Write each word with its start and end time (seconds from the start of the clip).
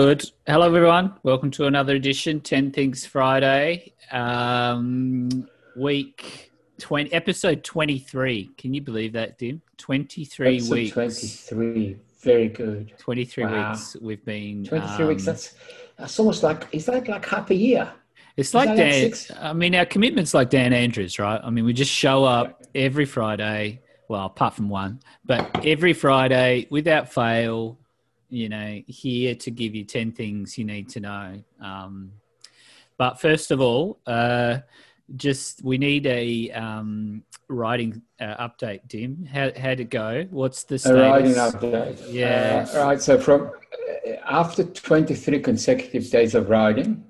Good. 0.00 0.30
Hello, 0.46 0.64
everyone. 0.64 1.12
Welcome 1.24 1.50
to 1.50 1.66
another 1.66 1.94
edition, 1.94 2.40
10 2.40 2.70
Things 2.70 3.04
Friday, 3.04 3.92
um, 4.10 5.46
week 5.76 6.50
20, 6.78 7.12
episode 7.12 7.62
23. 7.62 8.50
Can 8.56 8.72
you 8.72 8.80
believe 8.80 9.12
that, 9.12 9.36
Dim? 9.36 9.60
23 9.76 10.56
Episode 10.56 10.72
weeks. 10.72 10.92
23. 10.92 11.98
Very 12.22 12.48
good. 12.48 12.94
23 12.96 13.44
Wow. 13.44 13.72
weeks 13.72 13.94
we've 14.00 14.24
been. 14.24 14.64
23 14.64 15.02
um, 15.04 15.08
weeks. 15.08 15.26
That's 15.26 15.54
that's 15.98 16.18
almost 16.18 16.42
like 16.42 16.66
is 16.72 16.86
that 16.86 17.06
like 17.06 17.26
half 17.26 17.50
a 17.50 17.54
year? 17.54 17.92
It's 18.38 18.54
like 18.54 18.74
that 18.74 18.78
like 18.78 19.28
Dan. 19.28 19.38
I 19.38 19.52
mean, 19.52 19.74
our 19.74 19.84
commitment's 19.84 20.32
like 20.32 20.48
Dan 20.48 20.72
Andrews, 20.72 21.18
right? 21.18 21.42
I 21.44 21.50
mean, 21.50 21.66
we 21.66 21.74
just 21.74 21.92
show 21.92 22.24
up 22.24 22.62
every 22.74 23.04
Friday. 23.04 23.82
Well, 24.08 24.24
apart 24.24 24.54
from 24.54 24.70
one, 24.70 25.00
but 25.26 25.66
every 25.66 25.92
Friday 25.92 26.68
without 26.70 27.12
fail. 27.12 27.76
You 28.30 28.48
know, 28.48 28.80
here 28.86 29.34
to 29.34 29.50
give 29.50 29.74
you 29.74 29.84
ten 29.84 30.12
things 30.12 30.56
you 30.56 30.64
need 30.64 30.88
to 30.90 31.00
know. 31.00 31.42
Um, 31.60 32.12
but 32.96 33.20
first 33.20 33.50
of 33.50 33.60
all, 33.60 33.98
uh, 34.06 34.58
just 35.16 35.64
we 35.64 35.78
need 35.78 36.06
a 36.06 36.50
um, 36.52 37.22
writing 37.48 38.02
uh, 38.20 38.48
update. 38.48 38.86
Dim, 38.88 39.26
how 39.26 39.50
how'd 39.58 39.80
it 39.80 39.90
go? 39.90 40.26
What's 40.30 40.64
the 40.64 40.80
A 40.86 40.94
riding 40.94 41.32
update. 41.32 42.00
Yeah. 42.08 42.66
Uh, 42.72 42.84
right. 42.86 43.02
So 43.02 43.18
from 43.18 43.50
uh, 44.06 44.10
after 44.24 44.64
23 44.64 45.40
consecutive 45.40 46.08
days 46.10 46.34
of 46.34 46.48
riding, 46.48 47.04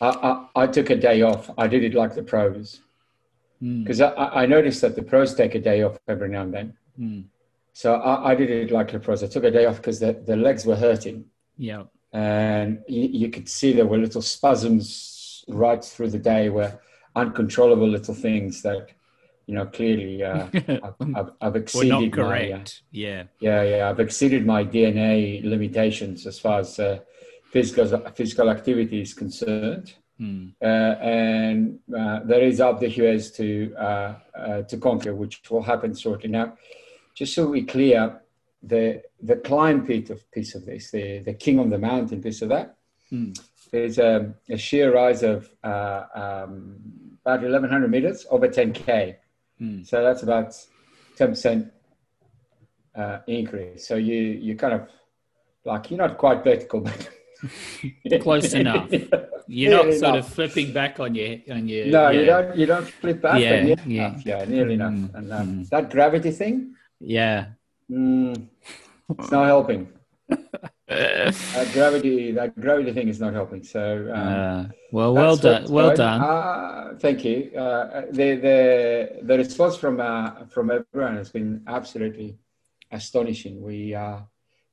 I, 0.00 0.08
I, 0.08 0.62
I 0.62 0.66
took 0.66 0.90
a 0.90 0.96
day 0.96 1.22
off. 1.22 1.50
I 1.56 1.68
did 1.68 1.84
it 1.84 1.94
like 1.94 2.14
the 2.14 2.22
pros 2.22 2.80
Hmm, 3.60 3.82
because 3.82 4.00
I, 4.00 4.08
I 4.08 4.42
I 4.42 4.46
noticed 4.46 4.80
that 4.82 4.96
the 4.96 5.02
pros 5.02 5.34
take 5.34 5.54
a 5.54 5.60
day 5.60 5.82
off 5.82 5.98
every 6.08 6.28
now 6.28 6.42
and 6.42 6.52
then. 6.54 6.74
hmm. 6.96 7.20
So 7.74 7.94
I, 7.96 8.30
I 8.30 8.34
did 8.34 8.50
it 8.50 8.70
like 8.70 8.90
the 8.90 8.98
pros. 8.98 9.22
I 9.22 9.26
took 9.26 9.44
a 9.44 9.50
day 9.50 9.66
off 9.66 9.76
because 9.76 10.00
the, 10.00 10.12
the 10.12 10.36
legs 10.36 10.64
were 10.64 10.76
hurting. 10.76 11.26
Yeah. 11.58 11.84
and 12.12 12.82
you, 12.88 13.08
you 13.20 13.28
could 13.28 13.48
see 13.48 13.72
there 13.72 13.86
were 13.86 13.98
little 13.98 14.22
spasms 14.22 15.44
right 15.48 15.84
through 15.84 16.10
the 16.10 16.18
day 16.18 16.48
where 16.48 16.80
uncontrollable 17.14 17.88
little 17.88 18.14
things 18.14 18.62
that 18.62 18.88
you 19.46 19.54
know 19.54 19.66
clearly 19.66 20.22
uh, 20.22 20.46
I've, 20.54 20.94
I've, 21.14 21.30
I've 21.40 21.52
We're 21.54 21.60
exceeded 21.60 22.16
my 22.16 22.50
uh. 22.52 22.60
Yeah. 22.90 23.24
yeah 23.40 23.62
yeah 23.62 23.90
I've 23.90 24.00
exceeded 24.00 24.46
my 24.46 24.64
DNA 24.64 25.44
limitations 25.44 26.26
as 26.26 26.38
far 26.38 26.60
as 26.60 26.78
uh, 26.78 27.00
physical 27.52 27.86
physical 28.14 28.48
activity 28.50 29.00
is 29.02 29.12
concerned 29.14 29.92
uh, 30.62 30.64
and 30.64 31.80
uh, 31.96 32.20
there 32.24 32.40
is 32.42 32.60
up 32.60 32.78
the 32.80 32.88
US 33.02 33.30
to 33.32 33.74
uh, 33.76 34.14
uh, 34.38 34.62
to 34.62 34.76
conquer, 34.78 35.14
which 35.14 35.42
will 35.50 35.62
happen 35.62 35.94
shortly. 35.94 36.30
Now, 36.30 36.56
just 37.14 37.34
so 37.34 37.46
we're 37.48 37.64
clear, 37.64 38.20
the 38.62 39.02
the 39.22 39.36
climb 39.36 39.86
piece 39.86 40.10
of 40.10 40.30
piece 40.32 40.54
of 40.54 40.64
this, 40.66 40.90
the 40.90 41.18
the 41.20 41.34
king 41.34 41.58
on 41.58 41.68
the 41.70 41.78
mountain 41.78 42.20
piece 42.22 42.42
of 42.42 42.48
that, 42.50 42.76
Hmm. 43.10 43.32
there's 43.70 43.98
a, 43.98 44.34
a 44.48 44.56
sheer 44.56 44.94
rise 44.94 45.22
of 45.22 45.48
uh, 45.62 46.04
um, 46.14 46.76
about 47.24 47.42
1,100 47.42 47.90
meters 47.90 48.26
over 48.30 48.48
10k. 48.48 49.16
Hmm. 49.58 49.82
So 49.84 50.02
that's 50.02 50.22
about 50.22 50.54
10 51.16 51.28
percent 51.28 51.72
uh, 52.96 53.18
increase. 53.26 53.86
So 53.86 53.96
you 53.96 54.16
you 54.46 54.56
kind 54.56 54.74
of 54.74 54.88
like 55.64 55.90
you're 55.90 55.98
not 55.98 56.18
quite 56.18 56.42
vertical, 56.44 56.80
but 56.80 57.10
Close 58.22 58.54
enough. 58.54 58.90
You're 59.46 59.70
Yeah, 59.70 59.76
not 59.76 59.92
sort 59.94 60.14
enough. 60.14 60.28
of 60.28 60.34
flipping 60.34 60.72
back 60.72 60.98
on 60.98 61.14
your 61.14 61.36
on 61.50 61.68
your. 61.68 61.86
No, 61.86 62.08
you 62.10 62.24
don't. 62.24 62.56
You 62.56 62.64
don't 62.66 62.88
flip 62.88 63.20
back. 63.20 63.38
Yeah, 63.40 63.60
yeah. 63.86 64.08
enough. 64.08 64.24
Yeah, 64.24 64.44
nearly 64.46 64.74
enough. 64.74 64.94
Mm, 64.94 65.14
And 65.14 65.32
um, 65.32 65.48
mm. 65.48 65.68
that 65.68 65.90
gravity 65.90 66.30
thing, 66.30 66.74
Yeah. 67.00 67.46
mm, 67.90 68.48
it's 69.18 69.30
not 69.30 69.46
helping. 69.46 69.88
That 70.86 71.72
gravity, 71.72 72.32
that 72.32 72.60
gravity 72.60 72.92
thing 72.92 73.08
is 73.08 73.18
not 73.18 73.32
helping. 73.32 73.62
So, 73.62 74.10
um, 74.14 74.28
Uh, 74.28 74.64
well, 74.92 75.14
well 75.14 75.36
done. 75.36 75.64
Well 75.72 75.96
done. 75.96 76.20
Uh, 76.20 76.94
thank 76.98 77.24
you. 77.24 77.50
Uh, 77.56 78.02
the 78.10 78.28
the 78.46 78.58
the 79.22 79.36
response 79.38 79.76
from 79.76 80.00
uh, 80.00 80.44
from 80.46 80.70
everyone 80.70 81.16
has 81.16 81.30
been 81.30 81.62
absolutely 81.66 82.36
astonishing. 82.90 83.62
We 83.62 83.94
are 83.94 84.28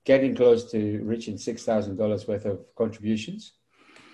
getting 0.06 0.36
close 0.36 0.70
to 0.72 0.80
reaching 1.04 1.38
six 1.38 1.64
thousand 1.64 1.96
dollars 1.98 2.28
worth 2.28 2.46
of 2.46 2.60
contributions, 2.76 3.54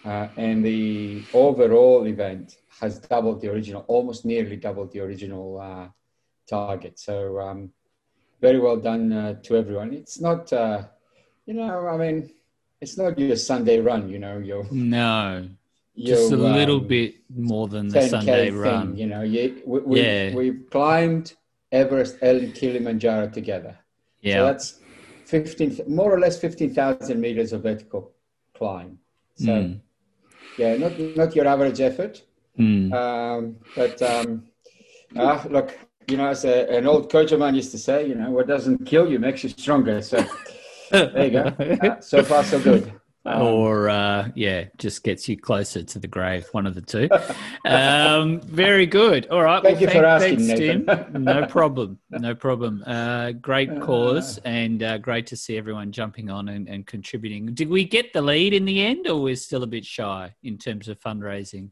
uh, 0.06 0.28
and 0.38 0.63
the 0.63 1.23
overall 1.34 2.06
event 2.06 2.57
has 2.79 3.00
doubled 3.00 3.41
the 3.41 3.50
original, 3.51 3.84
almost 3.88 4.23
nearly 4.23 4.56
doubled 4.56 4.91
the 4.91 5.00
original 5.00 5.59
uh, 5.59 5.88
target. 6.47 7.00
So, 7.00 7.40
um, 7.40 7.72
very 8.41 8.59
well 8.59 8.77
done 8.77 9.11
uh, 9.11 9.33
to 9.43 9.55
everyone. 9.55 9.93
It's 9.93 10.19
not, 10.19 10.51
uh, 10.53 10.83
you 11.45 11.53
know, 11.53 11.87
I 11.87 11.97
mean, 11.97 12.29
it's 12.81 12.97
not 12.97 13.17
your 13.17 13.35
Sunday 13.35 13.79
run. 13.79 14.09
You 14.09 14.19
know, 14.19 14.37
your 14.37 14.65
no, 14.71 15.47
just 15.97 16.31
a 16.31 16.35
little 16.37 16.77
um, 16.77 16.87
bit 16.87 17.15
more 17.35 17.67
than 17.67 17.87
the 17.89 18.01
Sunday 18.01 18.49
thing, 18.49 18.59
run. 18.59 18.97
You 18.97 19.07
know, 19.07 19.23
you, 19.23 19.61
we, 19.65 19.79
we, 19.79 20.01
Yeah. 20.01 20.35
we've 20.35 20.61
climbed 20.69 21.33
Everest 21.71 22.17
and 22.21 22.53
Kilimanjaro 22.53 23.29
together. 23.29 23.77
So 24.23 24.29
Yeah. 24.29 24.43
that's 24.43 24.79
15, 25.25 25.81
more 25.87 26.13
or 26.13 26.19
less 26.19 26.39
15,000 26.39 27.19
meters 27.19 27.53
of 27.53 27.63
vertical 27.63 28.11
climb. 28.53 28.99
So, 29.35 29.51
Mm. 29.51 29.79
yeah, 30.57 30.75
not, 30.77 30.97
not 30.99 31.35
your 31.35 31.47
average 31.47 31.81
effort. 31.81 32.23
Mm. 32.57 32.91
Um, 32.93 33.57
but 33.75 34.01
um, 34.01 34.43
ah, 35.15 35.45
look, 35.49 35.77
you 36.07 36.18
know, 36.18 36.28
as 36.28 36.45
a, 36.45 36.69
an 36.69 36.88
old 36.88 37.12
coach 37.12 37.31
of 37.31 37.40
mine 37.40 37.56
used 37.56 37.72
to 37.72 37.78
say, 37.78 38.07
you 38.07 38.16
know, 38.16 38.31
what 38.31 38.47
doesn't 38.47 38.85
kill 38.85 39.09
you 39.09 39.19
makes 39.19 39.44
you 39.44 39.50
stronger. 39.50 40.01
So 40.01 40.25
there 40.91 41.25
you 41.25 41.31
go. 41.31 41.53
Uh, 41.81 42.00
so 42.00 42.23
far, 42.23 42.44
so 42.44 42.59
good. 42.59 42.94
Um, 43.25 43.41
or 43.41 43.90
uh, 43.90 44.29
yeah, 44.35 44.66
just 44.78 45.03
gets 45.03 45.28
you 45.28 45.38
closer 45.38 45.84
to 45.84 46.00
the 46.00 46.07
grave. 46.07 46.47
One 46.53 46.66
of 46.66 46.75
the 46.75 46.81
two. 46.81 47.09
Um, 47.66 48.40
very 48.40 48.85
good. 48.85 49.28
All 49.28 49.44
right. 49.44 49.62
Thank 49.62 49.81
you 49.81 49.90
for 49.90 50.06
asking, 50.06 50.47
thanks. 50.47 50.59
Tim. 50.59 51.23
No 51.25 51.46
problem. 51.46 52.00
No 52.09 52.34
problem. 52.34 52.85
Uh, 52.88 53.34
great 53.34 53.81
cause 53.81 54.38
and 54.46 54.81
uh, 54.81 54.97
great 55.00 55.28
to 55.28 55.35
see 55.35 55.57
everyone 55.57 55.91
jumping 55.91 56.29
on 56.29 56.47
and, 56.47 56.69
and 56.69 56.88
contributing. 56.88 57.53
Did 57.53 57.67
we 57.67 57.84
get 57.84 58.13
the 58.13 58.22
lead 58.22 58.53
in 58.53 58.63
the 58.63 58.81
end, 58.81 59.07
or 59.07 59.22
we're 59.22 59.35
still 59.35 59.63
a 59.63 59.67
bit 59.67 59.84
shy 59.84 60.34
in 60.44 60.57
terms 60.57 60.88
of 60.88 60.97
fundraising? 61.01 61.72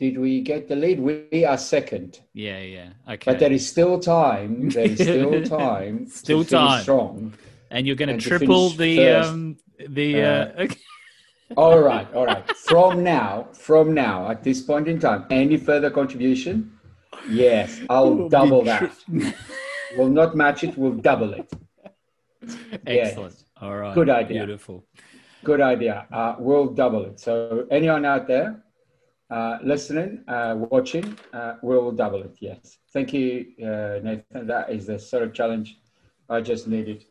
Did 0.00 0.18
we 0.18 0.40
get 0.40 0.66
the 0.66 0.76
lead? 0.76 0.98
We 0.98 1.44
are 1.44 1.58
second. 1.58 2.20
Yeah. 2.32 2.58
Yeah. 2.60 2.88
Okay. 3.06 3.32
But 3.32 3.38
there 3.38 3.52
is 3.52 3.68
still 3.68 4.00
time. 4.00 4.70
There 4.70 4.86
is 4.86 4.98
still 4.98 5.44
time. 5.58 6.08
Still 6.08 6.42
to 6.42 6.50
time. 6.50 6.82
Strong. 6.82 7.34
and 7.70 7.86
you're 7.86 7.96
going 7.96 8.18
to 8.18 8.28
triple 8.28 8.70
the 8.70 9.06
um, 9.20 9.58
the. 9.88 10.22
Uh, 10.22 10.62
okay 10.62 10.76
All 11.56 11.80
right, 11.80 12.06
all 12.14 12.26
right. 12.26 12.48
From 12.56 13.02
now, 13.02 13.48
from 13.52 13.92
now, 13.92 14.30
at 14.30 14.44
this 14.44 14.62
point 14.62 14.86
in 14.86 15.00
time, 15.00 15.26
any 15.30 15.56
further 15.56 15.90
contribution? 15.90 16.78
Yes, 17.28 17.80
I'll 17.90 18.28
double 18.28 18.62
that. 18.64 18.90
We'll 19.96 20.08
not 20.08 20.36
match 20.36 20.62
it. 20.62 20.78
We'll 20.78 20.92
double 20.92 21.34
it. 21.34 21.52
excellent. 22.86 23.42
All 23.60 23.76
right. 23.76 23.92
Good 23.92 24.08
idea. 24.08 24.44
Beautiful. 24.44 24.86
Good 25.42 25.60
idea. 25.60 26.06
Uh, 26.12 26.36
we'll 26.38 26.68
double 26.68 27.04
it. 27.06 27.18
So 27.18 27.66
anyone 27.72 28.04
out 28.04 28.28
there 28.28 28.62
uh, 29.30 29.58
listening, 29.62 30.24
uh, 30.28 30.54
watching, 30.56 31.16
uh, 31.32 31.54
we'll 31.62 31.92
double 31.92 32.22
it. 32.22 32.36
Yes. 32.40 32.78
Thank 32.92 33.12
you, 33.12 33.46
uh, 33.62 34.00
Nathan. 34.02 34.46
That 34.46 34.70
is 34.70 34.86
the 34.86 34.98
sort 34.98 35.22
of 35.22 35.32
challenge 35.32 35.78
I 36.28 36.40
just 36.40 36.66
needed. 36.66 37.04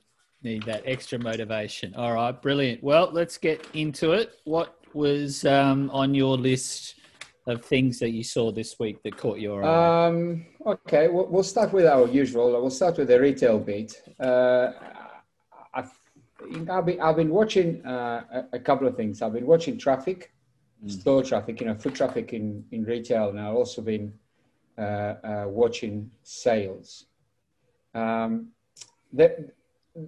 Need 0.44 0.64
that 0.64 0.84
extra 0.86 1.20
motivation. 1.20 1.94
All 1.96 2.14
right, 2.14 2.42
brilliant. 2.42 2.84
Well, 2.84 3.10
let's 3.12 3.38
get 3.38 3.66
into 3.74 4.14
it. 4.14 4.34
What 4.46 4.76
was 4.94 5.46
um, 5.46 5.90
on 5.92 6.16
your 6.16 6.38
list 6.38 6.96
of 7.46 7.64
things 7.66 8.00
that 8.00 8.12
you 8.12 8.24
saw 8.24 8.52
this 8.52 8.80
week 8.80 9.02
that 9.04 9.18
caught 9.18 9.40
your 9.40 9.64
eye? 9.64 10.08
Um, 10.08 10.46
okay, 10.66 11.08
we'll, 11.08 11.28
we'll 11.28 11.44
start 11.44 11.74
with 11.74 11.86
our 11.86 12.08
usual. 12.08 12.52
We'll 12.52 12.70
start 12.70 12.98
with 12.98 13.08
the 13.08 13.20
retail 13.20 13.60
beat. 13.60 14.02
Uh, 14.20 14.72
I 15.74 15.84
think 16.52 16.70
I've 16.70 16.86
been, 16.86 17.02
I've 17.02 17.16
been 17.16 17.30
watching 17.30 17.86
uh, 17.86 18.24
a, 18.32 18.58
a 18.58 18.60
couple 18.60 18.88
of 18.88 18.96
things. 18.96 19.22
I've 19.22 19.34
been 19.34 19.46
watching 19.46 19.78
traffic, 19.78 20.32
store 20.88 21.24
traffic, 21.24 21.60
you 21.60 21.68
know, 21.68 21.76
foot 21.76 21.96
traffic 21.96 22.34
in, 22.34 22.64
in 22.72 22.84
retail, 22.84 23.30
and 23.30 23.40
I've 23.40 23.56
also 23.56 23.82
been 23.82 24.14
uh, 24.78 24.82
uh, 24.82 25.46
watching 25.48 26.10
sales. 26.24 27.06
Um, 27.94 28.50
there, 29.12 29.52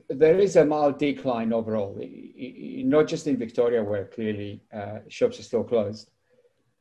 there 0.08 0.40
is 0.40 0.56
a 0.56 0.66
mild 0.66 0.98
decline 0.98 1.52
overall, 1.52 1.98
not 1.98 3.08
just 3.08 3.28
in 3.28 3.38
Victoria, 3.38 3.84
where 3.84 4.06
clearly 4.06 4.62
uh, 4.74 5.00
shops 5.10 5.40
are 5.40 5.44
still 5.44 5.64
closed, 5.64 6.12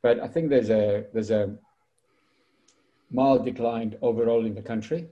but 0.01 0.19
I 0.19 0.27
think 0.27 0.49
there's 0.49 0.69
a 0.69 1.05
there's 1.13 1.31
a 1.31 1.55
mild 3.11 3.43
decline 3.43 3.95
overall 4.01 4.45
in 4.45 4.55
the 4.55 4.61
country. 4.61 5.07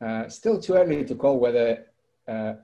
Uh, 0.00 0.28
still 0.28 0.60
too 0.60 0.74
early 0.74 1.04
to 1.04 1.14
call 1.14 1.38
whether 1.38 1.86
uh, 2.28 2.54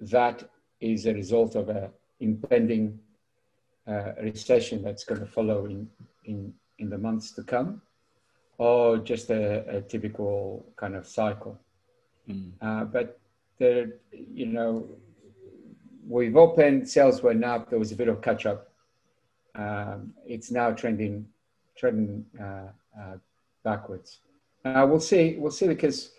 that 0.00 0.48
is 0.80 1.06
a 1.06 1.14
result 1.14 1.54
of 1.54 1.68
a 1.68 1.90
impending 2.20 2.98
uh, 3.86 4.12
recession 4.22 4.82
that's 4.82 5.04
going 5.04 5.20
to 5.20 5.26
follow 5.26 5.66
in, 5.66 5.88
in, 6.24 6.52
in 6.78 6.90
the 6.90 6.98
months 6.98 7.32
to 7.32 7.42
come, 7.42 7.82
or 8.58 8.98
just 8.98 9.30
a, 9.30 9.76
a 9.76 9.80
typical 9.82 10.64
kind 10.76 10.94
of 10.94 11.06
cycle. 11.06 11.58
Mm. 12.28 12.52
Uh, 12.60 12.84
but 12.84 13.18
there, 13.58 13.94
you 14.12 14.46
know, 14.46 14.88
we've 16.06 16.36
opened, 16.36 16.88
sales 16.88 17.22
went 17.22 17.44
up. 17.44 17.70
There 17.70 17.78
was 17.78 17.92
a 17.92 17.96
bit 17.96 18.08
of 18.08 18.20
catch 18.22 18.46
up. 18.46 18.68
Um, 19.54 20.14
it's 20.26 20.50
now 20.50 20.70
trending, 20.70 21.26
trending 21.76 22.24
uh, 22.40 22.68
uh, 22.98 23.16
backwards. 23.64 24.20
Uh, 24.64 24.86
we'll 24.88 25.00
see. 25.00 25.36
We'll 25.38 25.50
see 25.50 25.68
because 25.68 26.12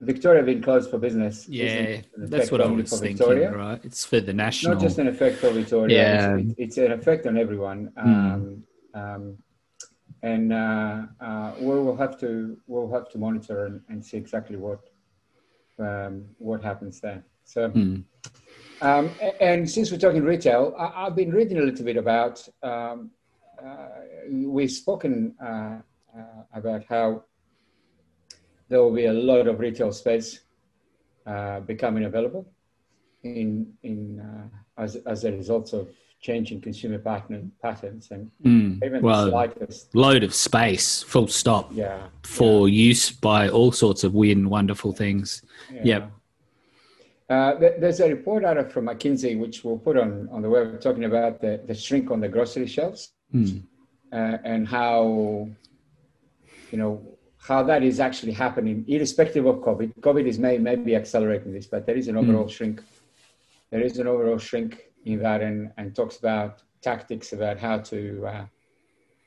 Victoria 0.00 0.42
being 0.42 0.62
closed 0.62 0.90
for 0.90 0.98
business. 0.98 1.48
Yeah, 1.48 2.00
that's 2.16 2.50
what 2.50 2.60
I 2.60 2.66
was 2.66 2.90
thinking. 2.90 3.16
Victoria. 3.16 3.52
Right, 3.52 3.80
it's 3.84 4.04
for 4.04 4.20
the 4.20 4.32
national. 4.32 4.74
Not 4.74 4.82
just 4.82 4.98
an 4.98 5.08
effect 5.08 5.36
for 5.36 5.50
Victoria. 5.50 5.96
Yeah, 5.96 6.36
it's, 6.36 6.54
it's 6.58 6.78
an 6.78 6.92
effect 6.92 7.26
on 7.26 7.36
everyone. 7.36 7.92
Mm. 7.98 8.04
Um, 8.04 8.64
um, 8.94 9.38
and 10.22 10.52
uh, 10.52 11.02
uh, 11.20 11.52
we 11.58 11.66
will 11.66 11.96
have 11.96 12.18
to 12.20 12.56
we'll 12.66 12.92
have 12.92 13.08
to 13.10 13.18
monitor 13.18 13.66
and, 13.66 13.80
and 13.88 14.04
see 14.04 14.16
exactly 14.16 14.56
what 14.56 14.80
um, 15.78 16.24
what 16.38 16.62
happens 16.62 17.00
there. 17.00 17.24
So, 17.44 17.70
mm. 17.70 18.02
um, 18.80 19.10
and 19.40 19.68
since 19.68 19.90
we're 19.90 19.98
talking 19.98 20.24
retail, 20.24 20.74
I, 20.78 21.04
have 21.04 21.16
been 21.16 21.32
reading 21.32 21.58
a 21.58 21.62
little 21.62 21.84
bit 21.84 21.96
about. 21.96 22.46
Um, 22.62 23.10
uh, 23.64 23.88
we've 24.30 24.70
spoken 24.70 25.34
uh, 25.42 25.78
uh, 26.16 26.42
about 26.52 26.84
how 26.88 27.24
there 28.68 28.80
will 28.82 28.94
be 28.94 29.06
a 29.06 29.12
lot 29.12 29.46
of 29.46 29.60
retail 29.60 29.92
space 29.92 30.40
uh, 31.26 31.60
becoming 31.60 32.04
available 32.04 32.46
in 33.22 33.72
in 33.82 34.20
as 34.78 34.96
as 35.06 35.24
a 35.24 35.32
result 35.32 35.72
of 35.72 35.88
changing 36.20 36.60
consumer 36.60 36.98
pattern, 36.98 37.52
patterns 37.62 38.08
and 38.10 38.30
mm, 38.42 38.84
even 38.84 39.02
well, 39.02 39.26
the 39.26 39.30
slightest 39.30 39.94
load 39.94 40.22
of 40.24 40.34
space, 40.34 41.02
full 41.02 41.28
stop. 41.28 41.70
Yeah. 41.72 42.08
For 42.24 42.68
yeah. 42.68 42.88
use 42.88 43.10
by 43.10 43.48
all 43.48 43.72
sorts 43.72 44.02
of 44.04 44.14
weird 44.14 44.38
and 44.38 44.50
wonderful 44.50 44.92
things. 44.92 45.42
Yeah. 45.72 45.82
Yep. 45.84 46.12
Uh, 47.28 47.54
there's 47.80 48.00
a 48.00 48.08
report 48.08 48.44
out 48.44 48.56
of 48.56 48.72
from 48.72 48.86
McKinsey, 48.86 49.38
which 49.38 49.64
we'll 49.64 49.78
put 49.78 49.96
on, 49.96 50.28
on 50.30 50.42
the 50.42 50.48
web, 50.48 50.80
talking 50.80 51.04
about 51.04 51.40
the, 51.40 51.60
the 51.66 51.74
shrink 51.74 52.10
on 52.10 52.20
the 52.20 52.28
grocery 52.28 52.68
shelves 52.68 53.12
mm. 53.34 53.62
uh, 54.12 54.38
and 54.44 54.66
how, 54.66 55.48
you 56.70 56.78
know, 56.78 57.15
how 57.46 57.62
that 57.62 57.82
is 57.84 58.00
actually 58.00 58.32
happening, 58.32 58.84
irrespective 58.88 59.46
of 59.46 59.56
COVID. 59.56 60.00
COVID 60.00 60.26
is 60.26 60.38
may, 60.38 60.58
may 60.58 60.74
be 60.74 60.96
accelerating 60.96 61.52
this, 61.52 61.66
but 61.66 61.86
there 61.86 61.96
is 61.96 62.08
an 62.08 62.16
overall 62.16 62.46
mm. 62.46 62.50
shrink. 62.50 62.82
There 63.70 63.82
is 63.82 63.98
an 63.98 64.08
overall 64.08 64.38
shrink 64.38 64.80
in 65.04 65.20
that 65.20 65.42
and, 65.42 65.70
and 65.76 65.94
talks 65.94 66.18
about 66.18 66.62
tactics 66.82 67.32
about 67.32 67.58
how 67.58 67.78
to 67.78 68.26
uh, 68.26 68.46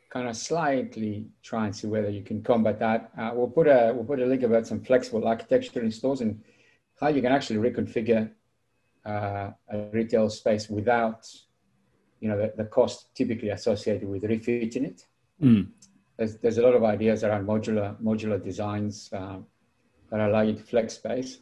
kind 0.10 0.28
of 0.28 0.36
slightly 0.36 1.28
try 1.44 1.66
and 1.66 1.76
see 1.76 1.88
whether 1.88 2.10
you 2.10 2.22
can 2.22 2.44
combat 2.44 2.80
that. 2.80 3.10
Uh, 3.18 3.32
we'll 3.34 3.48
put 3.48 3.68
a 3.68 3.94
we'll 3.96 4.04
put 4.04 4.20
a 4.20 4.26
link 4.26 4.44
about 4.44 4.68
some 4.68 4.82
flexible 4.82 5.26
architecture 5.26 5.82
in 5.82 5.92
stores 5.92 6.20
and 6.22 6.42
how 7.00 7.08
you 7.08 7.22
can 7.22 7.32
actually 7.32 7.60
reconfigure 7.70 8.30
uh, 9.06 9.52
a 9.70 9.78
retail 9.94 10.30
space 10.30 10.70
without 10.70 11.26
you 12.20 12.28
know 12.28 12.38
the, 12.38 12.54
the 12.58 12.66
cost 12.66 13.16
typically 13.16 13.50
associated 13.50 14.08
with 14.10 14.24
refitting 14.26 14.86
it. 14.86 15.06
Mm. 15.42 15.68
There's, 16.20 16.36
there's 16.36 16.58
a 16.58 16.62
lot 16.62 16.76
of 16.76 16.84
ideas 16.84 17.24
around 17.24 17.48
modular 17.48 17.96
modular 18.04 18.44
designs 18.44 19.10
uh, 19.14 19.38
that 20.12 20.20
allow 20.20 20.42
you 20.42 20.54
to 20.54 20.62
flex 20.62 20.96
space. 20.96 21.40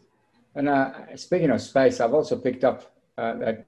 And 0.53 0.69
uh, 0.69 1.15
speaking 1.15 1.49
of 1.49 1.59
space, 1.61 1.99
I've 1.99 2.13
also 2.13 2.37
picked 2.37 2.63
up 2.63 2.95
uh, 3.17 3.33
that 3.37 3.65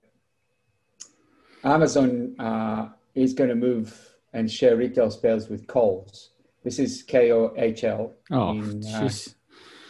Amazon 1.63 2.35
uh, 2.37 2.89
is 3.15 3.33
going 3.33 3.49
to 3.49 3.55
move 3.55 3.87
and 4.33 4.49
share 4.51 4.77
retail 4.77 5.09
space 5.09 5.47
with 5.47 5.65
Kohl's. 5.65 6.29
This 6.63 6.77
is 6.77 7.01
K 7.01 7.31
O 7.31 7.53
H 7.57 7.83
L 7.85 8.13
oh, 8.29 8.51
in, 8.51 8.85
uh, 8.85 9.09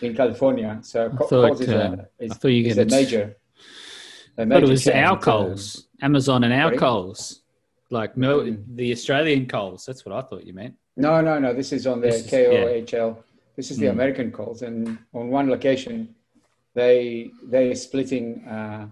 in 0.01 0.16
California. 0.16 0.80
So 0.83 1.10
Kohl's 1.10 1.60
is, 1.60 1.68
a, 1.68 1.83
uh, 1.83 2.06
is, 2.18 2.38
is 2.45 2.77
a 2.77 2.86
major. 2.86 3.36
A 4.38 4.45
major 4.45 4.63
it 4.63 4.69
was 4.69 4.88
our 4.88 5.19
Coles, 5.19 5.89
Amazon 6.01 6.45
and 6.45 6.54
our 6.54 6.74
Coles, 6.75 7.42
like 7.89 8.16
no, 8.16 8.56
the 8.75 8.94
Australian 8.94 9.48
Coles. 9.48 9.86
That's 9.86 10.06
what 10.06 10.16
I 10.16 10.21
thought 10.21 10.45
you 10.45 10.54
meant. 10.54 10.75
No, 11.00 11.22
no, 11.22 11.40
no. 11.40 11.54
This 11.54 11.72
is 11.72 11.88
on 11.88 12.01
the 12.01 12.25
K 12.30 12.48
O 12.48 12.68
H 12.68 12.94
L. 12.94 13.24
This 13.56 13.72
is 13.72 13.78
the 13.78 13.86
mm. 13.86 13.92
American 13.92 14.31
Kohl's, 14.31 14.63
and 14.63 14.98
on 15.13 15.30
one 15.30 15.50
location, 15.50 16.13
they 16.74 17.31
they 17.42 17.74
splitting 17.74 18.46
uh, 18.46 18.88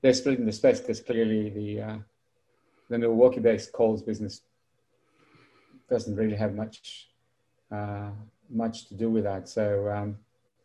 they're 0.00 0.14
splitting 0.14 0.46
the 0.46 0.52
space 0.52 0.80
because 0.80 1.00
clearly 1.00 1.50
the 1.50 1.80
uh, 1.82 1.96
the 2.88 2.98
Milwaukee-based 2.98 3.70
Kohl's 3.72 4.02
business 4.02 4.40
doesn't 5.90 6.16
really 6.16 6.36
have 6.36 6.54
much 6.54 7.08
uh, 7.70 8.10
much 8.48 8.88
to 8.88 8.94
do 8.94 9.10
with 9.10 9.24
that. 9.24 9.46
So 9.46 9.90
um, 9.90 10.16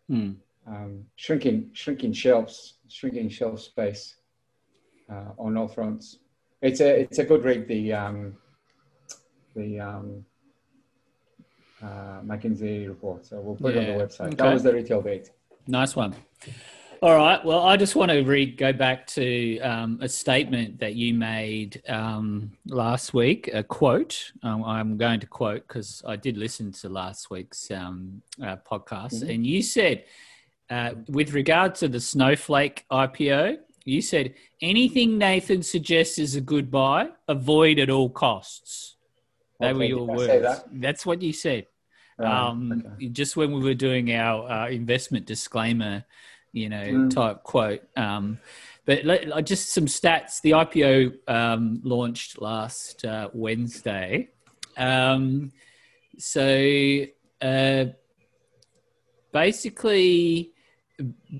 hmm. 0.07 0.31
um, 0.65 1.05
shrinking 1.17 1.71
shrinking 1.73 2.13
shelves, 2.13 2.75
shrinking 2.87 3.27
shelf 3.27 3.59
space 3.59 4.15
uh, 5.11 5.31
on 5.37 5.57
all 5.57 5.67
fronts. 5.67 6.19
It's 6.61 6.79
a 6.79 7.01
it's 7.01 7.19
a 7.19 7.25
good 7.25 7.43
read. 7.43 7.67
The 7.67 7.91
um, 7.91 8.37
the 9.53 9.81
um, 9.81 10.25
uh, 11.81 12.21
McKinsey 12.25 12.87
report. 12.87 13.25
So 13.25 13.39
we'll 13.39 13.55
put 13.55 13.75
yeah. 13.75 13.81
it 13.81 13.89
on 13.89 13.97
the 13.97 14.03
website. 14.05 14.27
Okay. 14.27 14.35
That 14.35 14.53
was 14.53 14.63
the 14.63 14.73
retail 14.73 15.01
date. 15.01 15.31
Nice 15.67 15.95
one. 15.95 16.15
All 17.01 17.15
right. 17.15 17.43
Well, 17.45 17.59
I 17.59 17.77
just 17.77 17.95
want 17.95 18.09
to 18.09 18.23
read, 18.23 18.57
go 18.57 18.73
back 18.73 19.05
to 19.07 19.59
um, 19.59 19.99
a 20.01 20.09
statement 20.09 20.79
that 20.79 20.95
you 20.95 21.13
made 21.13 21.83
um, 21.87 22.51
last 22.65 23.13
week, 23.13 23.51
a 23.53 23.61
quote. 23.61 24.31
Um, 24.41 24.63
I'm 24.63 24.97
going 24.97 25.19
to 25.19 25.27
quote 25.27 25.67
because 25.67 26.01
I 26.07 26.15
did 26.15 26.37
listen 26.37 26.71
to 26.73 26.89
last 26.89 27.29
week's 27.29 27.69
um, 27.69 28.23
uh, 28.41 28.55
podcast. 28.69 29.15
Mm-hmm. 29.15 29.29
And 29.29 29.45
you 29.45 29.61
said, 29.61 30.05
uh, 30.71 30.93
with 31.07 31.33
regard 31.33 31.75
to 31.75 31.87
the 31.87 31.99
Snowflake 31.99 32.85
IPO, 32.91 33.57
you 33.85 34.01
said, 34.01 34.33
anything 34.61 35.19
Nathan 35.19 35.61
suggests 35.61 36.17
is 36.17 36.35
a 36.35 36.41
good 36.41 36.71
buy, 36.71 37.09
avoid 37.27 37.77
at 37.77 37.91
all 37.91 38.09
costs. 38.09 38.96
They 39.59 39.67
okay, 39.67 39.77
were 39.77 39.83
your 39.83 40.05
words. 40.05 40.43
That? 40.43 40.65
That's 40.71 41.05
what 41.05 41.21
you 41.21 41.33
said. 41.33 41.67
Um, 42.19 42.83
okay. 42.95 43.09
Just 43.09 43.37
when 43.37 43.51
we 43.51 43.61
were 43.61 43.75
doing 43.75 44.11
our 44.13 44.49
uh, 44.49 44.69
investment 44.69 45.25
disclaimer 45.25 46.03
you 46.57 46.69
know, 46.69 46.83
mm. 46.83 47.13
type 47.13 47.43
quote. 47.43 47.83
Um, 47.95 48.39
but 48.85 49.05
let, 49.05 49.45
just 49.45 49.73
some 49.73 49.85
stats. 49.85 50.41
The 50.41 50.51
IPO 50.51 51.29
um, 51.29 51.81
launched 51.83 52.41
last 52.41 53.05
uh, 53.05 53.29
Wednesday. 53.33 54.29
Um, 54.77 55.51
so 56.17 57.03
uh, 57.41 57.85
basically, 59.31 60.51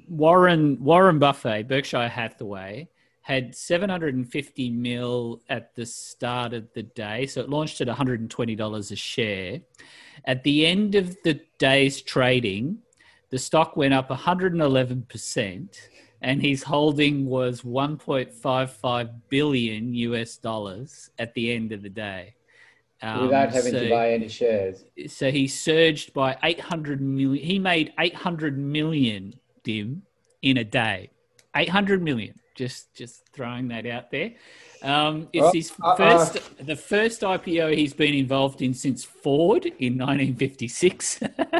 Warren 0.07 0.83
Warren 0.83 1.19
Buffett, 1.19 1.67
Berkshire 1.67 2.09
Hathaway, 2.09 2.89
had 3.27 3.53
750 3.53 4.69
mil 4.69 5.41
at 5.49 5.75
the 5.75 5.85
start 5.85 6.53
of 6.53 6.71
the 6.71 6.83
day. 6.83 7.27
So 7.27 7.41
it 7.41 7.49
launched 7.49 7.81
at 7.81 7.89
$120 7.89 8.91
a 8.91 8.95
share. 8.95 9.59
At 10.23 10.43
the 10.43 10.65
end 10.65 10.95
of 10.95 11.17
the 11.25 11.41
day's 11.57 12.01
trading, 12.01 12.77
the 13.29 13.37
stock 13.37 13.75
went 13.75 13.93
up 13.93 14.07
111% 14.07 15.77
and 16.21 16.41
his 16.41 16.63
holding 16.63 17.25
was 17.25 17.63
1.55 17.63 19.09
billion 19.27 19.93
US 19.93 20.37
dollars 20.37 21.09
at 21.19 21.33
the 21.33 21.51
end 21.51 21.73
of 21.73 21.81
the 21.81 21.89
day. 21.89 22.33
Um, 23.01 23.23
Without 23.23 23.51
having 23.51 23.73
so, 23.73 23.83
to 23.83 23.89
buy 23.89 24.13
any 24.13 24.29
shares. 24.29 24.85
So 25.07 25.31
he 25.31 25.49
surged 25.49 26.13
by 26.13 26.37
800 26.43 27.01
million. 27.01 27.45
He 27.45 27.59
made 27.59 27.91
800 27.99 28.57
million, 28.57 29.35
Dim, 29.63 30.03
in 30.41 30.55
a 30.55 30.63
day. 30.63 31.09
800 31.53 32.01
million. 32.01 32.33
Just, 32.57 32.93
just 32.93 33.21
throwing 33.33 33.69
that 33.69 33.85
out 33.85 34.11
there. 34.11 34.33
Um, 34.81 35.29
it's 35.31 35.53
his 35.53 35.71
uh, 35.81 35.89
uh, 35.89 35.95
first, 35.95 36.37
uh, 36.37 36.63
the 36.63 36.75
first 36.75 37.21
IPO 37.21 37.77
he's 37.77 37.93
been 37.93 38.13
involved 38.13 38.61
in 38.61 38.73
since 38.73 39.03
Ford 39.03 39.65
in 39.65 39.97
1956. 39.97 41.19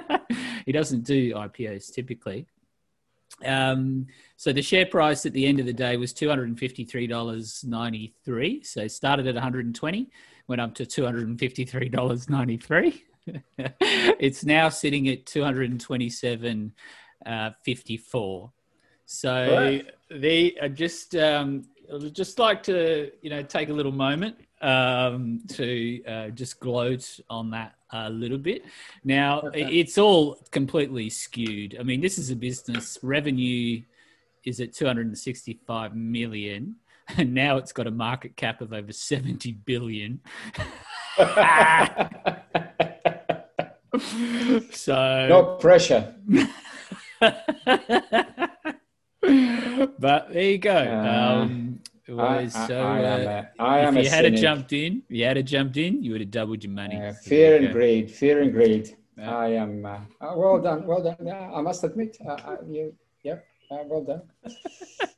he 0.65 0.71
doesn't 0.71 1.03
do 1.03 1.33
IPOs 1.33 1.93
typically. 1.93 2.47
Um, 3.45 4.07
so 4.35 4.51
the 4.51 4.61
share 4.61 4.85
price 4.85 5.25
at 5.25 5.33
the 5.33 5.45
end 5.45 5.59
of 5.59 5.65
the 5.65 5.73
day 5.73 5.97
was 5.97 6.13
two 6.13 6.29
hundred 6.29 6.47
and 6.47 6.59
fifty-three 6.59 7.07
dollars 7.07 7.63
ninety-three. 7.63 8.63
So 8.63 8.87
started 8.87 9.27
at 9.27 9.35
one 9.35 9.43
hundred 9.43 9.65
and 9.65 9.75
twenty, 9.75 10.09
went 10.47 10.61
up 10.61 10.73
to 10.75 10.85
two 10.85 11.05
hundred 11.05 11.27
and 11.27 11.39
fifty-three 11.39 11.89
dollars 11.89 12.29
ninety-three. 12.29 13.03
it's 13.59 14.43
now 14.43 14.69
sitting 14.69 15.07
at 15.09 15.25
two 15.25 15.43
hundred 15.43 15.69
and 15.69 15.79
twenty-seven 15.79 16.73
uh, 17.25 17.51
fifty-four. 17.63 18.51
So 19.05 19.55
right. 19.55 19.85
They 20.09 20.55
are 20.61 20.69
just 20.69 21.15
um, 21.15 21.65
I'd 21.93 22.13
just 22.13 22.39
like 22.39 22.63
to, 22.63 23.11
you 23.21 23.29
know, 23.29 23.43
take 23.43 23.69
a 23.69 23.73
little 23.73 23.91
moment 23.91 24.35
um, 24.61 25.41
to 25.49 26.03
uh, 26.05 26.29
just 26.29 26.59
gloat 26.59 27.19
on 27.29 27.51
that 27.51 27.75
a 27.91 28.09
little 28.09 28.37
bit. 28.37 28.63
Now, 29.03 29.43
it's 29.53 29.97
all 29.97 30.37
completely 30.51 31.09
skewed. 31.09 31.77
I 31.79 31.83
mean, 31.83 32.01
this 32.01 32.17
is 32.17 32.29
a 32.29 32.35
business 32.35 32.97
revenue 33.01 33.81
is 34.45 34.59
at 34.59 34.73
265 34.73 35.95
million, 35.95 36.75
and 37.17 37.33
now 37.33 37.57
it's 37.57 37.71
got 37.71 37.87
a 37.87 37.91
market 37.91 38.35
cap 38.35 38.61
of 38.61 38.73
over 38.73 38.91
70 38.91 39.53
billion. 39.65 40.19
so 44.71 45.27
no 45.27 45.57
pressure. 45.59 46.13
but 49.99 50.31
there 50.33 50.43
you 50.43 50.57
go. 50.57 50.75
Uh, 50.75 51.41
um, 51.43 51.79
it 52.07 52.13
I, 52.13 52.37
I- 52.39 52.47
so. 52.47 52.79
I 52.81 52.99
am 52.99 53.27
uh, 53.27 53.43
a, 53.59 53.87
am 53.87 53.97
if 53.97 54.05
you 54.05 54.09
had 54.09 54.23
cynic. 54.25 54.39
jumped 54.39 54.73
in, 54.73 55.03
if 55.09 55.15
you 55.17 55.25
had 55.25 55.45
jumped 55.47 55.77
in, 55.77 56.01
you 56.03 56.11
would 56.11 56.21
have 56.21 56.31
doubled 56.31 56.63
your 56.63 56.71
money. 56.73 56.95
Uh, 56.95 57.11
So 57.13 57.29
fear 57.29 57.55
and 57.57 57.67
go. 57.67 57.73
greed, 57.73 58.09
fear 58.11 58.41
and 58.41 58.51
greed. 58.53 58.95
I 59.21 59.47
am. 59.47 59.85
Uh, 59.85 59.99
uh, 60.21 60.33
well 60.35 60.59
done, 60.61 60.85
well 60.85 61.01
done. 61.03 61.17
Yeah, 61.23 61.51
I 61.53 61.61
must 61.61 61.83
admit, 61.83 62.17
uh, 62.25 62.31
uh, 62.33 62.57
you, 62.69 62.93
yep, 63.23 63.45
uh, 63.71 63.77
well 63.85 64.03
done. 64.03 64.21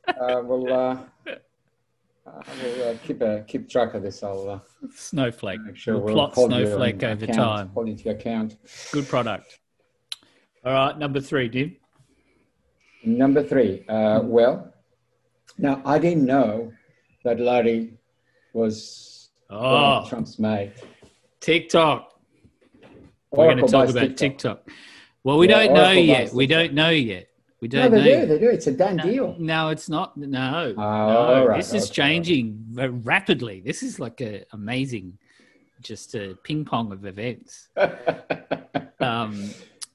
uh, 0.07 0.41
we'll, 0.43 0.71
uh, 0.73 0.97
I 2.25 2.63
will 2.63 2.89
uh, 2.89 2.93
keep 3.05 3.21
keep 3.47 3.69
track 3.69 3.93
of 3.93 4.01
this. 4.03 4.23
I'll 4.23 4.49
uh, 4.49 4.59
Snowflake. 4.95 5.61
make 5.61 5.75
sure 5.75 5.95
we'll 5.95 6.05
we'll 6.15 6.29
plot 6.29 6.35
Snowflake 6.35 7.03
over 7.03 7.25
account, 7.25 7.35
time. 7.35 7.69
Hold 7.73 7.97
to 7.97 8.09
account. 8.09 8.55
Good 8.91 9.07
product. 9.07 9.59
All 10.65 10.73
right, 10.73 10.97
number 10.97 11.19
three, 11.21 11.47
Dim. 11.49 11.75
Number 13.03 13.43
three. 13.43 13.85
Uh, 13.87 14.21
well, 14.23 14.73
now 15.57 15.81
I 15.85 15.99
didn't 15.99 16.25
know 16.25 16.71
that 17.23 17.39
Larry 17.39 17.93
was 18.53 19.29
Oh, 19.49 20.05
Trump's 20.07 20.37
mate. 20.39 20.73
TikTok. 21.39 22.11
We're 23.31 23.45
going 23.53 23.57
to 23.65 23.71
talk 23.71 23.89
about 23.89 24.17
TikTok. 24.17 24.69
Well, 25.23 25.37
we 25.37 25.47
Yeah, 25.49 25.63
don't 25.65 25.73
know 25.73 25.91
yet. 25.91 26.33
We 26.33 26.47
don't 26.47 26.73
know 26.73 26.89
yet. 26.89 27.27
We 27.61 27.67
don't 27.67 27.91
they 27.91 27.97
know. 27.97 28.21
do. 28.21 28.25
They 28.27 28.39
do. 28.39 28.49
It's 28.49 28.67
a 28.67 28.71
done 28.71 28.97
deal. 28.97 29.35
No, 29.37 29.69
it's 29.69 29.89
not. 29.89 30.15
No, 30.17 30.73
Oh, 30.77 30.81
no. 30.81 31.45
right, 31.47 31.57
this 31.57 31.73
is 31.73 31.85
okay. 31.85 31.93
changing 31.93 32.65
rapidly. 33.03 33.61
This 33.65 33.83
is 33.83 33.99
like 33.99 34.21
a 34.21 34.45
amazing, 34.53 35.17
just 35.81 36.15
a 36.15 36.37
ping 36.43 36.65
pong 36.65 36.91
of 36.91 37.05
events. 37.05 37.69
Um, 39.01 39.51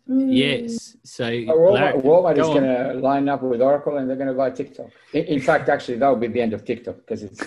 yes. 0.07 0.97
So 1.03 1.25
Walmart, 1.25 2.03
Walmart 2.03 2.39
is 2.39 2.47
going 2.47 2.65
to 2.65 3.01
line 3.01 3.29
up 3.29 3.43
with 3.43 3.63
Oracle 3.63 3.97
and 3.97 4.09
they're 4.09 4.17
going 4.17 4.29
to 4.29 4.35
buy 4.35 4.51
TikTok. 4.51 4.91
In, 5.13 5.25
in 5.25 5.41
fact, 5.41 5.69
actually, 5.69 5.99
that 5.99 6.09
will 6.09 6.17
be 6.17 6.29
the 6.29 6.41
end 6.41 6.53
of 6.53 6.65
TikTok 6.65 6.97
because 6.97 7.23
it's 7.23 7.43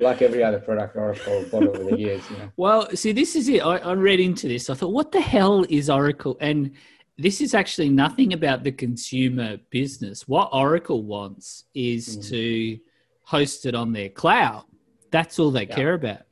like 0.00 0.22
every 0.22 0.42
other 0.42 0.58
product 0.58 0.96
Oracle 0.96 1.44
bought 1.50 1.66
over 1.66 1.90
the 1.90 1.98
years. 1.98 2.22
You 2.30 2.38
know. 2.38 2.50
Well, 2.56 2.90
see, 2.94 3.12
this 3.12 3.36
is 3.36 3.48
it. 3.48 3.60
I, 3.60 3.76
I 3.78 3.92
read 3.92 4.20
into 4.20 4.48
this. 4.48 4.70
I 4.70 4.74
thought, 4.74 4.92
what 4.92 5.12
the 5.12 5.20
hell 5.20 5.64
is 5.68 5.90
Oracle? 5.90 6.36
And 6.40 6.72
this 7.18 7.40
is 7.40 7.54
actually 7.54 7.90
nothing 7.90 8.32
about 8.32 8.64
the 8.64 8.72
consumer 8.72 9.58
business. 9.70 10.26
What 10.26 10.48
Oracle 10.52 11.02
wants 11.04 11.64
is 11.74 12.16
Mm. 12.16 12.28
to 12.30 12.78
host 13.24 13.66
it 13.66 13.74
on 13.74 13.92
their 13.92 14.08
cloud. 14.08 14.64
That's 15.10 15.38
all 15.38 15.50
they 15.50 15.66
Yeah. 15.66 15.74
care 15.74 15.94
about. 15.94 16.22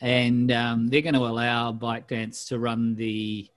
And 0.00 0.52
um, 0.52 0.88
they're 0.88 1.02
going 1.02 1.14
to 1.14 1.20
allow 1.26 1.72
ByteDance 1.72 2.48
to 2.48 2.58
run 2.58 2.94
the 2.94 3.48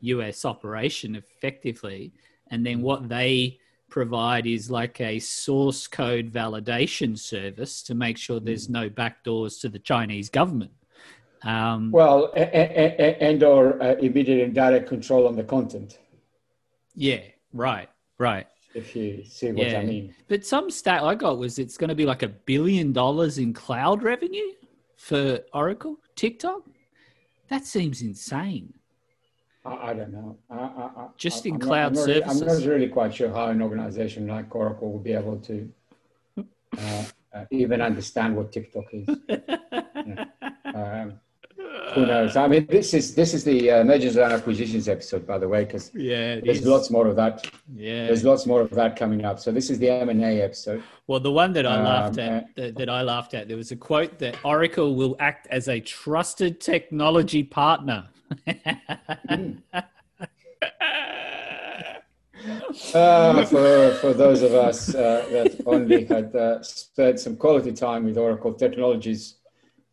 US 0.00 0.44
operation 0.44 1.14
effectively. 1.16 2.12
And 2.50 2.64
then 2.64 2.80
what 2.82 3.08
they 3.08 3.58
provide 3.90 4.46
is 4.46 4.70
like 4.70 5.00
a 5.00 5.18
source 5.18 5.86
code 5.86 6.30
validation 6.30 7.18
service 7.18 7.82
to 7.84 7.94
make 7.94 8.18
sure 8.18 8.38
Mm. 8.40 8.44
there's 8.44 8.68
no 8.68 8.90
backdoors 8.90 9.60
to 9.62 9.68
the 9.68 9.78
Chinese 9.78 10.28
government. 10.28 10.72
Um, 11.42 11.90
Well, 11.92 12.32
a- 12.36 12.40
a- 12.40 12.96
a- 12.98 13.22
and 13.22 13.42
or 13.42 13.80
uh, 13.82 13.94
immediate 13.96 14.42
and 14.44 14.54
direct 14.54 14.88
control 14.88 15.26
on 15.26 15.36
the 15.36 15.44
content, 15.44 15.98
yeah, 16.94 17.20
right, 17.52 17.88
right. 18.18 18.46
if 18.74 18.94
you 18.94 19.24
see 19.24 19.52
what 19.52 19.66
Yeah. 19.68 19.78
I 19.80 19.84
mean. 19.84 20.14
But 20.28 20.44
some 20.44 20.70
stat 20.70 21.02
I 21.02 21.14
got 21.14 21.38
was 21.38 21.58
it's 21.58 21.76
going 21.78 21.88
to 21.88 21.94
be 21.94 22.04
like 22.06 22.22
a 22.22 22.28
billion 22.28 22.92
dollars 22.92 23.38
in 23.38 23.52
cloud 23.54 24.02
revenue 24.02 24.52
for 24.96 25.40
Oracle 25.54 25.96
TikTok. 26.16 26.62
That 27.48 27.64
seems 27.64 28.02
insane. 28.02 28.74
I, 29.68 29.90
I 29.90 29.92
don't 29.94 30.12
know. 30.12 30.36
I, 30.50 30.54
I, 30.56 30.58
I, 31.02 31.06
Just 31.16 31.44
I'm 31.44 31.52
in 31.52 31.58
not- 31.58 31.66
cloud 31.66 31.86
I'm 31.88 31.94
not, 31.94 32.06
really- 32.06 32.24
I'm 32.24 32.38
not 32.40 32.62
really 32.64 32.88
quite 32.88 33.14
sure 33.14 33.30
how 33.32 33.46
an 33.48 33.60
organization 33.62 34.26
like 34.26 34.54
Oracle 34.54 34.92
will 34.92 34.98
be 35.10 35.12
able 35.12 35.38
to 35.38 35.56
uh, 36.38 37.04
uh, 37.34 37.44
even 37.50 37.80
understand 37.82 38.36
what 38.36 38.52
TikTok 38.52 38.84
is. 38.92 39.08
Um, 40.74 41.14
who 41.94 42.06
knows? 42.06 42.36
I 42.36 42.46
mean, 42.46 42.66
this 42.66 42.92
is 42.94 43.14
this 43.14 43.32
is 43.34 43.42
the 43.42 43.70
uh, 43.70 43.84
mergers 43.84 44.16
and 44.16 44.32
acquisitions 44.32 44.86
episode, 44.88 45.26
by 45.26 45.38
the 45.38 45.48
way, 45.48 45.64
because 45.64 45.90
Yeah, 45.94 46.40
there's 46.40 46.60
is. 46.60 46.66
lots 46.66 46.90
more 46.90 47.06
of 47.08 47.16
that. 47.16 47.46
Yeah. 47.74 48.06
There's 48.06 48.22
lots 48.22 48.46
more 48.46 48.60
of 48.60 48.70
that 48.70 48.94
coming 48.96 49.24
up. 49.24 49.40
So 49.40 49.50
this 49.50 49.70
is 49.70 49.78
the 49.78 49.88
M 49.90 50.08
and 50.10 50.22
A 50.22 50.42
episode. 50.42 50.82
Well, 51.06 51.20
the 51.20 51.32
one 51.32 51.52
that 51.54 51.66
I 51.66 51.76
Um, 51.78 51.84
laughed 51.84 52.18
at, 52.18 52.54
that, 52.56 52.76
that 52.76 52.88
I 52.90 53.02
laughed 53.02 53.32
at, 53.34 53.48
there 53.48 53.56
was 53.56 53.72
a 53.72 53.76
quote 53.76 54.18
that 54.18 54.36
Oracle 54.44 54.94
will 54.94 55.16
act 55.18 55.46
as 55.50 55.68
a 55.68 55.80
trusted 55.80 56.60
technology 56.60 57.42
partner. 57.42 58.06
Uh, 62.94 63.44
for 63.46 63.90
for 64.00 64.12
those 64.14 64.42
of 64.42 64.54
us 64.54 64.94
uh, 64.94 65.26
that 65.30 65.60
only 65.66 66.04
had 66.04 66.34
uh, 66.36 66.62
spent 66.62 67.18
some 67.18 67.36
quality 67.36 67.72
time 67.72 68.04
with 68.04 68.16
Oracle 68.16 68.54
Technologies 68.54 69.36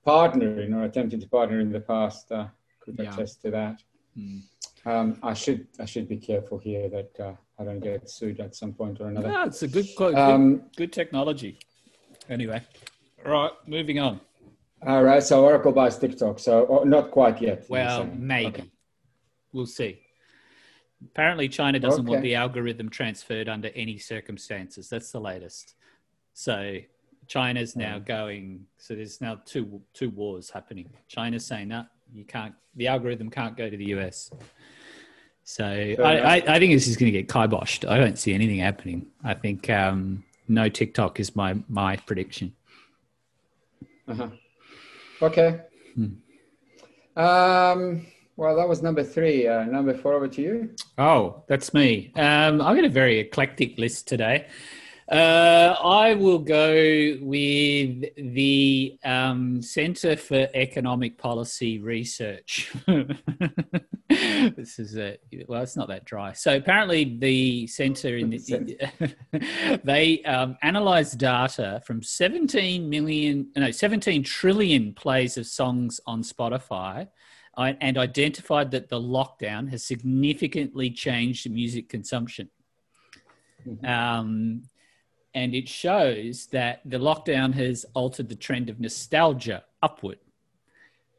partnering 0.06 0.74
or 0.76 0.84
attempting 0.84 1.20
to 1.20 1.28
partner 1.28 1.60
in 1.60 1.72
the 1.72 1.80
past, 1.80 2.32
uh, 2.32 2.48
could 2.80 2.98
Yeah. 3.00 3.12
attest 3.14 3.42
to 3.42 3.52
that. 3.52 3.82
Hmm. 4.16 4.38
Um, 4.86 5.18
I 5.24 5.34
should 5.34 5.68
I 5.80 5.86
should 5.86 6.08
be 6.08 6.18
careful 6.18 6.60
here 6.60 6.88
that 6.90 7.20
uh, 7.20 7.34
I 7.60 7.64
don't 7.64 7.80
get 7.80 8.10
sued 8.10 8.40
at 8.40 8.56
some 8.56 8.74
point 8.74 9.02
or 9.02 9.08
another. 9.08 9.30
No, 9.30 9.44
it's 9.44 9.64
a 9.64 9.68
good 9.68 9.88
quote. 9.98 10.16
Um, 10.16 10.58
good, 10.58 10.76
good 10.78 10.94
technology. 10.94 11.58
Anyway, 12.30 12.62
right, 13.26 13.52
moving 13.66 14.00
on. 14.00 14.22
All 14.86 15.04
right, 15.04 15.24
so 15.24 15.44
Oracle 15.44 15.72
buys 15.72 15.98
TikTok. 15.98 16.40
So 16.40 16.84
not 16.86 17.12
quite 17.12 17.42
yet. 17.42 17.66
Well, 17.70 18.06
maybe. 18.06 18.48
Okay. 18.48 18.72
We'll 19.52 19.66
see. 19.66 20.00
Apparently, 21.04 21.48
China 21.50 21.80
doesn't 21.80 22.06
want 22.06 22.22
the 22.22 22.36
algorithm 22.36 22.90
transferred 22.90 23.50
under 23.50 23.70
any 23.76 23.98
circumstances. 23.98 24.90
That's 24.90 25.12
the 25.12 25.20
latest. 25.20 25.76
So 26.34 26.78
China's 27.28 27.76
now 27.76 28.00
going. 28.00 28.66
So 28.78 28.96
there's 28.96 29.22
now 29.22 29.42
two 29.46 29.82
two 29.94 30.10
wars 30.10 30.50
happening. 30.50 30.90
China's 31.08 31.46
saying 31.46 31.70
that 31.70 31.88
you 32.14 32.24
can't. 32.24 32.54
The 32.76 32.88
algorithm 32.88 33.30
can't 33.30 33.58
go 33.58 33.70
to 33.70 33.78
the 33.78 33.86
US. 33.96 34.30
So 35.44 35.66
I, 35.66 36.18
I, 36.18 36.36
I 36.36 36.60
think 36.60 36.74
this 36.74 36.88
is 36.88 36.98
going 36.98 37.12
to 37.12 37.18
get 37.18 37.28
kiboshed. 37.28 37.88
I 37.90 37.98
don't 37.98 38.18
see 38.18 38.34
anything 38.34 38.60
happening. 38.60 39.08
I 39.24 39.36
think 39.36 39.70
um, 39.70 40.24
no 40.48 40.70
TikTok 40.70 41.20
is 41.20 41.36
my 41.36 41.56
my 41.68 41.98
prediction. 41.98 42.54
Uh-huh. 44.08 44.30
Okay. 45.22 45.62
Hmm. 45.96 47.20
Um, 47.20 48.06
well, 48.38 48.56
that 48.58 48.68
was 48.68 48.82
number 48.82 49.04
three. 49.04 49.48
Uh, 49.48 49.64
number 49.64 49.94
four, 49.94 50.14
over 50.14 50.28
to 50.28 50.42
you. 50.42 50.76
Oh, 50.98 51.44
that's 51.48 51.74
me. 51.74 52.12
Um, 52.16 52.62
I've 52.62 52.76
got 52.76 52.86
a 52.86 52.90
very 52.90 53.20
eclectic 53.20 53.78
list 53.78 54.08
today. 54.08 54.48
Uh, 55.10 55.76
I 55.84 56.16
will 56.16 56.40
go 56.40 57.18
with 57.22 58.06
the 58.18 58.98
um, 59.06 59.62
Center 59.62 60.16
for 60.18 60.48
Economic 60.54 61.18
Policy 61.18 61.80
Research. 61.80 62.74
this 64.56 64.78
is 64.78 64.98
a 64.98 65.18
well, 65.48 65.64
it's 65.64 65.76
not 65.76 65.88
that 65.88 66.06
dry. 66.06 66.32
So 66.34 66.58
apparently, 66.58 67.18
the 67.18 67.66
center 67.66 68.18
in 68.18 68.30
the, 68.30 69.80
they 69.84 70.24
um, 70.24 70.58
analyzed 70.62 71.18
data 71.18 71.82
from 71.86 72.04
17 72.04 72.88
million, 72.88 73.48
no, 73.56 73.72
17 73.72 74.24
trillion 74.24 74.94
plays 74.94 75.38
of 75.38 75.48
songs 75.48 76.00
on 76.06 76.22
Spotify 76.22 77.08
and 77.58 77.98
identified 77.98 78.70
that 78.72 78.90
the 78.90 79.00
lockdown 79.00 79.70
has 79.72 79.84
significantly 79.84 80.90
changed 80.92 81.50
music 81.50 81.90
consumption. 81.90 82.50
Um, 83.84 84.64
and 85.34 85.56
it 85.56 85.68
shows 85.68 86.48
that 86.48 86.82
the 86.86 86.98
lockdown 86.98 87.54
has 87.56 87.86
altered 87.94 88.30
the 88.30 88.36
trend 88.36 88.70
of 88.70 88.80
nostalgia 88.80 89.64
upward. 89.82 90.20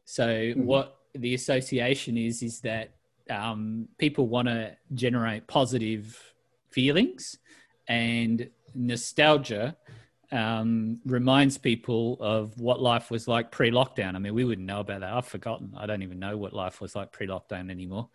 So, 0.05 0.53
what 0.55 0.96
the 1.21 1.33
association 1.33 2.17
is, 2.17 2.41
is 2.41 2.61
that 2.61 2.91
um, 3.29 3.87
people 3.97 4.27
want 4.27 4.47
to 4.47 4.75
generate 4.93 5.47
positive 5.47 6.33
feelings, 6.69 7.37
and 7.87 8.49
nostalgia 8.75 9.75
um, 10.31 10.99
reminds 11.05 11.57
people 11.57 12.17
of 12.19 12.59
what 12.59 12.81
life 12.81 13.09
was 13.09 13.27
like 13.27 13.51
pre-lockdown. 13.51 14.15
I 14.15 14.19
mean, 14.19 14.33
we 14.33 14.43
wouldn't 14.43 14.67
know 14.67 14.81
about 14.81 15.01
that. 15.01 15.13
I've 15.13 15.25
forgotten. 15.25 15.73
I 15.77 15.85
don't 15.85 16.03
even 16.03 16.19
know 16.19 16.37
what 16.37 16.53
life 16.53 16.81
was 16.81 16.95
like 16.95 17.11
pre-lockdown 17.11 17.71
anymore. 17.71 18.09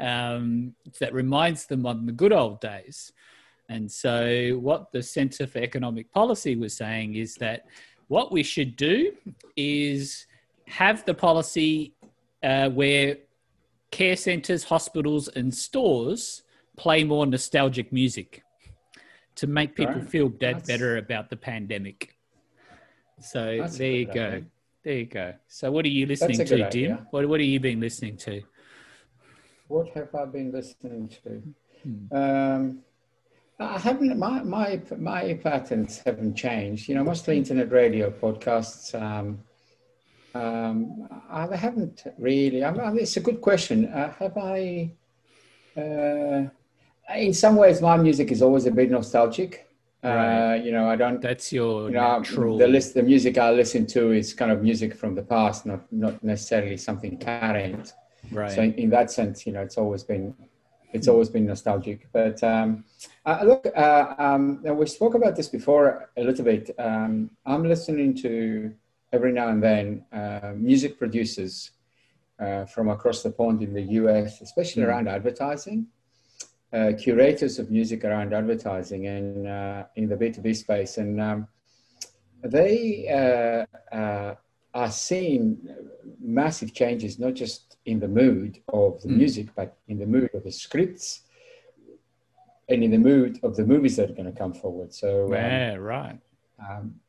Um, 0.00 0.74
that 1.00 1.12
reminds 1.12 1.66
them 1.66 1.84
of 1.84 2.06
the 2.06 2.12
good 2.12 2.32
old 2.32 2.60
days. 2.60 3.12
And 3.68 3.90
so, 3.90 4.58
what 4.60 4.92
the 4.92 5.02
Center 5.02 5.46
for 5.46 5.58
Economic 5.58 6.10
Policy 6.12 6.56
was 6.56 6.74
saying 6.74 7.16
is 7.16 7.34
that 7.36 7.66
what 8.08 8.32
we 8.32 8.42
should 8.42 8.76
do 8.76 9.12
is 9.56 10.26
have 10.66 11.04
the 11.04 11.14
policy 11.14 11.94
uh, 12.42 12.70
where 12.70 13.16
care 13.90 14.16
centers, 14.16 14.64
hospitals, 14.64 15.28
and 15.28 15.54
stores 15.54 16.42
play 16.76 17.04
more 17.04 17.26
nostalgic 17.26 17.92
music 17.92 18.42
to 19.36 19.46
make 19.46 19.74
people 19.74 20.00
Right. 20.00 20.10
feel 20.10 20.28
that 20.40 20.66
better 20.66 20.96
about 20.96 21.30
the 21.30 21.36
pandemic. 21.36 22.16
So 23.20 23.58
That's 23.58 23.78
there 23.78 23.92
you 23.92 24.06
go. 24.06 24.12
idea. 24.12 24.44
There 24.84 24.94
you 24.94 25.06
go. 25.06 25.34
So 25.48 25.70
what 25.72 25.84
are 25.84 25.88
you 25.88 26.06
listening 26.06 26.38
to, 26.38 26.56
good 26.56 26.70
Dim? 26.70 26.98
What 27.10 27.28
what 27.28 27.40
have 27.40 27.48
you 27.48 27.60
been 27.60 27.80
listening 27.80 28.16
to? 28.18 28.42
What 29.66 29.88
have 29.90 30.14
I 30.14 30.24
been 30.24 30.52
listening 30.52 31.08
to? 31.24 31.42
Hmm. 31.82 32.16
Um, 32.16 32.78
I 33.60 33.78
haven't. 33.78 34.16
My 34.18 34.42
my 34.42 34.80
my 34.96 35.34
patterns 35.34 35.98
haven't 36.06 36.36
changed. 36.36 36.88
You 36.88 36.94
know, 36.94 37.04
mostly 37.04 37.36
internet 37.36 37.70
radio, 37.72 38.10
podcasts. 38.10 38.94
Um, 39.00 39.40
um, 40.38 41.08
I 41.30 41.56
haven't 41.56 42.04
really. 42.18 42.64
I 42.64 42.70
mean, 42.70 42.98
it's 42.98 43.16
a 43.16 43.20
good 43.20 43.40
question. 43.40 43.86
Uh, 43.86 44.12
have 44.18 44.36
I? 44.36 44.90
Uh, 45.76 46.48
in 47.16 47.32
some 47.32 47.56
ways, 47.56 47.80
my 47.80 47.96
music 47.96 48.30
is 48.30 48.42
always 48.42 48.66
a 48.66 48.70
bit 48.70 48.90
nostalgic. 48.90 49.68
Right. 50.02 50.52
Uh, 50.52 50.54
you 50.54 50.70
know, 50.70 50.88
I 50.88 50.96
don't. 50.96 51.20
That's 51.20 51.52
your 51.52 51.88
you 51.88 51.94
know, 51.94 52.18
natural. 52.18 52.56
The 52.56 52.68
list, 52.68 52.94
the 52.94 53.02
music 53.02 53.36
I 53.38 53.50
listen 53.50 53.86
to 53.88 54.12
is 54.12 54.32
kind 54.32 54.52
of 54.52 54.62
music 54.62 54.94
from 54.94 55.14
the 55.14 55.22
past, 55.22 55.66
not 55.66 55.80
not 55.92 56.22
necessarily 56.22 56.76
something 56.76 57.18
current. 57.18 57.94
Right. 58.30 58.52
So 58.52 58.62
in, 58.62 58.74
in 58.74 58.90
that 58.90 59.10
sense, 59.10 59.46
you 59.46 59.52
know, 59.52 59.62
it's 59.62 59.78
always 59.78 60.04
been 60.04 60.34
it's 60.92 61.08
always 61.08 61.28
been 61.28 61.46
nostalgic. 61.46 62.06
But 62.12 62.42
um, 62.44 62.84
uh, 63.26 63.40
look, 63.44 63.66
uh, 63.76 64.14
um, 64.18 64.62
we 64.62 64.86
spoke 64.86 65.14
about 65.14 65.36
this 65.36 65.48
before 65.48 66.10
a 66.16 66.22
little 66.22 66.44
bit. 66.44 66.70
Um, 66.78 67.30
I'm 67.44 67.64
listening 67.64 68.14
to 68.22 68.72
every 69.12 69.32
now 69.32 69.48
and 69.48 69.62
then 69.62 70.04
uh, 70.12 70.52
music 70.56 70.98
producers 70.98 71.70
uh, 72.38 72.64
from 72.66 72.88
across 72.88 73.22
the 73.22 73.30
pond 73.30 73.62
in 73.62 73.72
the 73.72 73.82
US, 73.82 74.40
especially 74.40 74.82
mm. 74.82 74.86
around 74.86 75.08
advertising, 75.08 75.86
uh, 76.72 76.92
curators 76.98 77.58
of 77.58 77.70
music 77.70 78.04
around 78.04 78.32
advertising 78.32 79.06
and 79.06 79.48
uh, 79.48 79.84
in 79.96 80.08
the 80.08 80.16
B2B 80.16 80.54
space. 80.54 80.98
And 80.98 81.20
um, 81.20 81.48
they 82.42 83.08
are 84.74 84.90
seeing 84.90 85.58
massive 86.20 86.74
changes, 86.74 87.18
not 87.18 87.34
just 87.34 87.76
in 87.86 87.98
the 88.00 88.08
mood 88.08 88.60
of 88.72 89.00
the 89.02 89.08
mm. 89.08 89.16
music, 89.16 89.48
but 89.56 89.76
in 89.88 89.98
the 89.98 90.06
mood 90.06 90.30
of 90.34 90.44
the 90.44 90.52
scripts 90.52 91.22
and 92.68 92.84
in 92.84 92.90
the 92.90 92.98
mood 92.98 93.40
of 93.42 93.56
the 93.56 93.64
movies 93.64 93.96
that 93.96 94.10
are 94.10 94.14
going 94.14 94.30
to 94.30 94.38
come 94.38 94.52
forward. 94.52 94.92
So, 94.92 95.24
um, 95.26 95.32
yeah, 95.32 95.74
right. 95.74 96.18
Um, 96.68 97.00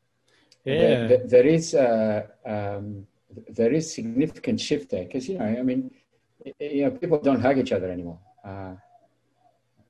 yeah, 0.64 1.06
there, 1.06 1.26
there 1.26 1.46
is 1.46 1.74
a, 1.74 2.26
um, 2.46 3.06
there 3.48 3.72
is 3.72 3.94
significant 3.94 4.60
shift 4.60 4.90
there 4.90 5.04
because 5.04 5.28
you 5.28 5.38
know, 5.38 5.44
I 5.44 5.62
mean, 5.62 5.90
you 6.58 6.84
know, 6.84 6.90
people 6.90 7.18
don't 7.18 7.40
hug 7.40 7.58
each 7.58 7.72
other 7.72 7.90
anymore. 7.90 8.18
Uh, 8.44 8.74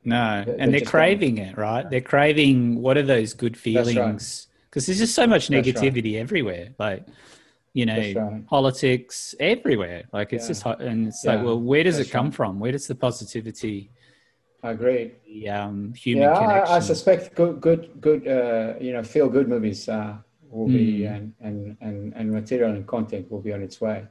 no, 0.05 0.45
they're, 0.47 0.57
and 0.59 0.73
they're, 0.73 0.81
craving 0.81 1.39
it, 1.39 1.57
right? 1.57 1.89
They're 1.89 2.01
craving 2.01 2.81
what 2.81 2.97
are 2.97 3.03
those 3.03 3.35
good 3.35 3.57
feelings? 3.57 4.49
Because 4.65 4.83
right. 4.83 4.87
there's 4.87 4.99
just 4.99 5.15
so 5.15 5.27
much 5.27 5.49
negativity 5.49 6.15
right. 6.15 6.23
everywhere. 6.23 6.69
Like, 6.79 7.07
you 7.73 7.87
know, 7.87 7.99
right. 7.99 8.47
politics 8.47 9.35
everywhere. 9.39 10.05
Like 10.13 10.33
it's 10.33 10.45
yeah. 10.45 10.49
just, 10.49 10.67
and 10.81 11.09
it's 11.09 11.25
yeah. 11.25 11.35
like, 11.35 11.45
well, 11.45 11.61
where 11.61 11.85
does 11.85 11.99
That's 11.99 12.09
it 12.09 12.13
come 12.13 12.31
from? 12.31 12.59
Where 12.59 12.73
does 12.73 12.87
the 12.87 12.95
positivity? 12.95 13.91
I 14.63 14.73
agree. 14.73 15.13
The 15.27 15.49
um, 15.51 15.95
human 15.95 16.25
yeah, 16.25 16.35
connection. 16.35 16.75
I, 16.75 16.77
I 16.77 16.81
suspect 16.81 17.35
good, 17.35 17.61
good, 17.61 18.01
good. 18.01 18.27
Uh, 18.27 18.75
you 18.81 18.93
know, 18.93 19.03
feel 19.03 19.29
good 19.29 19.49
movies 19.49 19.89
uh, 19.89 20.17
will 20.51 20.69
mm. 20.69 20.73
be 20.73 21.07
hmm. 21.07 21.13
and, 21.13 21.35
and 21.41 21.77
and 21.81 22.13
and 22.15 22.33
material 22.33 22.71
and 22.73 22.87
content 22.87 23.31
will 23.31 23.41
be 23.41 23.53
on 23.53 23.63
its 23.63 23.81
way. 23.81 24.07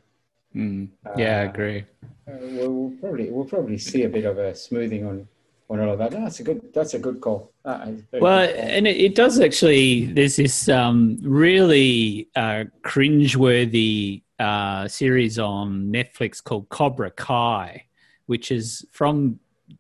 Mm. 0.56 0.90
Yeah, 1.18 1.38
uh, 1.38 1.42
I 1.42 1.44
agree. 1.44 1.86
Uh, 2.28 2.34
we'll, 2.42 2.72
we'll, 2.72 2.98
probably 3.00 3.30
we'll 3.30 3.46
probably 3.46 3.78
see 3.78 4.04
a 4.04 4.10
bit 4.10 4.26
of 4.26 4.38
a 4.38 4.56
smoothing 4.56 5.06
on 5.06 5.28
on 5.70 5.80
all 5.80 5.92
of 5.92 6.00
that. 6.00 6.12
that's 6.12 6.40
a 6.40 6.44
good 6.44 6.74
that's 6.74 6.94
a 6.94 7.00
good 7.00 7.22
call. 7.22 7.52
well, 7.64 7.86
good 8.12 8.20
call. 8.20 8.34
and 8.34 8.88
it, 8.88 8.98
it, 8.98 9.16
does 9.16 9.40
actually. 9.40 10.06
There's 10.06 10.38
this 10.38 10.68
um, 10.70 11.20
really 11.22 12.30
uh, 12.36 12.66
cringeworthy 12.82 14.24
uh, 14.40 14.88
series 14.88 15.38
on 15.38 15.92
Netflix 15.92 16.44
called 16.44 16.70
Cobra 16.70 17.12
Kai, 17.12 17.86
which 18.26 18.52
is 18.52 18.86
from 18.92 19.40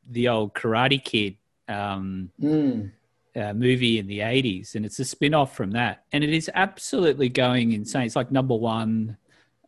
the 0.09 0.27
old 0.27 0.53
Karate 0.53 1.03
Kid 1.03 1.37
um, 1.67 2.31
mm. 2.41 2.91
Uh, 3.35 3.53
movie 3.53 3.99
in 3.99 4.07
the 4.07 4.19
80s. 4.19 4.75
And 4.75 4.85
it's 4.85 4.99
a 4.99 5.05
spin 5.05 5.33
off 5.33 5.55
from 5.55 5.71
that. 5.71 6.03
And 6.11 6.23
it 6.23 6.31
is 6.31 6.49
absolutely 6.53 7.29
going 7.29 7.73
insane. 7.73 8.05
It's 8.05 8.15
like 8.15 8.31
number 8.31 8.55
one. 8.55 9.17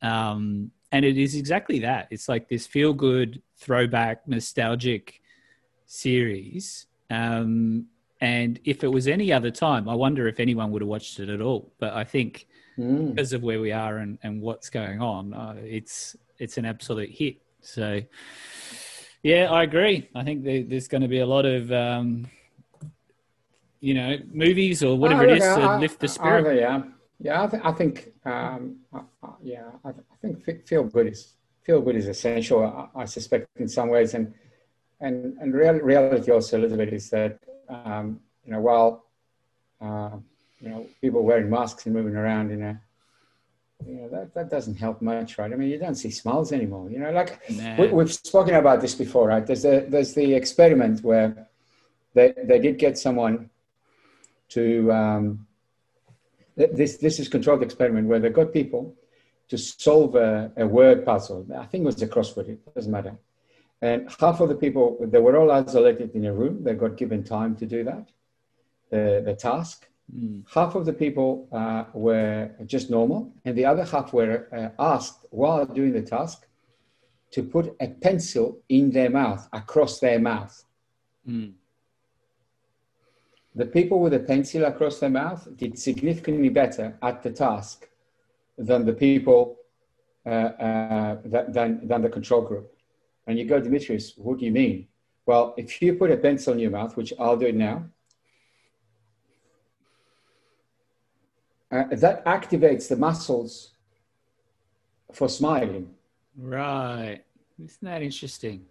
Um, 0.01 0.71
and 0.91 1.05
it 1.05 1.17
is 1.17 1.35
exactly 1.35 1.79
that. 1.79 2.07
It's 2.11 2.27
like 2.27 2.49
this 2.49 2.67
feel 2.67 2.93
good, 2.93 3.41
throwback, 3.57 4.27
nostalgic 4.27 5.21
series. 5.85 6.87
Um, 7.09 7.87
and 8.19 8.59
if 8.65 8.83
it 8.83 8.87
was 8.87 9.07
any 9.07 9.33
other 9.33 9.51
time, 9.51 9.89
I 9.89 9.95
wonder 9.95 10.27
if 10.27 10.39
anyone 10.39 10.71
would 10.71 10.81
have 10.81 10.89
watched 10.89 11.19
it 11.19 11.29
at 11.29 11.41
all. 11.41 11.71
But 11.79 11.93
I 11.93 12.03
think 12.03 12.47
mm. 12.77 13.13
because 13.13 13.33
of 13.33 13.41
where 13.41 13.59
we 13.59 13.71
are 13.71 13.97
and, 13.97 14.19
and 14.21 14.41
what's 14.41 14.69
going 14.69 15.01
on, 15.01 15.33
uh, 15.33 15.55
it's 15.57 16.15
it's 16.37 16.57
an 16.57 16.65
absolute 16.65 17.09
hit. 17.09 17.37
So, 17.61 18.01
yeah, 19.21 19.51
I 19.51 19.63
agree. 19.63 20.09
I 20.15 20.23
think 20.23 20.43
there, 20.43 20.63
there's 20.63 20.87
going 20.87 21.03
to 21.03 21.07
be 21.07 21.19
a 21.19 21.25
lot 21.25 21.45
of, 21.45 21.71
um, 21.71 22.27
you 23.81 23.95
know, 23.95 24.17
movies 24.31 24.83
or 24.83 24.97
whatever 24.97 25.23
oh, 25.23 25.29
it 25.29 25.37
is 25.37 25.43
to 25.43 25.61
I, 25.61 25.79
lift 25.79 25.99
the 25.99 26.07
spirit. 26.07 26.45
I, 26.47 26.53
yeah, 26.53 26.83
yeah. 27.19 27.43
I, 27.43 27.47
th- 27.47 27.63
I 27.65 27.71
think, 27.71 28.13
um, 28.25 28.77
yeah, 29.43 29.71
I, 29.83 29.91
think 30.21 30.67
feel 30.67 30.83
good 30.83 31.07
is 31.07 31.33
feel 31.63 31.81
good 31.81 31.95
is 31.95 32.07
essential. 32.07 32.89
I, 32.95 33.05
suspect 33.05 33.49
in 33.57 33.67
some 33.67 33.89
ways, 33.89 34.13
and 34.13 34.33
and 34.99 35.35
and 35.39 35.53
real, 35.53 35.73
reality 35.73 36.31
also 36.31 36.59
a 36.59 36.61
little 36.61 36.77
bit 36.77 36.93
is 36.93 37.09
that 37.09 37.39
um, 37.69 38.19
you 38.45 38.51
know 38.51 38.61
while 38.61 39.05
uh, 39.81 40.11
you 40.59 40.69
know 40.69 40.85
people 41.01 41.23
wearing 41.23 41.49
masks 41.49 41.85
and 41.87 41.95
moving 41.95 42.15
around 42.15 42.51
in 42.51 42.61
a 42.61 42.81
you 43.85 43.95
know 43.95 44.09
that, 44.09 44.31
that 44.35 44.49
doesn't 44.51 44.75
help 44.75 45.01
much 45.01 45.39
right 45.39 45.51
i 45.51 45.55
mean 45.55 45.67
you 45.67 45.79
don't 45.79 45.95
see 45.95 46.11
smiles 46.11 46.51
anymore 46.51 46.87
you 46.91 46.99
know 46.99 47.11
like 47.11 47.41
nah. 47.49 47.75
we, 47.77 47.87
have 47.87 48.13
spoken 48.13 48.53
about 48.53 48.79
this 48.79 48.93
before 48.93 49.27
right 49.29 49.47
there's 49.47 49.63
the 49.63 49.87
there's 49.89 50.13
the 50.13 50.35
experiment 50.35 51.03
where 51.03 51.47
they 52.13 52.31
they 52.43 52.59
did 52.59 52.77
get 52.77 52.95
someone 52.95 53.49
to 54.55 54.91
um, 54.91 55.47
this 56.55 56.97
this 56.97 57.19
is 57.19 57.27
controlled 57.27 57.63
experiment 57.63 58.07
where 58.07 58.19
they 58.19 58.29
got 58.29 58.53
people 58.53 58.95
to 59.49 59.57
solve 59.57 60.15
a, 60.15 60.51
a 60.57 60.65
word 60.65 61.05
puzzle 61.05 61.45
i 61.57 61.65
think 61.65 61.83
it 61.83 61.85
was 61.85 62.01
a 62.01 62.07
crossword 62.07 62.47
it 62.49 62.75
doesn't 62.75 62.91
matter 62.91 63.15
and 63.81 64.07
half 64.19 64.39
of 64.39 64.49
the 64.49 64.55
people, 64.55 64.97
they 65.01 65.19
were 65.19 65.37
all 65.37 65.51
isolated 65.51 66.13
in 66.15 66.25
a 66.25 66.33
room. 66.33 66.63
They 66.63 66.75
got 66.75 66.97
given 66.97 67.23
time 67.23 67.55
to 67.55 67.65
do 67.65 67.83
that, 67.83 68.09
the, 68.91 69.23
the 69.25 69.33
task. 69.33 69.87
Mm. 70.15 70.43
Half 70.53 70.75
of 70.75 70.85
the 70.85 70.93
people 70.93 71.47
uh, 71.51 71.85
were 71.93 72.51
just 72.65 72.91
normal, 72.91 73.33
and 73.43 73.57
the 73.57 73.65
other 73.65 73.83
half 73.83 74.13
were 74.13 74.47
uh, 74.55 74.69
asked 74.93 75.25
while 75.31 75.65
doing 75.65 75.93
the 75.93 76.01
task 76.01 76.45
to 77.31 77.41
put 77.41 77.75
a 77.79 77.87
pencil 77.87 78.59
in 78.69 78.91
their 78.91 79.09
mouth, 79.09 79.47
across 79.51 79.99
their 79.99 80.19
mouth. 80.19 80.63
Mm. 81.27 81.53
The 83.55 83.65
people 83.65 83.99
with 83.99 84.13
a 84.13 84.19
pencil 84.19 84.65
across 84.65 84.99
their 84.99 85.09
mouth 85.09 85.47
did 85.57 85.77
significantly 85.77 86.49
better 86.49 86.97
at 87.01 87.21
the 87.21 87.31
task 87.31 87.87
than 88.57 88.85
the 88.85 88.93
people 88.93 89.57
uh, 90.25 90.29
uh 90.29 91.17
than, 91.25 91.87
than 91.87 92.01
the 92.01 92.09
control 92.09 92.41
group. 92.41 92.71
And 93.27 93.37
you 93.37 93.45
go, 93.45 93.59
Demetrius, 93.59 94.13
what 94.17 94.39
do 94.39 94.45
you 94.45 94.51
mean? 94.51 94.87
Well, 95.25 95.53
if 95.57 95.81
you 95.81 95.93
put 95.93 96.11
a 96.11 96.17
pencil 96.17 96.53
in 96.53 96.59
your 96.59 96.71
mouth, 96.71 96.95
which 96.97 97.13
I'll 97.19 97.37
do 97.37 97.47
it 97.47 97.55
now, 97.55 97.85
uh, 101.71 101.83
that 101.91 102.25
activates 102.25 102.87
the 102.89 102.97
muscles 102.97 103.71
for 105.13 105.29
smiling. 105.29 105.93
Right. 106.37 107.21
Isn't 107.63 107.83
that 107.83 108.01
interesting? 108.01 108.65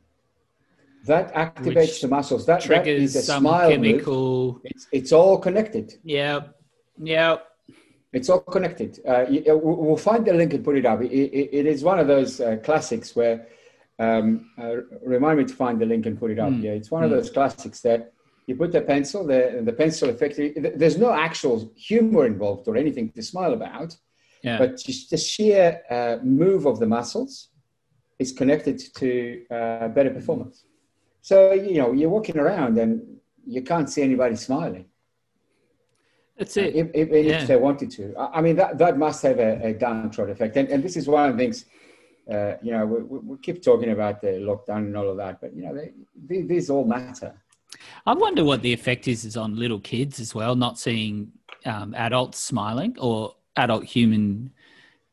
That 1.06 1.34
activates 1.34 2.00
the 2.00 2.08
muscles. 2.08 2.46
That 2.46 2.60
triggers 2.60 2.84
that 2.84 3.02
is 3.02 3.16
a 3.16 3.22
some 3.22 3.42
smile 3.42 3.70
chemical. 3.70 4.60
It's, 4.64 4.86
it's, 4.92 5.12
all 5.12 5.38
connected. 5.38 5.94
Yeah. 6.04 6.40
Yeah. 7.02 7.36
It's 8.12 8.28
all 8.28 8.40
connected. 8.40 9.00
Uh, 9.06 9.24
we'll 9.28 9.96
find 9.96 10.26
the 10.26 10.34
link 10.34 10.52
and 10.52 10.64
put 10.64 10.76
it 10.76 10.84
up. 10.84 11.00
it, 11.00 11.10
it, 11.10 11.48
it 11.52 11.66
is 11.66 11.82
one 11.82 11.98
of 11.98 12.06
those 12.06 12.40
uh, 12.40 12.56
classics 12.62 13.16
where 13.16 13.46
um, 14.00 14.50
uh, 14.58 14.76
remind 15.04 15.38
me 15.38 15.44
to 15.44 15.54
find 15.54 15.80
the 15.80 15.86
link 15.86 16.06
and 16.06 16.18
put 16.18 16.30
it 16.30 16.38
up. 16.38 16.50
Mm. 16.50 16.62
Yeah, 16.62 16.72
it's 16.72 16.90
one 16.90 17.02
mm. 17.02 17.06
of 17.06 17.10
those 17.12 17.30
classics 17.30 17.80
that 17.82 18.12
you 18.46 18.56
put 18.56 18.72
the 18.72 18.80
pencil, 18.80 19.24
the, 19.24 19.60
the 19.62 19.72
pencil 19.72 20.08
effectively, 20.08 20.60
there's 20.74 20.98
no 20.98 21.12
actual 21.12 21.72
humor 21.76 22.26
involved 22.26 22.66
or 22.66 22.76
anything 22.76 23.10
to 23.12 23.22
smile 23.22 23.52
about, 23.52 23.96
yeah. 24.42 24.58
but 24.58 24.76
just 24.76 25.10
the 25.10 25.16
sheer 25.16 25.82
uh, 25.88 26.16
move 26.24 26.66
of 26.66 26.80
the 26.80 26.86
muscles 26.86 27.50
is 28.18 28.32
connected 28.32 28.78
to 28.96 29.44
uh, 29.50 29.88
better 29.88 30.10
performance. 30.10 30.64
So, 31.22 31.52
you 31.52 31.78
know, 31.78 31.92
you're 31.92 32.10
walking 32.10 32.38
around 32.38 32.78
and 32.78 33.02
you 33.46 33.62
can't 33.62 33.88
see 33.88 34.02
anybody 34.02 34.36
smiling. 34.36 34.86
That's 36.38 36.56
it. 36.56 36.74
If, 36.74 36.88
if, 36.94 37.08
yeah. 37.10 37.42
if 37.42 37.48
they 37.48 37.56
wanted 37.56 37.90
to. 37.92 38.14
I 38.16 38.40
mean, 38.40 38.56
that, 38.56 38.78
that 38.78 38.96
must 38.96 39.22
have 39.22 39.38
a, 39.38 39.60
a 39.62 39.74
downtrodden 39.74 40.32
effect. 40.32 40.56
And, 40.56 40.68
and 40.68 40.82
this 40.82 40.96
is 40.96 41.06
one 41.06 41.28
of 41.28 41.36
the 41.36 41.42
things 41.42 41.66
uh, 42.30 42.54
you 42.62 42.70
know, 42.70 42.86
we, 42.86 43.18
we, 43.18 43.38
keep 43.38 43.62
talking 43.62 43.90
about 43.90 44.20
the 44.20 44.28
lockdown 44.28 44.78
and 44.78 44.96
all 44.96 45.10
of 45.10 45.16
that, 45.16 45.40
but 45.40 45.54
you 45.54 45.62
know, 45.62 45.74
they, 45.74 45.92
they, 46.26 46.42
these 46.42 46.70
all 46.70 46.84
matter. 46.84 47.34
I 48.06 48.14
wonder 48.14 48.44
what 48.44 48.62
the 48.62 48.72
effect 48.72 49.08
is, 49.08 49.24
is 49.24 49.36
on 49.36 49.56
little 49.56 49.80
kids 49.80 50.20
as 50.20 50.34
well, 50.34 50.54
not 50.54 50.78
seeing 50.78 51.32
um, 51.64 51.94
adults 51.94 52.38
smiling 52.38 52.96
or 52.98 53.34
adult 53.56 53.84
human 53.84 54.52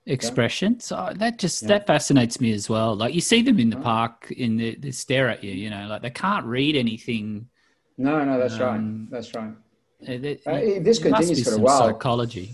expression. 0.07 0.79
So 0.79 1.11
that 1.15 1.37
just 1.37 1.61
yeah. 1.61 1.69
that 1.69 1.87
fascinates 1.87 2.39
me 2.41 2.51
as 2.53 2.69
well. 2.69 2.95
Like 2.95 3.13
you 3.13 3.21
see 3.21 3.41
them 3.41 3.59
in 3.59 3.69
the 3.69 3.77
park, 3.77 4.31
in 4.35 4.57
the, 4.57 4.75
they 4.75 4.91
stare 4.91 5.29
at 5.29 5.43
you. 5.43 5.51
You 5.51 5.69
know, 5.69 5.87
like 5.87 6.01
they 6.01 6.09
can't 6.09 6.45
read 6.45 6.75
anything 6.75 7.47
No, 7.97 8.23
no, 8.23 8.37
that's 8.39 8.59
Um, 8.59 8.59
right. 8.59 9.11
That's 9.11 9.33
right. 9.35 9.53
It- 10.01 10.25
it- 10.25 10.41
Uh, 10.45 10.83
this 10.83 10.99
continues 10.99 11.43
for 11.43 11.55
a 11.55 11.63
while. 11.67 11.87
Psychology. 11.87 12.47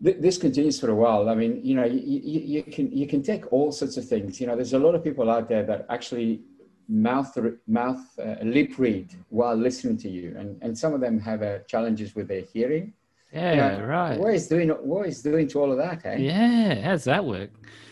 This 0.00 0.38
continues 0.38 0.80
for 0.80 0.90
a 0.90 0.94
while. 0.94 1.28
I 1.28 1.34
mean, 1.34 1.60
you 1.62 1.74
know, 1.74 1.84
you, 1.84 2.00
you, 2.32 2.40
you 2.54 2.62
can 2.62 2.90
you 2.90 3.06
can 3.06 3.22
take 3.22 3.52
all 3.52 3.70
sorts 3.70 3.96
of 3.98 4.04
things. 4.12 4.40
You 4.40 4.46
know, 4.46 4.56
there's 4.56 4.72
a 4.72 4.78
lot 4.86 4.94
of 4.94 5.04
people 5.04 5.30
out 5.30 5.46
there 5.52 5.62
that 5.70 5.80
actually 5.90 6.40
mouth 6.88 7.36
mouth 7.68 8.02
uh, 8.18 8.36
lip 8.56 8.78
read 8.78 9.08
while 9.28 9.54
listening 9.54 9.98
to 10.04 10.08
you, 10.08 10.34
and 10.38 10.48
and 10.64 10.76
some 10.82 10.92
of 10.96 11.00
them 11.00 11.20
have 11.20 11.40
uh, 11.42 11.58
challenges 11.72 12.14
with 12.16 12.26
their 12.28 12.46
hearing. 12.54 12.94
Yeah, 13.32 13.54
You 13.76 13.78
know, 13.82 13.86
right. 13.86 14.18
What 14.18 14.34
is 14.34 14.48
doing 14.48 14.68
what 14.70 15.06
is 15.08 15.22
doing 15.22 15.46
to 15.48 15.60
all 15.60 15.70
of 15.72 15.78
that? 15.78 16.04
Eh? 16.04 16.16
Yeah, 16.16 16.74
how's 16.82 17.04
that 17.04 17.24
work? 17.24 17.50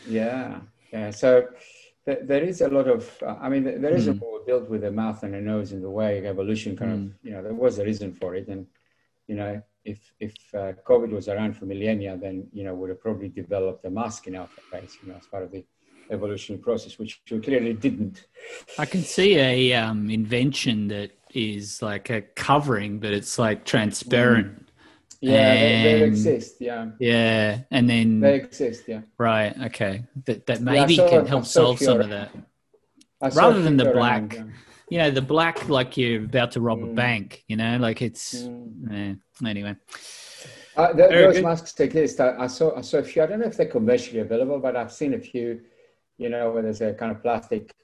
Yeah, 0.09 0.61
yeah. 0.93 1.11
So 1.11 1.47
th- 2.07 2.21
there 2.25 2.43
is 2.43 2.61
a 2.61 2.69
lot 2.69 2.89
of. 2.89 3.11
Uh, 3.23 3.37
I 3.41 3.49
mean, 3.49 3.65
there 3.65 3.95
is 3.95 4.09
a 4.09 4.13
Mm. 4.15 4.21
more 4.21 4.41
built 4.47 4.69
with 4.69 4.85
a 4.85 4.91
mouth 4.91 5.23
and 5.23 5.35
a 5.35 5.41
nose 5.41 5.73
in 5.73 5.81
the 5.83 5.91
way 5.91 6.27
evolution 6.27 6.77
kind 6.77 6.93
of. 6.93 7.01
You 7.25 7.33
know, 7.33 7.43
there 7.43 7.55
was 7.55 7.79
a 7.79 7.85
reason 7.85 8.13
for 8.13 8.35
it, 8.35 8.49
and 8.49 8.67
you 9.29 9.37
know, 9.37 9.63
if 9.85 10.13
if 10.19 10.35
uh, 10.55 10.73
COVID 10.85 11.11
was 11.11 11.29
around 11.29 11.57
for 11.57 11.67
millennia, 11.67 12.17
then 12.17 12.49
you 12.53 12.65
know, 12.65 12.75
would 12.75 12.89
have 12.91 13.01
probably 13.01 13.29
developed 13.29 13.85
a 13.85 13.91
mask 13.91 14.27
in 14.27 14.35
our 14.35 14.49
face, 14.73 14.97
you 15.03 15.09
know, 15.09 15.17
as 15.19 15.27
part 15.27 15.45
of 15.45 15.53
the 15.53 15.65
evolutionary 16.11 16.61
process, 16.63 16.99
which 16.99 17.21
we 17.31 17.39
clearly 17.39 17.75
didn't. 17.75 18.27
I 18.79 18.87
can 18.87 19.03
see 19.03 19.37
a 19.39 19.75
um, 19.75 20.11
invention 20.11 20.89
that 20.89 21.11
is 21.35 21.83
like 21.83 22.09
a 22.11 22.23
covering, 22.23 22.99
but 22.99 23.13
it's 23.13 23.39
like 23.39 23.65
transparent. 23.67 24.68
Yeah, 25.21 25.55
they, 25.55 25.83
they 25.83 26.05
exist. 26.05 26.61
Yeah, 26.61 26.91
Yeah, 27.01 27.61
and 27.71 27.89
then 27.91 28.21
they 28.21 28.37
exist. 28.37 28.85
Yeah. 28.87 29.01
right, 29.19 29.55
okay, 29.67 30.05
that 30.27 30.47
that 30.47 30.59
Yeah, 30.61 30.65
maybe 30.65 30.97
saw 30.97 31.09
can 31.09 31.27
help 31.27 31.45
solve 31.45 31.79
some 31.79 32.01
of 32.01 32.09
that. 32.11 32.31
Rather 33.21 33.63
than 33.63 33.77
the 33.77 33.85
Fiora 33.85 33.93
black. 33.95 34.35
around, 34.37 34.53
You 34.91 34.99
know, 34.99 35.11
the 35.11 35.21
black 35.23 35.69
like 35.69 35.97
you're 35.99 36.25
about 36.25 36.53
to 36.53 36.61
rob 36.63 36.79
a 36.83 36.87
Mm. 36.87 36.95
bank. 36.95 37.45
You 37.49 37.57
know, 37.57 37.77
like 37.79 38.01
it's 38.01 38.45
Mm. 38.45 38.93
eh, 38.93 39.15
anyway. 39.47 39.77
Uh, 40.77 40.93
th- 40.95 41.11
Very 41.11 41.25
those 41.27 41.35
good. 41.35 41.45
masks 41.45 41.81
exist. 41.81 42.21
I, 42.21 42.37
I 42.45 42.47
saw 42.47 42.77
I 42.77 42.81
saw 42.83 42.99
a 42.99 43.03
few. 43.03 43.23
I 43.23 43.27
don't 43.27 43.41
know 43.41 43.47
if 43.47 43.57
they're 43.57 43.67
commercially 43.67 44.21
available, 44.21 44.61
but 44.61 44.77
I've 44.77 44.93
seen 44.93 45.13
a 45.15 45.19
few. 45.19 45.61
You 46.17 46.29
know, 46.31 46.53
where 46.53 46.63
there's 46.63 46.81
a 46.81 46.95
kind 46.95 47.13
of 47.13 47.21
plastic, 47.23 47.75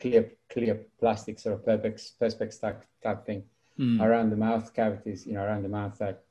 clear 0.00 0.32
clear 0.50 0.74
plastic 0.98 1.38
sort 1.38 1.54
of 1.54 1.64
perspex 1.64 2.12
perspex 2.20 2.60
type 2.60 2.84
type 3.02 3.24
thing 3.24 3.44
Mm, 3.78 4.00
around 4.00 4.30
the 4.30 4.36
mouth 4.36 4.74
cavities. 4.74 5.26
You 5.26 5.34
know, 5.34 5.44
around 5.44 5.62
the 5.62 5.68
mouth 5.68 5.96
that 5.98 6.23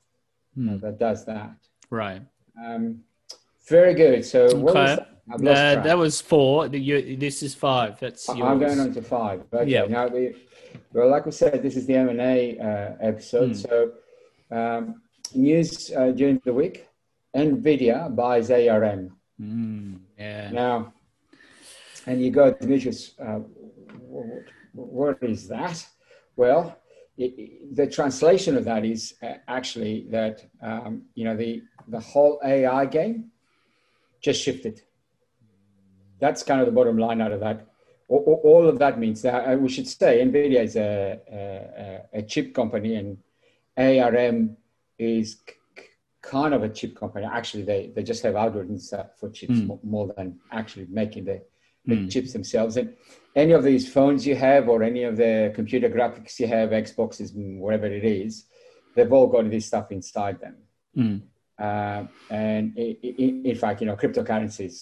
mm, 0.57 0.79
that 0.81 0.97
does 0.99 1.25
that. 1.25 1.55
right. 1.89 2.21
Um, 2.63 2.99
very 3.69 3.93
good. 3.93 4.23
So 4.25 4.45
what 4.57 4.75
was 4.75 4.91
Okay. 4.91 4.95
that? 4.95 5.09
I've 5.33 5.41
lost 5.41 5.59
Uh, 5.61 5.83
that 5.83 5.97
was 5.97 6.21
four. 6.21 6.67
You- 6.67 7.17
This 7.17 7.41
is 7.43 7.55
five. 7.55 7.99
That's 7.99 8.27
yours. 8.27 8.41
I'm 8.41 8.59
going 8.59 8.79
on 8.79 8.93
to 8.93 9.01
five. 9.01 9.39
Okay. 9.53 9.71
Yeah. 9.71 9.85
Now, 9.85 10.09
the, 10.09 10.35
well, 10.93 11.09
like 11.09 11.25
we 11.25 11.31
said, 11.31 11.63
this 11.63 11.75
is 11.77 11.85
the 11.87 11.95
M 11.95 12.09
and 12.09 12.21
A 12.21 12.57
uh, 12.59 13.07
episode. 13.09 13.47
Hmm. 13.51 13.53
So, 13.65 13.91
um, 14.51 15.01
news 15.33 15.91
uh, 15.95 16.11
during 16.11 16.41
the 16.45 16.53
week: 16.53 16.87
Nvidia 17.35 18.13
buys 18.15 18.51
ARM. 18.51 19.15
Mm, 19.41 19.99
yeah. 20.19 20.51
Now, 20.51 20.93
and 22.05 22.21
you 22.21 22.29
go, 22.31 22.51
Demetrius, 22.51 23.15
uh, 23.19 23.39
what, 24.13 24.43
what 24.73 25.17
is 25.23 25.47
that? 25.47 25.77
Well, 26.35 26.77
it, 27.17 27.75
the 27.75 27.87
translation 27.87 28.57
of 28.57 28.65
that 28.65 28.83
is 28.85 29.13
uh, 29.21 29.33
actually 29.47 30.07
that 30.09 30.45
um, 30.61 31.03
you 31.15 31.25
know 31.25 31.35
the 31.35 31.61
the 31.87 31.99
whole 31.99 32.39
AI 32.43 32.85
game 32.85 33.31
just 34.21 34.41
shifted. 34.41 34.81
That's 36.19 36.43
kind 36.43 36.61
of 36.61 36.65
the 36.65 36.71
bottom 36.71 36.97
line 36.97 37.21
out 37.21 37.31
of 37.31 37.39
that. 37.41 37.67
All, 38.07 38.39
all- 38.43 38.67
of 38.67 38.79
that 38.79 38.99
means 38.99 39.21
that 39.23 39.47
uh, 39.51 39.55
we 39.57 39.69
should 39.69 39.87
say 39.87 40.23
Nvidia 40.23 40.63
is 40.63 40.75
a, 40.75 41.19
a, 42.13 42.19
a 42.19 42.21
chip 42.21 42.53
company 42.53 42.95
and 42.95 43.17
ARM 43.77 44.55
is 44.97 45.37
kind 46.21 46.53
of 46.53 46.63
a 46.63 46.69
chip 46.69 46.95
company. 46.95 47.25
Actually, 47.25 47.63
they, 47.63 47.91
they 47.95 48.03
just 48.03 48.23
have 48.23 48.35
algorithms 48.35 48.93
uh, 48.93 49.05
for 49.19 49.29
chips 49.29 49.53
Mm. 49.59 49.67
mo- 49.67 49.79
more 49.83 50.13
than 50.15 50.39
actually 50.51 50.87
making 50.89 51.25
the, 51.25 51.41
the 51.85 51.95
Mm. 51.95 52.11
chips 52.11 52.33
themselves. 52.33 52.77
And 52.77 52.93
any 53.35 53.53
of 53.53 53.63
these 53.63 53.91
phones 53.91 54.25
you 54.25 54.35
have, 54.35 54.69
or 54.69 54.83
any 54.83 55.03
of 55.03 55.17
the 55.17 55.51
computer 55.55 55.89
graphics 55.89 56.39
you 56.39 56.47
have, 56.47 56.69
Xboxes, 56.69 57.31
mm, 57.33 57.59
whatever 57.59 57.87
it 57.87 58.05
is, 58.05 58.45
they've 58.95 59.11
all 59.11 59.27
got 59.27 59.49
this 59.49 59.65
stuff 59.65 59.91
inside 59.91 60.39
them. 60.39 60.55
Mm, 60.97 61.21
Uh, 61.59 62.03
and 62.31 62.73
i 62.77 62.97
i 63.03 63.25
in 63.51 63.55
fact, 63.63 63.77
you 63.81 63.87
know, 63.87 63.95
cryptocurrencies 63.95 64.75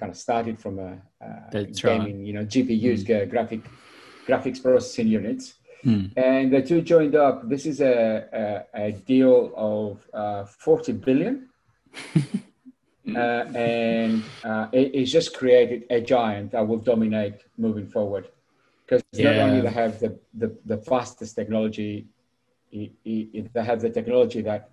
kind 0.00 0.10
of 0.12 0.18
started 0.26 0.56
from 0.64 0.74
a, 0.78 0.90
uh 1.26 1.46
right. 1.54 1.74
gaming, 1.88 2.18
you 2.28 2.34
know, 2.36 2.44
GPUs, 2.52 3.00
gra- 3.08 3.26
graphic 3.34 3.62
graphics 4.28 4.60
processing 4.62 5.08
units, 5.18 5.44
mm. 5.84 6.04
and 6.16 6.52
the 6.54 6.60
two 6.68 6.80
joined 6.92 7.14
up. 7.26 7.48
This 7.52 7.64
is 7.70 7.78
a 7.80 7.96
a, 8.42 8.44
a 8.86 8.92
deal 9.12 9.36
of 9.56 9.90
uh, 10.22 10.44
forty 10.44 10.92
billion, 11.06 11.34
uh, 13.14 13.44
and 13.54 14.22
uh, 14.44 14.68
it, 14.72 14.94
it's 14.94 15.10
just 15.10 15.36
created 15.36 15.84
a 15.90 16.00
giant 16.00 16.52
that 16.52 16.66
will 16.66 16.78
dominate 16.78 17.34
moving 17.56 17.86
forward. 17.86 18.28
Because 18.86 19.02
not 19.18 19.36
only 19.36 19.60
they 19.60 19.70
have 19.70 19.98
the, 20.00 20.18
the, 20.34 20.56
the 20.64 20.78
fastest 20.78 21.34
technology, 21.36 22.06
i- 22.74 22.90
i- 23.06 23.28
i- 23.36 23.50
they 23.52 23.64
have 23.64 23.80
the 23.80 23.90
technology 23.90 24.42
that 24.42 24.70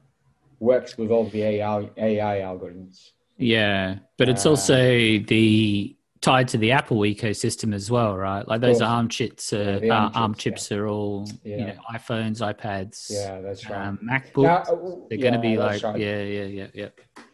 works 0.59 0.97
with 0.97 1.11
all 1.11 1.25
the 1.29 1.41
AI, 1.41 1.89
AI 1.97 2.39
algorithms. 2.41 3.11
Yeah, 3.37 3.99
but 4.17 4.29
it's 4.29 4.45
Uh, 4.45 4.49
also 4.51 4.75
the 5.19 5.95
tied 6.21 6.47
to 6.49 6.57
the 6.57 6.71
Apple 6.71 6.99
ecosystem 6.99 7.73
as 7.73 7.91
well, 7.91 8.15
right? 8.15 8.47
Like 8.47 8.61
those 8.61 8.77
course. 8.79 8.89
ARM 8.89 9.09
chips, 9.09 9.51
are, 9.51 9.83
Yeah, 9.83 9.93
uh, 9.93 9.99
ARM 9.99 10.11
ARM 10.15 10.33
chips, 10.35 10.43
chips 10.63 10.71
are 10.71 10.87
all 10.87 11.27
you 11.43 11.65
know 11.65 11.73
iPhones, 11.91 12.39
iPads, 12.53 13.09
Yeah, 13.09 13.41
that's 13.41 13.69
right. 13.69 13.87
um, 13.87 13.99
MacBooks. 14.09 14.67
Now, 14.67 15.05
They're 15.09 15.17
yeah, 15.17 15.21
going 15.21 15.33
to 15.33 15.39
be 15.39 15.57
like, 15.57 15.83
right. 15.83 15.99
yeah, 15.99 16.21
yeah, 16.21 16.43
yeah, 16.45 16.67
yeah. 16.73 16.89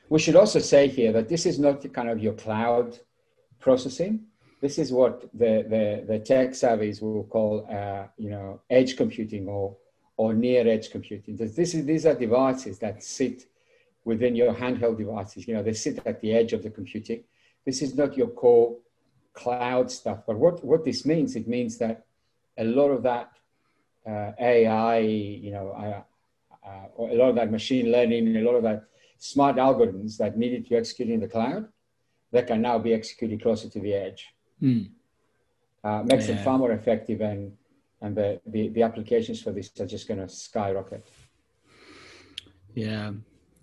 We 0.09 0.17
should 0.17 0.35
also 0.35 0.59
say 0.59 0.87
here 0.87 1.11
that 1.11 1.29
this 1.29 1.45
is 1.45 1.59
not 1.59 1.93
kind 1.93 2.09
of 2.09 2.19
your 2.19 2.33
cloud 2.33 2.97
processing. 3.59 4.25
This 4.59 4.79
is 4.79 4.91
what 4.91 5.29
the, 5.33 5.63
the, 5.69 6.03
the 6.07 6.19
tech 6.19 6.49
savvies 6.49 6.99
will 7.01 7.25
call, 7.25 7.67
uh, 7.71 8.07
you 8.17 8.31
know, 8.31 8.61
edge 8.71 8.97
computing 8.97 9.47
or, 9.47 9.77
or 10.17 10.33
near 10.33 10.67
edge 10.67 10.89
computing. 10.89 11.37
This 11.37 11.75
is, 11.75 11.85
these 11.85 12.07
are 12.07 12.15
devices 12.15 12.79
that 12.79 13.03
sit 13.03 13.45
within 14.03 14.35
your 14.35 14.53
handheld 14.53 14.97
devices. 14.97 15.47
You 15.47 15.53
know, 15.53 15.63
they 15.63 15.73
sit 15.73 16.01
at 16.05 16.19
the 16.21 16.33
edge 16.33 16.53
of 16.53 16.63
the 16.63 16.71
computing. 16.71 17.23
This 17.63 17.83
is 17.83 17.95
not 17.95 18.17
your 18.17 18.29
core 18.29 18.75
cloud 19.33 19.91
stuff. 19.91 20.23
But 20.25 20.37
what, 20.37 20.65
what 20.65 20.83
this 20.83 21.05
means, 21.05 21.35
it 21.35 21.47
means 21.47 21.77
that 21.77 22.05
a 22.57 22.63
lot 22.63 22.89
of 22.89 23.03
that 23.03 23.31
uh, 24.07 24.31
AI, 24.39 24.97
you 24.99 25.51
know, 25.51 25.69
uh, 25.69 26.67
uh, 26.67 27.05
a 27.05 27.15
lot 27.15 27.29
of 27.29 27.35
that 27.35 27.51
machine 27.51 27.91
learning, 27.91 28.35
a 28.35 28.41
lot 28.41 28.55
of 28.55 28.63
that 28.63 28.88
smart 29.19 29.57
algorithms 29.57 30.17
that 30.17 30.37
needed 30.37 30.65
to 30.67 30.75
execute 30.75 31.09
in 31.09 31.19
the 31.19 31.27
cloud, 31.27 31.67
that 32.31 32.47
can 32.47 32.61
now 32.61 32.79
be 32.79 32.93
executed 32.93 33.41
closer 33.41 33.69
to 33.69 33.79
the 33.79 33.93
edge. 33.93 34.27
Mm. 34.61 34.89
Uh, 35.83 36.03
makes 36.03 36.27
it 36.27 36.43
far 36.43 36.57
more 36.57 36.71
effective, 36.71 37.21
and 37.21 37.53
and 38.01 38.15
the, 38.15 38.39
the, 38.45 38.69
the 38.69 38.81
applications 38.81 39.41
for 39.41 39.51
this 39.51 39.71
are 39.79 39.85
just 39.85 40.07
going 40.07 40.19
to 40.19 40.27
skyrocket. 40.27 41.05
Yeah, 42.73 43.11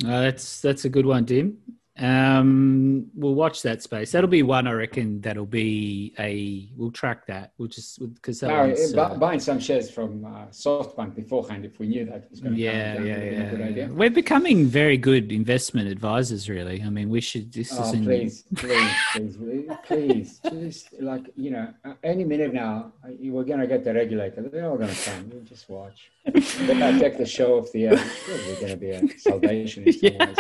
uh, 0.05 0.21
that's 0.21 0.61
that's 0.61 0.85
a 0.85 0.89
good 0.89 1.07
one, 1.07 1.25
Dim. 1.25 1.59
Um, 1.99 3.07
we'll 3.15 3.35
watch 3.35 3.63
that 3.63 3.83
space. 3.83 4.13
That'll 4.13 4.29
be 4.29 4.43
one, 4.43 4.67
I 4.67 4.73
reckon. 4.73 5.21
That'll 5.23 5.47
be 5.47 6.13
a. 6.19 6.69
We'll 6.77 6.91
track 6.91 7.27
that. 7.27 7.53
We'll 7.57 7.69
just 7.69 7.99
because 8.15 8.41
that 8.41 8.49
Now, 8.49 8.67
one's, 8.67 8.93
bu- 8.93 9.01
uh, 9.01 9.15
buying 9.17 9.41
some 9.41 9.59
shares 9.59 9.91
from 9.91 10.25
uh, 10.25 10.47
SoftBank 10.51 11.15
beforehand, 11.15 11.65
if 11.65 11.79
we 11.79 11.87
knew 11.87 12.05
that 12.05 12.31
was 12.31 12.41
going 12.41 12.55
to 12.55 12.61
yeah, 12.61 12.97
come 12.97 13.07
yeah, 13.07 13.15
down, 13.15 13.23
would 13.25 13.33
have 13.33 13.37
been 13.37 13.47
a 13.47 13.51
good 13.51 13.61
yeah, 13.61 13.85
idea. 13.85 13.89
We're 13.95 14.11
becoming 14.11 14.67
very 14.67 14.99
good 14.99 15.33
investment 15.33 15.89
advisors. 15.89 16.51
Really, 16.51 16.83
I 16.83 16.91
mean, 16.91 17.09
we 17.09 17.21
should. 17.23 17.53
This 17.53 17.73
Oh, 17.73 17.83
is 17.85 17.95
in, 17.95 18.05
please, 18.05 18.45
please, 18.57 18.97
please, 19.15 19.79
please, 19.87 20.41
just 20.51 21.01
like 21.01 21.31
you 21.35 21.51
know, 21.51 21.73
uh, 21.85 21.95
any 22.05 22.25
minute 22.25 22.53
now, 22.53 22.93
uh, 23.05 23.09
we're 23.21 23.45
gonna 23.45 23.67
get 23.67 23.85
the 23.85 23.95
regulator. 23.95 24.43
They're 24.43 24.69
all 24.69 24.77
gonna 24.77 24.95
come. 25.05 25.31
You 25.33 25.41
just 25.41 25.69
watch. 25.71 26.11
They're 26.27 26.79
gonna 26.79 26.99
take 26.99 27.17
the 27.17 27.25
show 27.27 27.59
off 27.59 27.73
the 27.73 27.87
air. 27.87 27.97
There's 27.97 28.61
gonna 28.61 28.77
be 28.77 28.91
a 28.91 29.09
salvation. 29.19 29.85
Yeah. 30.03 30.35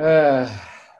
Uh, 0.00 0.50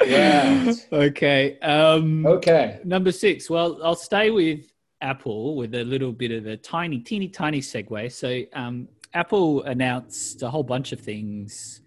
yeah. 0.07 0.73
Okay. 0.93 1.59
Um, 1.61 2.27
Okay. 2.27 2.81
Number 2.85 3.13
six. 3.13 3.49
Well, 3.49 3.81
I'll 3.83 3.95
stay 3.95 4.31
with 4.31 4.73
Apple 5.01 5.57
with 5.57 5.75
a 5.75 5.85
little 5.85 6.13
bit 6.13 6.31
of 6.33 6.47
a 6.47 6.57
tiny, 6.57 6.99
teeny, 6.99 7.29
tiny 7.29 7.61
segue. 7.61 8.13
So, 8.13 8.43
um, 8.53 8.89
Apple 9.15 9.63
announced 9.63 10.43
a 10.43 10.51
whole 10.51 10.63
bunch 10.63 10.93
of 10.93 11.01
things 11.01 11.81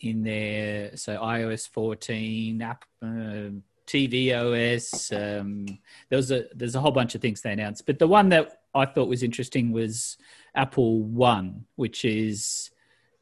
in 0.00 0.22
there. 0.22 0.96
So, 0.96 1.16
iOS 1.16 1.68
14, 1.68 2.62
app, 2.62 2.84
uh, 3.02 3.50
tvOS. 3.86 5.12
Um, 5.12 5.66
there 6.08 6.16
was 6.16 6.30
a 6.30 6.44
there's 6.54 6.74
a 6.74 6.80
whole 6.80 6.92
bunch 6.92 7.14
of 7.14 7.20
things 7.20 7.40
they 7.42 7.52
announced, 7.52 7.86
but 7.86 7.98
the 7.98 8.08
one 8.08 8.28
that 8.30 8.62
I 8.74 8.86
thought 8.86 9.08
was 9.08 9.22
interesting 9.22 9.72
was 9.72 10.16
Apple 10.54 11.02
One, 11.02 11.66
which 11.76 12.04
is 12.04 12.70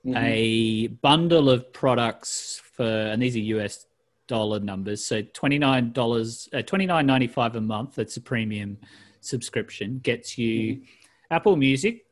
Mhm. 0.04 0.16
a 0.16 0.86
bundle 0.86 1.50
of 1.50 1.72
products 1.72 2.60
for, 2.72 2.84
and 2.84 3.20
these 3.20 3.36
are 3.36 3.40
US 3.56 3.86
dollar 4.26 4.60
numbers. 4.60 5.04
So 5.04 5.22
twenty 5.22 5.58
nine 5.58 5.92
dollars, 5.92 6.48
uh, 6.52 6.62
twenty 6.62 6.86
nine 6.86 7.06
ninety 7.06 7.26
five 7.26 7.54
a 7.56 7.60
month. 7.60 7.96
That's 7.96 8.16
a 8.16 8.20
premium 8.20 8.78
subscription. 9.20 9.98
Gets 10.02 10.38
you 10.38 10.82
Apple 11.30 11.56
Music, 11.56 12.06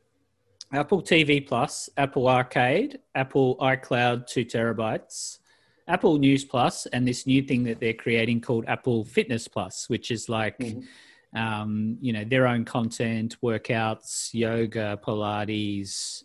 Apple 0.71 1.01
TV 1.01 1.45
Plus, 1.45 1.89
Apple 1.97 2.27
Arcade, 2.27 2.99
Apple 3.15 3.57
iCloud 3.57 4.27
two 4.27 4.45
terabytes, 4.45 5.39
Apple 5.87 6.19
News 6.19 6.45
Plus, 6.45 6.85
and 6.87 7.07
this 7.07 7.25
new 7.25 7.41
thing 7.41 7.63
that 7.63 7.79
they're 7.79 7.93
creating 7.93 8.41
called 8.41 8.65
Apple 8.67 9.03
Fitness 9.05 9.47
Plus, 9.47 9.89
which 9.89 10.11
is 10.11 10.29
like. 10.29 10.57
Mhm. 10.59 10.85
Um, 11.31 11.99
you 12.01 12.11
know 12.11 12.23
their 12.23 12.47
own 12.47 12.65
content, 12.65 13.37
workouts, 13.43 14.33
yoga, 14.33 14.99
Pilates, 15.05 16.23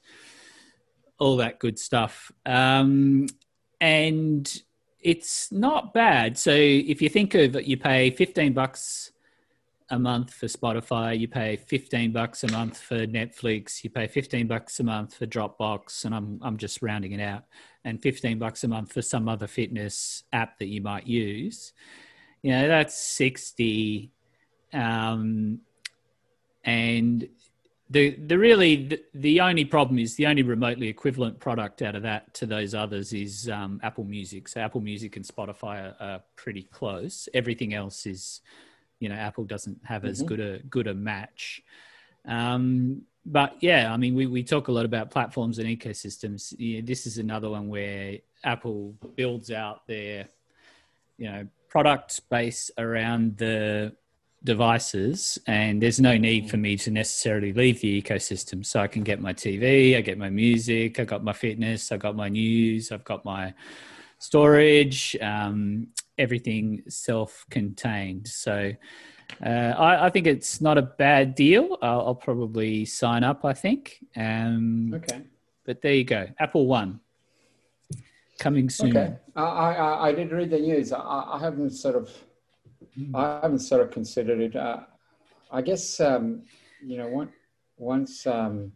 all 1.19 1.37
that 1.37 1.59
good 1.59 1.79
stuff. 1.79 2.33
Um, 2.45 3.27
and 3.81 4.63
it's 5.01 5.53
not 5.53 5.93
bad. 5.93 6.39
So 6.39 6.53
if 6.53 7.03
you 7.03 7.09
think 7.09 7.35
of 7.35 7.57
it, 7.57 7.65
you 7.67 7.77
pay 7.77 8.11
15 8.11 8.53
bucks 8.53 9.13
a 9.91 9.99
month 9.99 10.33
for 10.33 10.47
Spotify, 10.47 11.19
you 11.19 11.29
pay 11.29 11.57
15 11.57 12.11
bucks 12.11 12.43
a 12.43 12.51
month 12.51 12.81
for 12.81 13.07
Netflix, 13.07 13.85
you 13.85 13.91
pay 13.91 14.07
15 14.07 14.47
bucks 14.47 14.81
a 14.81 14.83
month 14.83 15.15
for 15.15 15.27
Dropbox, 15.27 16.07
and 16.07 16.15
I'm, 16.15 16.41
I'm 16.43 16.57
just 16.57 16.81
rounding 16.81 17.13
it 17.13 17.21
out, 17.21 17.45
and 17.85 18.03
15 18.03 18.39
bucks 18.39 18.65
a 18.65 18.69
month 18.69 18.93
for 18.93 19.03
some 19.03 19.29
other 19.29 19.47
fitness 19.47 20.25
app 20.33 20.59
that 20.59 20.69
you 20.69 20.81
might 20.81 21.07
use. 21.07 21.75
You 22.43 22.53
know, 22.53 22.69
that's 22.69 22.97
60. 22.97 24.11
Um, 24.73 25.61
and 26.65 27.29
the 27.91 28.11
the 28.11 28.39
really 28.39 28.89
the, 28.89 29.03
the 29.15 29.41
only 29.41 29.65
problem 29.65 29.99
is 29.99 30.17
the 30.17 30.27
only 30.27 30.43
remotely 30.43 30.89
equivalent 30.89 31.39
product 31.39 31.83
out 31.83 31.95
of 31.95 32.03
that 32.03 32.33
to 32.35 32.47
those 32.47 32.75
others 32.75 33.13
is 33.13 33.49
um, 33.49 33.81
Apple 33.83 34.05
Music. 34.05 34.49
So 34.49 34.61
Apple 34.61 34.81
Music 34.81 35.17
and 35.17 35.25
Spotify 35.25 35.93
are, 35.93 35.97
are 36.01 36.23
pretty 36.37 36.63
close. 36.63 37.29
Everything 37.35 37.75
else 37.75 38.07
is, 38.07 38.41
you 39.01 39.09
know, 39.09 39.15
Apple 39.15 39.45
doesn't 39.45 39.79
have 39.85 40.05
as 40.05 40.23
Mhm. 40.23 40.27
good 40.27 40.41
a 40.41 40.59
good 40.71 40.87
a 40.87 40.95
match. 40.95 41.63
Um, 42.27 43.03
but 43.27 43.57
yeah, 43.61 43.93
I 43.93 43.97
mean, 43.97 44.15
we, 44.15 44.27
we 44.27 44.43
talk 44.43 44.69
a 44.69 44.73
lot 44.73 44.85
about 44.85 45.11
platforms 45.11 45.59
and 45.59 45.69
ecosystems. 45.69 46.55
Yeah, 46.59 46.81
this 46.83 47.07
is 47.07 47.19
another 47.19 47.51
one 47.51 47.69
where 47.69 48.19
Apple 48.43 48.95
builds 49.17 49.51
out 49.51 49.87
their, 49.87 50.29
you 51.19 51.31
know, 51.31 51.47
product 51.69 52.21
base 52.31 52.71
around 52.79 53.37
the 53.39 53.95
devices 54.45 55.39
and 55.47 55.83
there's 55.83 56.01
no 56.01 56.17
need 56.17 56.51
for 56.51 56.59
me 56.59 56.77
to 56.77 56.91
necessarily 56.91 57.53
leave 57.53 57.81
the 57.81 58.03
ecosystem. 58.03 58.65
So 58.65 58.81
i 58.81 58.87
can 58.87 59.03
get 59.03 59.21
my 59.21 59.33
tv 59.33 59.97
i 59.97 60.01
get 60.01 60.19
my 60.19 60.31
music 60.31 61.01
i 61.01 61.05
got 61.05 61.25
my 61.25 61.33
fitness 61.33 61.91
i 61.91 61.97
got 61.97 62.15
my 62.15 62.29
news 62.29 62.93
i've 62.93 63.05
got 63.05 63.25
my 63.25 63.55
storage 64.19 65.17
um, 65.21 65.89
everything 66.19 66.83
self-contained. 66.89 68.29
So 68.29 68.73
uh, 69.45 69.49
I, 69.49 70.07
I 70.07 70.11
think 70.11 70.27
it's 70.27 70.61
not 70.61 70.79
a 70.79 70.83
bad 70.83 71.35
deal. 71.35 71.79
I'll, 71.83 72.07
I'll 72.07 72.15
probably 72.15 72.85
sign 72.85 73.25
up 73.25 73.45
i 73.45 73.53
think. 73.53 74.05
Um, 74.17 74.93
Okay. 74.95 75.23
but 75.65 75.83
there 75.83 75.95
you 75.95 76.05
go. 76.05 76.27
Apple 76.39 76.67
one. 76.67 77.01
Coming 78.39 78.69
soon. 78.69 78.97
Okay. 78.97 79.15
I, 79.37 79.43
I, 79.43 80.09
I 80.09 80.13
did 80.13 80.33
read 80.33 80.51
the 80.51 80.59
news. 80.59 80.93
I, 80.93 80.99
I 81.01 81.39
haven't 81.39 81.71
sort 81.71 81.95
of, 81.95 82.11
I 83.15 83.41
haven't 83.43 83.61
sort 83.61 83.83
of 83.83 83.91
considered 83.91 84.41
it. 84.41 84.57
Uh, 84.57 84.81
I 85.51 85.63
guess, 85.63 86.01
um, 86.01 86.43
you 86.85 86.97
know, 86.99 87.09
one, 87.09 87.31
once, 87.77 88.27
um, 88.27 88.73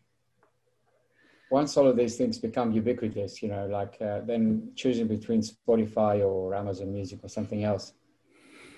once 1.50 1.76
all 1.76 1.87
of 1.88 1.96
these 1.96 2.16
things 2.16 2.38
become 2.38 2.72
ubiquitous, 2.72 3.42
you 3.42 3.48
know, 3.48 3.66
like 3.66 3.96
uh, 4.00 4.20
then 4.20 4.72
choosing 4.76 5.07
between 5.07 5.40
Spotify 5.40 6.24
or 6.24 6.54
Amazon 6.54 6.92
Music 6.92 7.20
or 7.22 7.28
something 7.28 7.64
else 7.64 7.94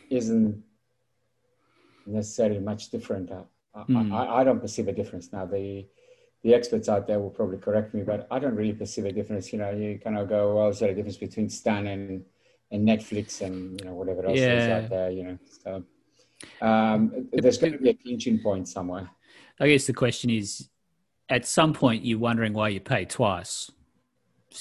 isn't 0.08 0.62
necessarily 2.06 2.60
much 2.60 2.90
different. 2.90 3.30
Uh, 3.30 3.42
I, 3.74 3.82
Hmm. 3.84 4.12
I, 4.12 4.40
I 4.40 4.44
don't 4.44 4.60
perceive 4.60 4.88
a 4.88 4.92
difference 4.92 5.32
now. 5.32 5.46
The 5.46 5.86
the 6.42 6.54
experts 6.54 6.88
out 6.88 7.06
there 7.06 7.20
will 7.20 7.30
probably 7.30 7.58
correct 7.58 7.92
me, 7.92 8.02
but 8.02 8.26
I 8.30 8.38
don't 8.38 8.56
really 8.56 8.72
perceive 8.72 9.04
a 9.04 9.12
difference. 9.12 9.52
You 9.52 9.58
know, 9.58 9.70
you 9.70 9.98
kind 9.98 10.16
of 10.16 10.26
go, 10.28 10.56
well, 10.56 10.68
is 10.68 10.78
there 10.78 10.90
a 10.90 10.94
difference 10.94 11.18
between 11.18 11.50
Stan 11.50 11.86
and, 11.86 12.24
and 12.70 12.86
Netflix 12.86 13.40
and, 13.40 13.80
you 13.80 13.86
know, 13.86 13.94
whatever 13.94 14.26
else 14.26 14.38
is 14.38 14.68
out 14.68 14.90
there, 14.90 15.10
you 15.10 15.24
know? 15.24 15.38
So 15.64 15.84
um, 16.60 17.28
there's 17.32 17.58
going 17.58 17.72
to 17.72 17.78
be 17.78 17.90
a 17.90 17.94
clinching 17.94 18.38
point 18.38 18.68
somewhere. 18.68 19.10
I 19.58 19.68
guess 19.68 19.86
the 19.86 19.92
question 19.92 20.30
is, 20.30 20.68
at 21.28 21.46
some 21.46 21.72
point, 21.72 22.04
you're 22.04 22.18
wondering 22.18 22.52
why 22.52 22.68
you 22.68 22.80
pay 22.80 23.04
twice. 23.04 23.70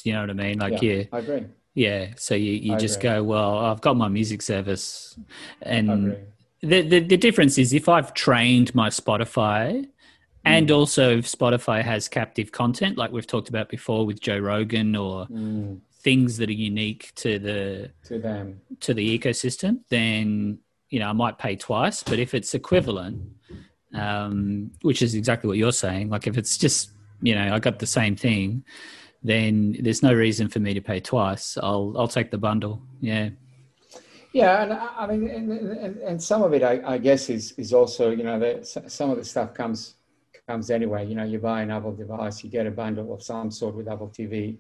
You 0.04 0.14
know 0.14 0.22
what 0.22 0.30
I 0.30 0.34
mean? 0.34 0.60
Like, 0.60 0.82
yeah, 0.82 1.04
I 1.12 1.20
agree. 1.20 1.46
yeah. 1.74 2.08
So 2.16 2.36
you, 2.36 2.52
you 2.52 2.74
I 2.76 2.78
just 2.78 2.98
agree. 2.98 3.10
go, 3.10 3.24
well, 3.24 3.58
I've 3.58 3.82
got 3.82 3.98
my 3.98 4.08
music 4.08 4.42
service, 4.42 5.18
and 5.62 6.16
the, 6.62 6.82
the 6.82 7.00
the 7.00 7.18
difference 7.18 7.58
is 7.58 7.74
if 7.74 7.90
I've 7.90 8.14
trained 8.14 8.76
my 8.76 8.90
Spotify, 8.90 9.88
and 10.46 10.70
also 10.70 11.18
if 11.18 11.26
Spotify 11.26 11.84
has 11.84 12.08
captive 12.08 12.52
content, 12.52 12.98
like 12.98 13.12
we've 13.12 13.26
talked 13.26 13.50
about 13.50 13.70
before 13.70 14.06
with 14.06 14.20
Joe 14.22 14.38
Rogan 14.38 14.96
or 14.96 15.26
Mm, 15.28 15.80
things 16.02 16.38
that 16.38 16.50
are 16.50 16.54
unique 16.54 17.12
to 17.16 17.40
the 17.40 17.92
to 18.06 18.20
them. 18.20 18.62
to 18.82 18.94
the 18.94 19.20
ecosystem, 19.20 19.80
then 19.90 20.60
you 20.90 21.00
know 21.00 21.10
I 21.10 21.14
might 21.14 21.38
pay 21.38 21.56
twice. 21.56 22.04
But 22.04 22.20
if 22.20 22.34
it's 22.34 22.54
equivalent, 22.54 23.22
um, 23.94 24.72
which 24.82 25.02
is 25.02 25.16
exactly 25.16 25.48
what 25.48 25.58
you're 25.58 25.72
saying, 25.72 26.10
like 26.10 26.28
if 26.28 26.38
it's 26.38 26.58
just 26.58 26.92
you 27.22 27.36
know 27.36 27.54
I 27.54 27.60
got 27.60 27.80
the 27.80 27.88
same 27.88 28.16
thing, 28.16 28.64
then 29.24 29.76
there's 29.82 30.04
no 30.04 30.14
reason 30.14 30.48
for 30.48 30.60
me 30.60 30.74
to 30.74 30.82
pay 30.82 31.00
twice. 31.00 31.58
I'll 31.62 31.94
I'll 31.98 32.08
take 32.08 32.32
the 32.32 32.38
bundle. 32.38 32.82
Yeah, 33.02 33.30
Yeah, 34.32 34.64
and 34.64 34.74
I 34.74 35.08
mean, 35.08 35.30
and, 35.30 35.52
and, 35.52 35.98
and 35.98 36.24
some 36.24 36.44
of 36.44 36.54
it, 36.54 36.62
I, 36.62 36.82
I 36.86 36.98
guess, 36.98 37.30
is 37.30 37.54
is 37.54 37.74
also, 37.74 38.12
you 38.12 38.24
know, 38.24 38.40
that 38.40 38.68
some 38.68 39.10
of 39.10 39.18
the 39.18 39.26
stuff 39.26 39.54
comes 39.54 39.96
comes 40.48 40.70
anyway. 40.70 41.06
You 41.06 41.16
know, 41.16 41.24
you 41.24 41.40
buy 41.40 41.62
an 41.62 41.72
Apple 41.72 41.96
device, 41.96 42.44
you 42.44 42.50
get 42.50 42.68
a 42.68 42.72
bundle 42.72 43.14
of 43.14 43.24
some 43.24 43.50
sort 43.50 43.76
with 43.76 43.88
Apple 43.88 44.10
TV. 44.10 44.58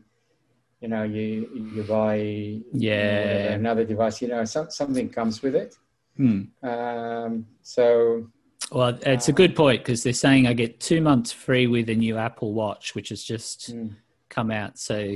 You 0.81 0.87
know, 0.87 1.03
you 1.03 1.49
you 1.73 1.83
buy 1.83 2.15
you 2.15 2.63
know, 2.73 2.79
Yeah. 2.79 3.23
whatever, 3.25 3.49
another 3.55 3.85
device. 3.85 4.21
You 4.21 4.29
know, 4.29 4.45
some, 4.45 4.69
something 4.71 5.09
comes 5.09 5.41
with 5.41 5.55
it. 5.55 5.75
Hmm. 6.15 6.43
Um, 6.63 7.45
so 7.61 8.29
Well, 8.71 8.97
it's 9.05 9.27
a 9.29 9.33
good 9.33 9.55
point 9.55 9.81
because 9.83 10.03
they're 10.03 10.13
saying 10.13 10.47
I 10.47 10.53
get 10.53 10.79
two 10.79 11.01
months 11.01 11.31
free 11.31 11.67
with 11.67 11.89
a 11.89 11.95
new 11.95 12.17
Apple 12.17 12.53
Watch, 12.53 12.95
which 12.95 13.09
has 13.09 13.23
just 13.23 13.73
mm, 13.75 13.93
come 14.29 14.51
out. 14.51 14.77
So 14.77 15.15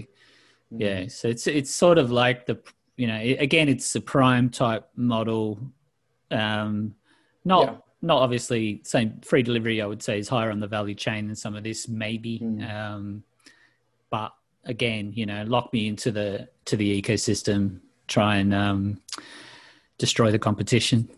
yeah, 0.70 1.08
so 1.08 1.28
it's 1.30 1.48
it's 1.48 1.72
sort 1.72 1.98
of 1.98 2.12
like 2.12 2.46
the 2.46 2.58
you 2.98 3.08
know 3.08 3.20
again 3.40 3.70
it's 3.70 3.96
a 3.96 4.02
prime 4.02 4.50
type 4.50 4.88
model, 4.96 5.60
um, 6.32 6.96
not 7.46 7.66
Yeah. 7.68 7.76
not 8.02 8.22
obviously 8.22 8.82
same 8.84 9.20
free 9.22 9.44
delivery. 9.44 9.82
I 9.82 9.86
would 9.86 10.04
say 10.04 10.20
is 10.20 10.28
higher 10.28 10.52
on 10.52 10.60
the 10.60 10.68
value 10.68 10.96
chain 10.96 11.28
than 11.28 11.36
some 11.36 11.56
of 11.56 11.64
this 11.64 11.88
maybe, 11.88 12.40
Mm. 12.40 12.74
um, 12.74 13.24
but 14.10 14.34
again 14.66 15.12
you 15.14 15.26
know 15.26 15.44
lock 15.48 15.72
me 15.74 15.88
into 15.88 16.12
the 16.12 16.48
to 16.66 16.78
the 16.78 17.02
ecosystem, 17.02 17.80
try 18.08 18.38
and 18.38 18.54
um, 18.54 19.02
destroy 19.98 20.32
the 20.32 20.40
competition. 20.40 21.10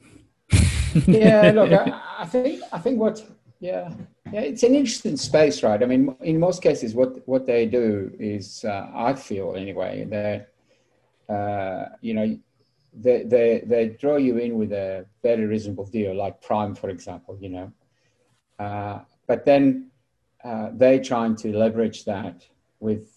yeah, 1.08 1.52
look, 1.54 1.72
I, 1.72 2.02
I 2.20 2.26
think 2.26 2.62
I 2.72 2.80
think 2.80 3.00
what 3.00 3.24
yeah 3.60 3.90
yeah 4.32 4.42
it's 4.42 4.64
an 4.64 4.76
interesting 4.76 5.18
space, 5.18 5.64
right? 5.64 5.82
I 5.82 5.86
mean, 5.86 6.16
in 6.22 6.40
most 6.40 6.62
cases, 6.62 6.94
what 6.94 7.28
what 7.28 7.46
they 7.46 7.66
do 7.66 8.12
is 8.20 8.64
uh, 8.66 8.90
I 8.94 9.14
feel 9.14 9.56
anyway 9.56 10.06
that 10.06 11.34
uh, 11.34 11.90
you 12.02 12.14
know 12.14 12.38
they, 12.94 13.24
they 13.24 13.64
they 13.66 13.90
draw 13.90 14.16
you 14.18 14.38
in 14.38 14.56
with 14.56 14.72
a 14.72 15.06
very 15.22 15.46
reasonable 15.46 15.86
deal, 15.86 16.16
like 16.16 16.42
Prime, 16.42 16.76
for 16.76 16.90
example, 16.90 17.38
you 17.40 17.50
know, 17.50 17.72
uh, 18.60 19.00
but 19.28 19.46
then 19.46 19.92
uh, 20.44 20.70
they 20.74 21.00
trying 21.00 21.36
to 21.36 21.58
leverage 21.58 22.06
that 22.06 22.46
with 22.80 23.10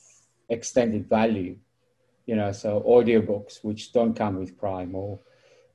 extended 0.49 1.09
value, 1.09 1.57
you 2.27 2.37
know, 2.37 2.53
so 2.53 2.81
audiobooks 2.87 3.63
which 3.63 3.93
don't 3.93 4.15
come 4.15 4.37
with 4.39 4.57
Prime 4.59 4.95
or 4.95 5.19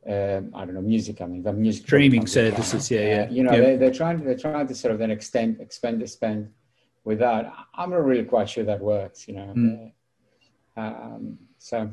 um, 0.05 0.51
I 0.53 0.65
don't 0.65 0.73
know, 0.73 0.81
music. 0.81 1.21
I 1.21 1.25
mean, 1.25 1.43
the 1.43 1.53
music 1.53 1.85
Streaming 1.85 2.27
services, 2.27 2.91
yeah, 2.91 2.99
yeah. 3.01 3.21
Uh, 3.23 3.29
you 3.31 3.43
know, 3.43 3.53
Yeah. 3.53 3.61
they, 3.61 3.75
they're 3.77 3.91
trying. 3.93 4.23
They're 4.25 4.37
trying 4.37 4.67
to 4.67 4.75
sort 4.75 4.93
of 4.93 4.99
then 4.99 5.11
extend, 5.11 5.61
expand 5.61 6.01
the 6.01 6.07
spend 6.07 6.49
with 7.05 7.19
that. 7.19 7.51
I'm 7.73 7.91
not 7.91 8.03
really 8.03 8.25
quite 8.25 8.49
sure 8.49 8.65
that 8.65 8.81
works. 8.81 9.27
You 9.29 9.35
know, 9.35 9.53
Mm. 9.55 9.91
um, 10.75 11.37
so 11.57 11.89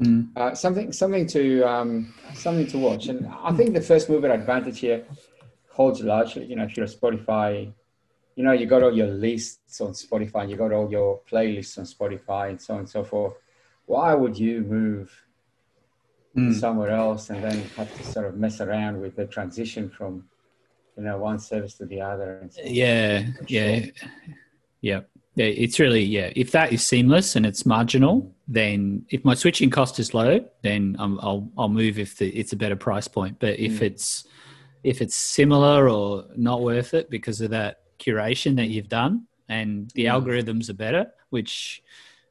Mm. 0.00 0.28
uh, 0.36 0.54
something 0.54 0.90
something 0.90 1.26
to 1.28 1.62
um, 1.64 2.14
something 2.32 2.66
to 2.68 2.78
watch. 2.78 3.08
And 3.08 3.26
I 3.26 3.52
think 3.52 3.74
the 3.74 3.80
first 3.80 4.08
mover 4.08 4.30
advantage 4.30 4.80
here 4.80 5.04
holds 5.70 6.00
largely. 6.02 6.46
You 6.46 6.56
know, 6.56 6.64
if 6.64 6.76
you're 6.76 6.86
a 6.86 6.88
Spotify, 6.88 7.72
you 8.36 8.42
know, 8.44 8.52
you 8.52 8.66
got 8.66 8.82
all 8.82 8.92
your 8.96 9.06
lists 9.08 9.80
on 9.80 9.92
Spotify, 9.92 10.48
you 10.48 10.56
got 10.56 10.72
all 10.72 10.90
your 10.90 11.20
playlists 11.30 11.78
on 11.78 11.84
Spotify, 11.84 12.50
and 12.50 12.60
so 12.60 12.74
on 12.74 12.80
and 12.80 12.88
so 12.88 13.04
forth. 13.04 13.34
Why 13.86 14.14
would 14.14 14.38
you 14.38 14.62
move 14.62 15.20
Mm. 16.36 16.52
somewhere 16.58 16.90
else 16.90 17.30
and 17.30 17.44
then 17.44 17.70
have 17.76 17.92
to 17.94 18.02
sort 18.02 18.26
of 18.26 18.34
mess 18.36 18.60
around 18.60 19.00
with 19.00 19.14
the 19.14 19.24
transition 19.24 19.88
from, 19.88 20.28
you 20.96 21.04
know, 21.04 21.16
one 21.18 21.38
service 21.38 21.74
to 21.74 21.86
the 21.86 22.00
other? 22.00 22.50
Yeah, 22.64 23.26
yeah, 23.46 23.80
Sure. 23.80 23.90
yeah. 24.80 25.00
Yeah, 25.36 25.46
It's 25.46 25.78
really 25.78 26.02
yeah. 26.02 26.32
If 26.34 26.50
that 26.50 26.72
is 26.72 26.84
seamless 26.86 27.36
and 27.36 27.46
it's 27.46 27.64
marginal, 27.64 28.34
then 28.48 29.04
if 29.10 29.24
my 29.24 29.34
switching 29.34 29.70
cost 29.70 29.98
is 30.00 30.12
low, 30.12 30.44
then 30.62 30.96
I'm, 30.98 31.20
I'll 31.20 31.48
I'll 31.56 31.68
move 31.68 31.98
if 32.00 32.16
the, 32.18 32.28
it's 32.30 32.52
a 32.52 32.56
better 32.56 32.76
price 32.76 33.06
point. 33.08 33.38
But 33.38 33.58
if 33.60 33.78
Mm. 33.78 33.82
it's 33.82 34.24
if 34.82 35.00
it's 35.00 35.14
similar 35.16 35.88
or 35.88 36.24
not 36.36 36.62
worth 36.62 36.94
it 36.94 37.10
because 37.10 37.40
of 37.40 37.50
that 37.50 37.83
curation 38.04 38.56
that 38.56 38.68
you've 38.68 38.88
done 38.88 39.26
and 39.48 39.90
the 39.94 40.04
Mm. 40.04 40.12
algorithms 40.14 40.68
are 40.70 40.74
better, 40.74 41.12
which 41.30 41.82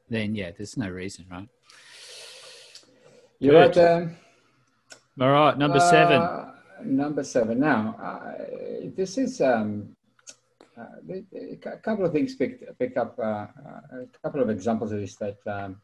then 0.10 0.36
yeah, 0.36 0.52
there's 0.52 0.78
no 0.78 0.90
reason, 0.90 1.26
right? 1.32 1.50
You're 3.40 3.56
right. 3.56 3.78
Um, 3.78 4.16
All 5.20 5.30
right, 5.32 5.58
number 5.58 5.80
seven. 5.80 6.22
Uh, 6.22 6.52
number 6.84 7.24
seven. 7.24 7.60
Now, 7.60 7.96
uh, 8.02 8.90
this 8.96 9.18
is 9.18 9.42
um, 9.42 9.96
uh, 10.78 10.86
a 11.74 11.78
couple 11.78 12.06
of 12.06 12.12
things 12.12 12.36
picked 12.36 12.64
picked 12.80 12.98
up. 12.98 13.18
Uh, 13.20 13.24
uh, 13.24 13.48
a 14.04 14.20
couple 14.24 14.42
of 14.42 14.50
examples 14.50 14.92
of 14.92 15.00
this 15.00 15.16
that 15.18 15.38
um, 15.46 15.82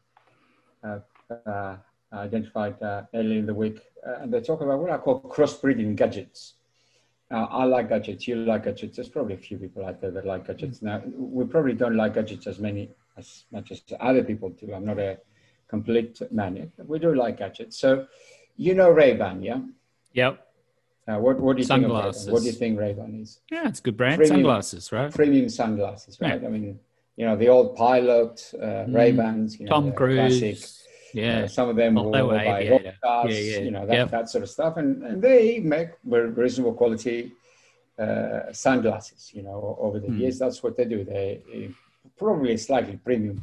uh, 0.82 0.98
uh, 1.46 1.76
identified 2.12 2.80
uh, 2.82 3.02
earlier 3.14 3.38
in 3.38 3.46
the 3.46 3.54
week, 3.54 3.80
uh, 4.06 4.16
and 4.20 4.32
they 4.32 4.40
talk 4.40 4.60
about 4.62 4.80
what 4.80 4.90
I 4.90 4.98
call 4.98 5.20
crossbreeding 5.22 5.94
gadgets. 5.96 6.54
Uh, 7.32 7.46
I 7.48 7.64
like 7.64 7.88
gadgets. 7.88 8.26
You 8.26 8.36
like 8.36 8.64
gadgets. 8.64 8.96
There's 8.96 9.08
probably 9.08 9.34
a 9.34 9.38
few 9.38 9.56
people 9.56 9.84
out 9.86 10.00
there 10.00 10.10
that 10.10 10.26
like 10.26 10.46
gadgets. 10.46 10.82
Now, 10.82 11.00
we 11.16 11.44
probably 11.44 11.74
don't 11.74 11.96
like 11.96 12.14
gadgets 12.14 12.46
as 12.46 12.58
many 12.58 12.90
as 13.16 13.44
much 13.52 13.70
as 13.70 13.82
other 14.00 14.24
people 14.24 14.48
do. 14.50 14.74
I'm 14.74 14.84
not 14.84 14.98
a 14.98 15.18
complete 15.68 16.20
maniac. 16.32 16.68
We 16.86 16.98
do 16.98 17.14
like 17.14 17.38
gadgets. 17.38 17.76
So, 17.78 18.06
you 18.56 18.74
know 18.74 18.90
Ray 18.90 19.14
Ban, 19.14 19.42
yeah. 19.42 19.60
Yep. 20.14 20.44
Uh, 21.06 21.16
what, 21.18 21.38
what 21.40 21.56
do 21.56 21.62
you 21.62 21.66
think 21.68 21.84
of 21.84 21.90
Sunglasses. 21.90 22.22
Ray-Ban? 22.26 22.32
What 22.34 22.40
do 22.40 22.46
you 22.46 22.52
think 22.52 22.78
Ray-Ban 22.78 23.20
is? 23.22 23.40
Yeah, 23.50 23.68
it's 23.68 23.78
a 23.80 23.82
good 23.82 23.96
brand. 23.96 24.16
Premium. 24.16 24.36
Sunglasses, 24.36 24.92
right? 24.92 25.12
Premium 25.12 25.48
sunglasses, 25.48 26.18
Yeah. 26.20 26.30
right? 26.32 26.44
I 26.44 26.48
mean, 26.48 26.78
you 27.16 27.26
know, 27.26 27.36
the 27.36 27.48
old 27.48 27.74
pilot 27.76 28.52
uh, 28.54 28.64
Mm. 28.86 28.94
Ray-Bans, 28.94 29.58
you 29.58 29.66
know, 29.66 29.70
Tom 29.70 29.92
Cruise. 29.92 30.38
classic. 30.40 30.58
Yeah. 31.14 31.40
Uh, 31.44 31.48
some 31.48 31.68
of 31.68 31.76
them 31.76 31.94
were 31.94 32.02
were 32.26 32.34
by 32.34 32.68
rock 32.70 32.79
stars, 33.00 33.30
Yeah, 33.32 33.42
yeah. 33.52 33.60
you 33.66 33.70
know, 33.76 33.84
that, 33.88 33.96
Yep. 34.00 34.10
that 34.16 34.26
sort 34.32 34.44
of 34.46 34.50
stuff. 34.56 34.72
And, 34.80 34.90
and 35.08 35.16
they 35.28 35.42
make 35.76 35.88
reasonable 36.04 36.74
quality 36.82 37.18
uh, 38.04 38.40
sunglasses, 38.66 39.22
you 39.36 39.42
know, 39.48 39.76
over 39.78 39.98
the 40.04 40.08
Mm. 40.08 40.18
years. 40.20 40.38
That's 40.42 40.60
what 40.64 40.74
they 40.76 40.86
do. 40.94 40.98
They 41.04 41.26
uh, 41.54 41.68
probably 42.22 42.52
a 42.54 42.58
slightly 42.68 42.96
premium, 43.06 43.36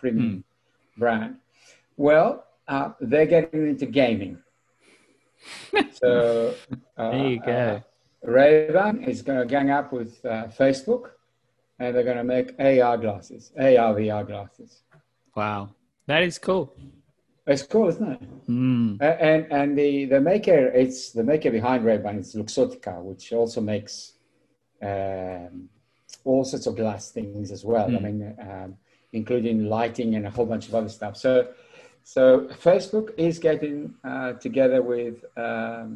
premium 0.00 0.30
Hmm. 0.30 1.00
brand. 1.02 1.32
Well, 2.06 2.30
uh, 2.74 2.88
they're 3.10 3.26
getting 3.36 3.62
into 3.72 3.86
gaming. 4.00 4.34
so 6.00 6.54
uh, 6.96 7.10
There 7.12 7.28
you 7.34 7.40
go. 7.52 7.82
Ray-Ban 8.22 8.94
is 9.12 9.18
going 9.26 9.38
to 9.42 9.46
gang 9.46 9.70
up 9.78 9.92
with 9.98 10.12
uh, 10.24 10.48
Facebook, 10.60 11.04
and 11.78 11.88
they're 11.94 12.08
going 12.10 12.22
to 12.24 12.28
make 12.36 12.48
AR 12.58 12.96
glasses, 13.04 13.52
AR 13.58 13.92
VR 13.98 14.24
glasses. 14.26 14.70
Wow. 15.36 15.60
That 16.06 16.22
is 16.22 16.38
cool. 16.38 16.64
It's 17.52 17.62
cool, 17.72 17.88
isn't 17.88 18.12
it? 18.12 18.46
Mm. 18.48 18.90
And 19.00 19.42
and 19.58 19.68
the 19.80 19.90
the 20.14 20.20
maker, 20.32 20.60
it's 20.82 21.00
the 21.18 21.24
maker 21.32 21.50
behind 21.58 21.80
Ray-Ban 21.84 22.18
is 22.18 22.34
Luxottica, 22.40 22.94
which 23.08 23.24
also 23.32 23.60
makes 23.74 23.92
um, 24.90 25.54
all 26.24 26.44
sorts 26.44 26.66
of 26.68 26.76
glass 26.76 27.10
things 27.10 27.50
as 27.56 27.62
well. 27.70 27.88
I 27.88 27.98
Mm. 27.98 28.02
mean, 28.06 28.18
um, 28.50 28.70
including 29.20 29.56
lighting 29.76 30.14
and 30.16 30.24
a 30.26 30.30
whole 30.30 30.46
bunch 30.52 30.68
of 30.68 30.74
other 30.74 30.92
stuff. 30.98 31.16
So. 31.16 31.32
So 32.16 32.48
Facebook 32.68 33.08
is 33.18 33.38
getting 33.38 33.76
uh, 34.02 34.32
together 34.46 34.80
with 34.80 35.16
um, 35.36 35.88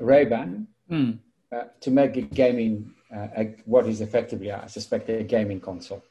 Ray-Ban 0.00 0.66
Mm. 0.90 1.18
uh, 1.52 1.64
to 1.84 1.90
make 2.00 2.16
a 2.16 2.22
gaming, 2.22 2.74
uh, 3.16 3.28
a, 3.40 3.42
what 3.64 3.84
is 3.86 4.00
effectively, 4.00 4.50
I 4.50 4.66
suspect, 4.66 5.08
a 5.08 5.22
gaming 5.22 5.60
console. 5.60 6.02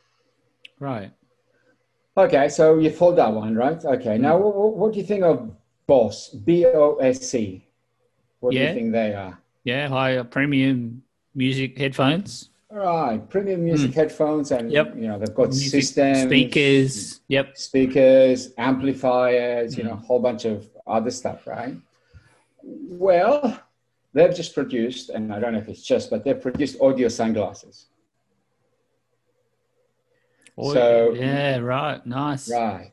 Right. 0.80 1.12
Okay, 2.18 2.50
so 2.50 2.80
you 2.80 2.90
fold 2.90 3.18
that 3.18 3.32
one, 3.32 3.56
right? 3.56 3.84
Okay, 3.84 4.18
now 4.18 4.38
Hmm. 4.38 4.44
what, 4.44 4.76
what 4.78 4.94
do 4.94 5.00
you 5.00 5.06
think 5.06 5.24
of 5.24 5.52
Boss, 5.88 6.30
B 6.30 6.66
O 6.66 6.96
S 6.98 7.20
C? 7.30 7.66
What 8.40 8.52
do 8.52 8.58
you 8.60 8.74
think 8.74 8.92
they 8.92 9.14
are? 9.14 9.40
Yeah, 9.64 9.88
high 9.88 10.18
uh, 10.18 10.24
premium 10.24 11.04
music 11.36 11.78
headphones. 11.78 12.50
All 12.72 12.78
right, 12.78 13.30
premium 13.30 13.64
music 13.64 13.92
mm. 13.92 13.96
headphones, 13.96 14.52
and. 14.52 14.72
Yep. 14.72 14.96
you 14.96 15.08
know 15.08 15.18
they've 15.18 15.34
got 15.34 15.50
Music 15.50 15.82
systems, 15.82 16.22
speakers. 16.22 17.22
Yep. 17.28 17.58
speakers, 17.58 18.54
amplifiers, 18.58 19.76
you 19.78 19.84
know, 19.84 19.94
a 19.94 19.96
whole 19.96 20.20
bunch 20.20 20.46
of 20.46 20.70
other 20.86 21.10
stuff, 21.10 21.48
right? 21.48 21.76
Well, 22.64 23.60
they've 24.14 24.36
just 24.36 24.54
produced, 24.54 25.10
and 25.10 25.34
I 25.34 25.40
don't 25.40 25.54
know 25.54 25.60
if 25.60 25.68
it's 25.68 25.82
just, 25.82 26.10
but 26.12 26.24
they've 26.24 26.40
produced 26.40 26.80
audio 26.80 27.08
sunglasses. 27.08 27.88
Oh, 30.62 30.74
So- 30.74 31.14
yeah, 31.14 31.58
right. 31.58 32.06
Nice. 32.06 32.52
Right, 32.52 32.92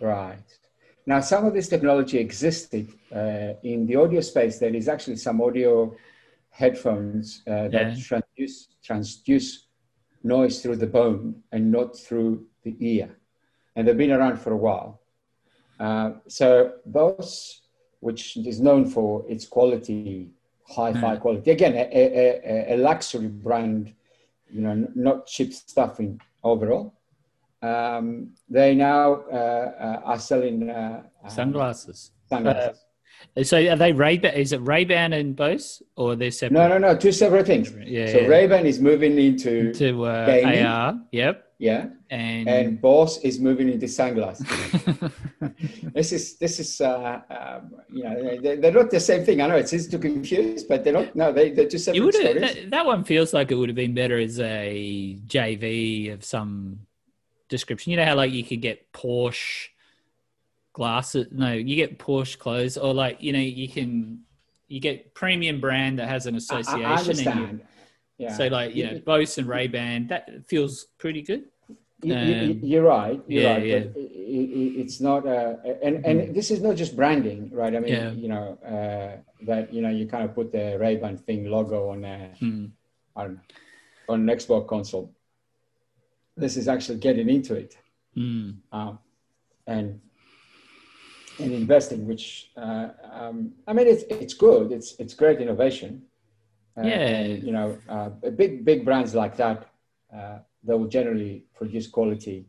right. 0.00 0.38
Now, 1.04 1.20
some 1.20 1.44
of 1.46 1.52
this 1.52 1.68
technology 1.68 2.18
existed 2.18 2.88
uh, 3.14 3.54
in 3.62 3.86
the 3.86 3.96
audio 3.96 4.20
space. 4.20 4.58
There 4.58 4.74
is 4.74 4.88
actually 4.88 5.16
some 5.16 5.40
audio 5.42 5.94
headphones 6.50 7.42
uh, 7.46 7.68
that 7.68 7.72
Yeah. 7.72 7.94
transduce, 8.08 8.68
transduce 8.88 9.48
noise 10.22 10.62
through 10.62 10.76
the 10.76 10.86
bone 10.86 11.42
and 11.52 11.70
not 11.72 11.98
through 11.98 12.46
the 12.62 12.76
ear. 12.80 13.08
And 13.74 13.86
they've 13.86 13.96
been 13.96 14.12
around 14.12 14.38
for 14.38 14.52
a 14.52 14.56
while. 14.56 15.00
Uh, 15.80 16.12
so 16.28 16.74
those, 16.86 17.62
which 18.00 18.36
is 18.36 18.60
known 18.60 18.84
for 18.86 19.24
its 19.28 19.44
quality, 19.46 20.30
high-fi 20.68 21.14
Yeah. 21.14 21.18
quality, 21.18 21.50
again, 21.50 21.74
a, 21.74 21.84
a, 22.02 22.04
a- 22.52 22.74
a 22.74 22.76
luxury 22.76 23.28
brand, 23.28 23.92
you 24.54 24.60
know, 24.60 24.86
not 24.94 25.26
cheap 25.26 25.52
stuff 25.52 25.98
in 26.00 26.20
overall. 26.44 26.94
Um, 27.62 28.30
they 28.48 28.74
now 28.74 29.22
uh, 29.32 29.36
uh, 29.36 30.00
are 30.04 30.18
selling 30.18 30.68
uh, 30.68 31.02
uh, 31.24 31.28
Sunglasses. 31.28 32.10
sunglasses. 32.28 32.84
So 33.44 33.56
are 33.56 33.76
they 33.76 33.92
Ray? 33.92 34.16
Is 34.16 34.52
it 34.52 34.60
Ray 34.62 34.84
Ban 34.84 35.12
and 35.12 35.36
Bose, 35.36 35.80
or 35.96 36.16
they're 36.16 36.32
separate? 36.32 36.58
no, 36.58 36.66
no, 36.68 36.78
no, 36.78 36.96
two 36.96 37.12
separate 37.12 37.46
things. 37.46 37.72
Yeah. 37.86 38.10
so 38.10 38.18
yeah. 38.18 38.26
Ray-Ban 38.26 38.66
is 38.66 38.80
moving 38.80 39.16
into 39.18 39.72
to 39.74 40.04
uh, 40.04 40.26
gaming. 40.26 40.64
AR. 40.66 41.00
Yep. 41.12 41.52
yeah, 41.58 41.86
And, 42.10 42.48
and 42.48 42.80
Boss 42.80 43.18
is 43.18 43.38
moving 43.38 43.68
into 43.68 43.86
sunglasses. 43.86 44.46
this 45.94 46.12
is 46.12 46.36
this 46.36 46.58
is 46.58 46.80
uh, 46.80 47.20
um, 47.30 47.70
you 47.92 48.02
know 48.02 48.40
they, 48.42 48.56
they're 48.56 48.72
not 48.72 48.90
the 48.90 49.00
same 49.00 49.24
thing. 49.24 49.40
I 49.40 49.46
know 49.46 49.56
it's 49.56 49.72
easy 49.72 49.88
to 49.92 49.98
confuse, 49.98 50.64
but 50.64 50.82
they're 50.82 50.92
not. 50.92 51.14
No, 51.14 51.32
they 51.32 51.50
they're 51.50 51.68
two 51.68 51.76
you 51.76 52.10
separate 52.10 52.14
stories. 52.14 52.40
that, 52.40 52.70
that 52.70 52.86
one 52.86 53.04
feels 53.04 53.32
like 53.32 53.52
it 53.52 53.54
would 53.54 53.68
have 53.68 53.76
been 53.76 53.94
better 53.94 54.18
as 54.18 54.40
a 54.40 55.16
JV 55.26 56.12
of 56.12 56.24
some 56.24 56.80
description. 57.56 57.90
You 57.92 57.98
know 57.98 58.04
how 58.10 58.16
like 58.16 58.32
you 58.32 58.42
could 58.42 58.60
get 58.62 58.92
Porsche 58.92 59.68
glasses. 60.72 61.26
No, 61.30 61.52
you 61.52 61.76
get 61.76 61.98
Porsche 61.98 62.38
clothes, 62.38 62.76
or 62.76 62.92
like 62.94 63.22
you 63.22 63.32
know 63.32 63.38
you 63.62 63.68
can 63.68 64.20
you 64.68 64.80
get 64.80 65.14
premium 65.14 65.60
brand 65.60 65.98
that 65.98 66.08
has 66.08 66.26
an 66.26 66.34
association. 66.36 66.84
I, 66.84 66.94
I 66.94 66.98
and 66.98 67.06
you- 67.06 67.10
understand. 67.10 67.60
Yeah. 68.18 68.36
So 68.36 68.46
like 68.48 68.74
you 68.74 68.84
know 68.86 68.98
Bose 69.04 69.38
and 69.38 69.46
Ray 69.48 69.66
Ban, 69.68 70.06
that 70.08 70.28
feels 70.48 70.86
pretty 70.98 71.22
good. 71.22 71.44
You- 72.02 72.14
Um, 72.14 72.60
you're 72.70 72.82
right. 72.98 73.20
You're 73.28 73.42
yeah, 73.42 73.52
right. 73.54 73.66
yeah. 73.66 73.76
It, 73.76 74.46
it, 74.60 74.70
it's 74.82 74.98
not, 75.08 75.22
uh, 75.26 75.54
and 75.86 75.94
and 76.08 76.34
this 76.34 76.50
is 76.50 76.60
not 76.66 76.74
just 76.82 76.92
branding, 77.00 77.40
right? 77.60 77.74
I 77.76 77.78
mean, 77.78 77.92
Yeah. 77.94 78.10
you 78.22 78.28
know, 78.34 78.46
uh, 78.74 79.12
that 79.48 79.72
you 79.74 79.80
know, 79.84 79.92
you 79.98 80.04
kind 80.14 80.24
of 80.26 80.34
put 80.34 80.50
the 80.56 80.66
Ray 80.82 80.96
Ban 81.02 81.16
thing 81.26 81.40
logo 81.56 81.78
on 81.94 82.04
a. 82.04 82.16
I 83.14 83.20
don't 83.24 83.34
know, 83.38 83.46
on 84.12 84.18
an 84.28 84.30
Xbox 84.38 84.66
console. 84.74 85.06
This 86.36 86.56
is 86.56 86.68
actually 86.68 86.98
getting 86.98 87.28
into 87.28 87.54
it, 87.54 87.76
Mm. 88.16 88.56
um, 88.72 88.98
and 89.66 90.00
and 91.38 91.52
investing, 91.52 92.06
which 92.06 92.50
uh, 92.56 92.88
um, 93.10 93.52
I 93.66 93.72
mean, 93.72 93.86
it's 93.86 94.04
it's 94.08 94.34
good. 94.34 94.72
It's 94.72 94.94
it's 94.98 95.14
great 95.14 95.40
innovation. 95.40 96.02
Uh, 96.76 96.86
Yeah. 96.86 97.08
and, 97.16 97.42
you 97.42 97.52
know, 97.52 97.78
uh, 97.88 98.08
big 98.30 98.64
big 98.64 98.84
brands 98.84 99.14
like 99.14 99.36
that, 99.36 99.66
uh, 100.14 100.38
they 100.64 100.74
will 100.74 100.88
generally 100.88 101.44
produce 101.54 101.86
quality. 101.86 102.46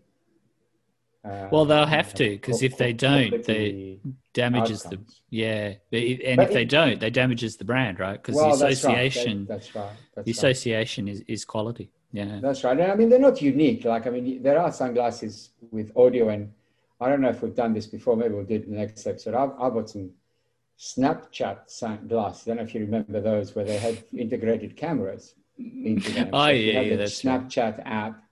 Uh, 1.25 1.47
Well, 1.51 1.65
they'll 1.65 1.85
have 1.85 2.13
to 2.15 2.29
because 2.29 2.61
if 2.61 2.77
they 2.77 2.93
don't, 2.93 3.43
they 3.43 3.99
Damages 4.33 4.83
the 4.83 4.99
yeah, 5.29 5.75
and 5.91 6.39
But 6.39 6.47
if 6.47 6.53
they 6.53 6.65
don't, 6.65 6.99
they 6.99 7.11
damages 7.11 7.55
the 7.57 7.65
brand, 7.65 7.99
right? 7.99 8.13
Because 8.21 8.35
Well, 8.35 8.57
the 8.57 8.65
that's 8.65 8.83
right. 8.83 8.97
Association, 8.97 9.45
That's 9.45 9.75
right. 9.75 9.95
That's 10.15 10.25
the 10.25 10.31
right. 10.31 10.49
association 10.51 11.07
is, 11.07 11.21
is 11.27 11.45
quality. 11.45 11.91
Yeah. 12.13 12.39
That's 12.41 12.63
right. 12.63 12.79
And 12.79 12.91
I 12.91 12.95
mean, 12.95 13.09
they're 13.09 13.19
not 13.19 13.41
unique. 13.41 13.83
Like, 13.83 14.07
I 14.07 14.11
mean, 14.11 14.41
there 14.41 14.59
are 14.59 14.71
sunglasses 14.71 15.49
with 15.71 15.91
audio, 15.97 16.29
and 16.29 16.53
I 17.01 17.09
don't 17.09 17.21
know 17.21 17.29
if 17.29 17.41
we've 17.41 17.55
done 17.55 17.73
this 17.73 17.87
before. 17.87 18.15
Maybe 18.15 18.35
we'll 18.35 18.45
do 18.45 18.55
it 18.55 18.65
in 18.65 18.71
the 18.71 18.77
next 18.77 19.05
episode. 19.07 19.33
I've, 19.33 19.51
I 19.59 19.69
bought 19.69 19.89
some 19.89 20.11
Snapchat 20.79 21.69
sunglasses. 21.71 22.47
I 22.47 22.51
don't 22.51 22.57
know 22.57 22.63
if 22.63 22.75
you 22.75 22.81
remember 22.81 23.19
those, 23.19 23.55
where 23.55 23.65
they 23.65 23.77
had 23.77 24.03
integrated 24.15 24.77
cameras 24.77 25.33
into 25.57 26.11
them. 26.11 26.29
Oh, 26.33 26.47
you 26.47 26.71
yeah, 26.71 26.81
yeah, 26.81 26.95
the. 26.97 27.03
Snapchat 27.03 27.81
app. 27.85 28.23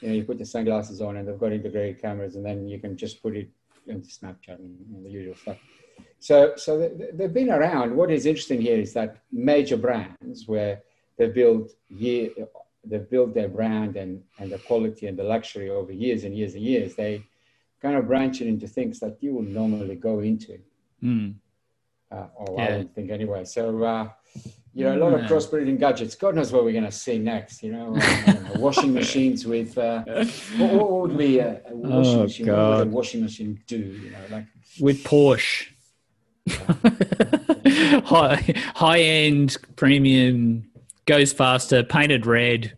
You 0.00 0.08
know, 0.08 0.14
you 0.14 0.24
put 0.24 0.38
the 0.38 0.44
sunglasses 0.44 1.00
on, 1.00 1.16
and 1.16 1.28
they've 1.28 1.38
got 1.38 1.52
integrated 1.52 2.02
cameras, 2.02 2.34
and 2.34 2.44
then 2.44 2.66
you 2.66 2.80
can 2.80 2.96
just 2.96 3.22
put 3.22 3.36
it 3.36 3.48
into 3.86 4.08
Snapchat 4.08 4.58
and, 4.58 4.76
and 4.94 5.06
the 5.06 5.10
usual 5.10 5.36
stuff. 5.36 5.58
So, 6.18 6.54
so 6.56 6.78
they, 6.78 7.10
they've 7.12 7.32
been 7.32 7.50
around. 7.50 7.94
What 7.94 8.10
is 8.10 8.26
interesting 8.26 8.60
here 8.60 8.78
is 8.78 8.92
that 8.94 9.18
major 9.30 9.76
brands 9.76 10.48
where 10.48 10.82
they 11.18 11.28
build 11.28 11.70
year, 11.88 12.30
they've 12.84 13.08
built 13.08 13.34
their 13.34 13.48
brand 13.48 13.96
and, 13.96 14.22
and 14.38 14.50
the 14.50 14.58
quality 14.58 15.06
and 15.06 15.18
the 15.18 15.22
luxury 15.24 15.70
over 15.70 15.92
years 15.92 16.24
and 16.24 16.36
years 16.36 16.54
and 16.54 16.62
years. 16.62 16.94
They 16.94 17.24
kind 17.80 17.96
of 17.96 18.06
branch 18.06 18.40
it 18.40 18.48
into 18.48 18.66
things 18.66 19.00
that 19.00 19.18
you 19.20 19.34
would 19.34 19.48
normally 19.48 19.96
go 19.96 20.20
into. 20.20 20.58
Mm. 21.02 21.34
Uh, 22.10 22.26
or 22.36 22.56
yeah. 22.56 22.64
I 22.64 22.68
don't 22.68 22.94
think 22.94 23.10
anyway. 23.10 23.44
So, 23.44 23.82
uh, 23.82 24.08
you 24.74 24.84
know, 24.84 24.96
a 24.96 24.98
lot 24.98 25.14
of 25.14 25.20
crossbreeding 25.22 25.78
gadgets. 25.78 26.14
God 26.14 26.34
knows 26.34 26.52
what 26.52 26.64
we're 26.64 26.72
going 26.72 26.84
to 26.84 26.92
see 26.92 27.18
next. 27.18 27.62
You 27.62 27.72
know, 27.72 27.94
know 27.94 28.46
washing 28.56 28.92
machines 28.92 29.46
with 29.46 29.76
uh, 29.76 30.02
what, 30.56 30.72
what, 30.72 30.90
would 30.90 31.12
we, 31.12 31.38
a, 31.40 31.60
a 31.68 31.74
washing 31.74 32.18
oh, 32.18 32.22
machine? 32.22 32.46
God. 32.46 32.68
What 32.68 32.78
would 32.78 32.86
a 32.86 32.90
washing 32.90 33.22
machine 33.22 33.60
do? 33.66 33.78
You 33.78 34.10
know, 34.10 34.18
like 34.30 34.46
with 34.80 35.04
Porsche. 35.04 35.68
high 38.04 38.54
high 38.74 38.98
end 38.98 39.56
premium 39.76 40.71
goes 41.06 41.32
faster 41.32 41.82
painted 41.82 42.26
red 42.26 42.76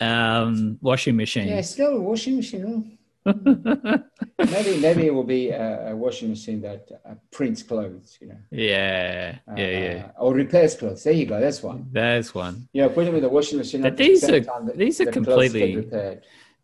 um, 0.00 0.78
washing 0.80 1.16
machine. 1.16 1.48
Yeah 1.48 1.60
still 1.60 1.96
a 1.96 2.00
washing 2.00 2.36
machine 2.36 2.98
maybe 3.24 4.76
maybe 4.80 5.06
it 5.06 5.14
will 5.14 5.22
be 5.22 5.50
a, 5.50 5.92
a 5.92 5.96
washing 5.96 6.28
machine 6.28 6.60
that 6.60 6.88
uh, 7.08 7.14
prints 7.30 7.62
clothes 7.62 8.18
you 8.20 8.26
know. 8.26 8.38
Yeah 8.50 9.38
yeah 9.56 9.64
uh, 9.64 9.68
yeah 9.68 10.10
or 10.18 10.34
repairs 10.34 10.74
clothes. 10.74 11.04
There 11.04 11.12
you 11.12 11.26
go 11.26 11.40
that's 11.40 11.62
one. 11.62 11.86
That's 11.92 12.34
one. 12.34 12.68
Yeah 12.72 12.88
put 12.88 13.06
it 13.06 13.12
with 13.12 13.22
a 13.24 13.28
washing 13.28 13.58
machine 13.58 13.82
but 13.82 13.96
these 13.96 14.24
are 14.24 14.40
the, 14.40 14.72
these 14.74 15.00
are 15.00 15.06
completely 15.06 15.88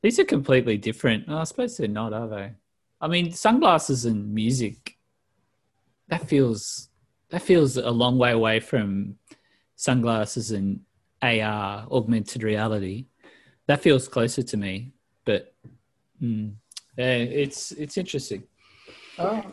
these 0.02 0.18
are 0.18 0.24
completely 0.24 0.78
different. 0.78 1.26
Oh, 1.28 1.38
i 1.38 1.44
suppose 1.44 1.76
they're 1.76 1.86
not 1.86 2.12
are 2.12 2.28
they? 2.28 2.52
I 3.00 3.06
mean 3.06 3.30
sunglasses 3.32 4.04
and 4.04 4.34
music 4.34 4.96
that 6.08 6.26
feels 6.28 6.88
that 7.30 7.42
feels 7.42 7.76
a 7.76 7.90
long 7.90 8.18
way 8.18 8.32
away 8.32 8.58
from 8.58 9.16
sunglasses 9.76 10.50
and 10.50 10.80
AR, 11.22 11.86
augmented 11.90 12.42
reality. 12.42 13.06
That 13.66 13.80
feels 13.80 14.08
closer 14.08 14.42
to 14.42 14.56
me, 14.56 14.92
but 15.24 15.54
mm, 16.22 16.54
yeah, 16.96 17.16
it's 17.16 17.72
it's 17.72 17.98
interesting. 17.98 18.44
Oh. 19.18 19.44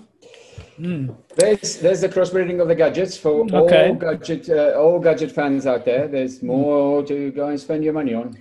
Mm. 0.80 1.16
There's 1.36 1.80
there's 1.80 2.02
the 2.02 2.10
crossbreeding 2.10 2.62
of 2.62 2.68
the 2.68 2.76
gadgets 2.76 3.18
for 3.18 3.46
okay. 3.52 3.90
all 3.90 3.96
gadget 3.96 4.50
uh, 4.50 4.78
all 4.78 5.00
gadget 5.00 5.32
fans 5.32 5.66
out 5.66 5.86
there. 5.86 6.08
There's 6.08 6.40
hmm. 6.40 6.48
more 6.48 7.02
mm. 7.02 7.08
to 7.08 7.32
go 7.32 7.48
and 7.48 7.60
spend 7.60 7.84
your 7.84 7.94
money 7.94 8.14
on. 8.14 8.38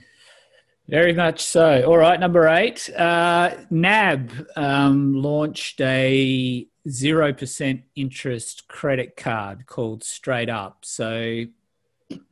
Very 0.88 1.14
much 1.14 1.40
so. 1.40 1.82
All 1.86 1.96
right, 1.96 2.20
number 2.20 2.46
eight. 2.46 2.90
Uh, 2.94 3.54
NAB 3.70 4.30
um, 4.54 5.14
launched 5.14 5.80
a 5.80 6.66
0% 6.86 7.82
interest 7.96 8.68
credit 8.68 9.16
card 9.16 9.66
called 9.66 10.04
Straight 10.04 10.50
Up. 10.50 10.84
So, 10.84 11.44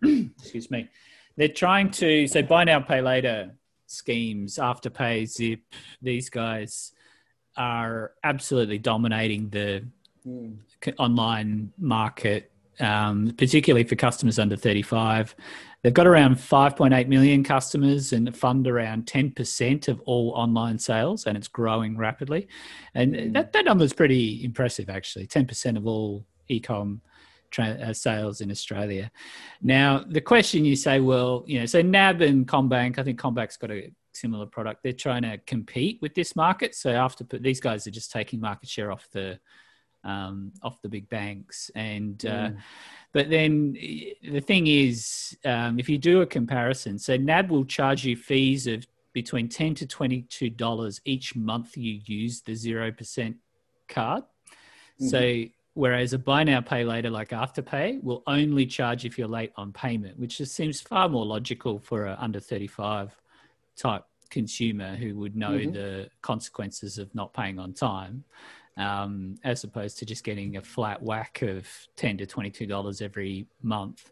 excuse 0.03 0.71
me. 0.71 0.89
They're 1.37 1.49
trying 1.49 1.91
to, 1.93 2.27
so 2.27 2.43
buy 2.43 2.65
now, 2.65 2.81
pay 2.81 3.01
later 3.01 3.53
schemes, 3.87 4.57
Afterpay, 4.57 5.27
Zip, 5.27 5.61
these 6.01 6.29
guys 6.31 6.93
are 7.57 8.13
absolutely 8.25 8.79
dominating 8.79 9.49
the 9.51 9.85
mm. 10.27 10.57
online 10.99 11.73
market, 11.79 12.51
um, 12.81 13.35
particularly 13.37 13.85
for 13.85 13.97
customers 13.97 14.39
under 14.39 14.57
35. 14.57 15.35
They've 15.83 15.93
got 15.93 16.07
around 16.07 16.37
5.8 16.37 17.09
million 17.09 17.43
customers 17.43 18.13
and 18.13 18.35
fund 18.37 18.67
around 18.69 19.07
10% 19.07 19.89
of 19.89 20.01
all 20.03 20.31
online 20.31 20.79
sales, 20.79 21.27
and 21.27 21.37
it's 21.37 21.49
growing 21.49 21.97
rapidly. 21.97 22.49
And 22.95 23.15
mm. 23.15 23.33
that, 23.35 23.53
that 23.53 23.65
number 23.65 23.85
is 23.85 23.93
pretty 23.93 24.45
impressive, 24.45 24.89
actually 24.89 25.27
10% 25.27 25.77
of 25.77 25.87
all 25.87 26.25
e-com 26.49 27.01
tra- 27.53 27.79
uh, 27.81 27.93
sales 27.93 28.41
in 28.41 28.51
Australia. 28.51 29.13
Now, 29.61 30.05
the 30.09 30.21
question 30.21 30.65
you 30.65 30.75
say, 30.75 30.99
well, 30.99 31.45
you 31.47 31.61
know, 31.61 31.67
so 31.67 31.81
NAB 31.81 32.23
and 32.23 32.49
CommBank, 32.49 32.99
I 32.99 33.05
think 33.05 33.21
CommBank's 33.21 33.57
got 33.57 33.71
a 33.71 33.93
similar 34.13 34.47
product. 34.47 34.83
They're 34.83 34.93
trying 34.93 35.23
to 35.23 35.39
compete 35.39 35.99
with 36.03 36.15
this 36.15 36.35
market. 36.35 36.75
So 36.75 36.91
after 36.91 37.25
these 37.39 37.61
guys 37.61 37.87
are 37.87 37.93
just 37.93 38.11
taking 38.11 38.41
market 38.41 38.69
share 38.69 38.91
off 38.91 39.07
the 39.13 39.39
um, 40.05 40.53
off 40.63 40.83
the 40.83 40.89
big 40.89 41.09
banks. 41.09 41.71
And 41.75 42.25
uh, 42.27 42.49
mm. 42.49 42.57
but 43.13 43.31
then 43.31 43.75
the 43.75 44.41
thing 44.41 44.67
is, 44.67 45.37
um, 45.45 45.79
if 45.79 45.89
you 45.89 45.99
do 45.99 46.23
a 46.23 46.27
comparison, 46.27 46.99
so 46.99 47.17
NAB 47.17 47.51
will 47.51 47.65
charge 47.65 48.05
you 48.05 48.17
fees 48.17 48.67
of 48.67 48.85
between 49.13 49.49
ten 49.49 49.75
to 49.77 49.87
twenty 49.87 50.23
two 50.23 50.51
dollars 50.51 51.01
each 51.05 51.37
month 51.37 51.77
you 51.77 52.01
use 52.05 52.41
the 52.41 52.55
zero 52.55 52.91
percent 52.91 53.37
card. 53.89 54.25
Mm-hmm. 55.01 55.07
So 55.07 55.45
whereas 55.75 56.13
a 56.13 56.19
buy 56.19 56.45
now 56.45 56.61
pay 56.61 56.85
later 56.85 57.11
like 57.11 57.31
afterpay 57.31 58.03
will 58.03 58.23
only 58.27 58.67
charge 58.67 59.05
if 59.05 59.19
you're 59.19 59.29
late 59.29 59.53
on 59.57 59.73
payment 59.73 60.19
which 60.19 60.39
just 60.39 60.55
seems 60.55 60.81
far 60.81 61.09
more 61.09 61.25
logical 61.25 61.79
for 61.79 62.07
a 62.07 62.17
under 62.21 62.41
35 62.41 63.15
type 63.77 64.05
consumer 64.31 64.97
who 64.97 65.15
would 65.17 65.37
know 65.37 65.53
mm-hmm. 65.53 65.73
the 65.73 66.09
consequences 66.21 66.99
of 66.99 67.15
not 67.15 67.33
paying 67.33 67.59
on 67.59 67.73
time 67.73 68.25
um, 68.77 69.37
as 69.45 69.65
opposed 69.65 69.99
to 69.99 70.07
just 70.07 70.25
getting 70.25 70.57
a 70.57 70.63
flat 70.63 71.03
whack 71.03 71.43
of 71.43 71.69
ten 71.97 72.17
to 72.19 72.27
twenty-two 72.27 72.67
dollars 72.67 73.03
every 73.03 73.47
month. 73.63 74.11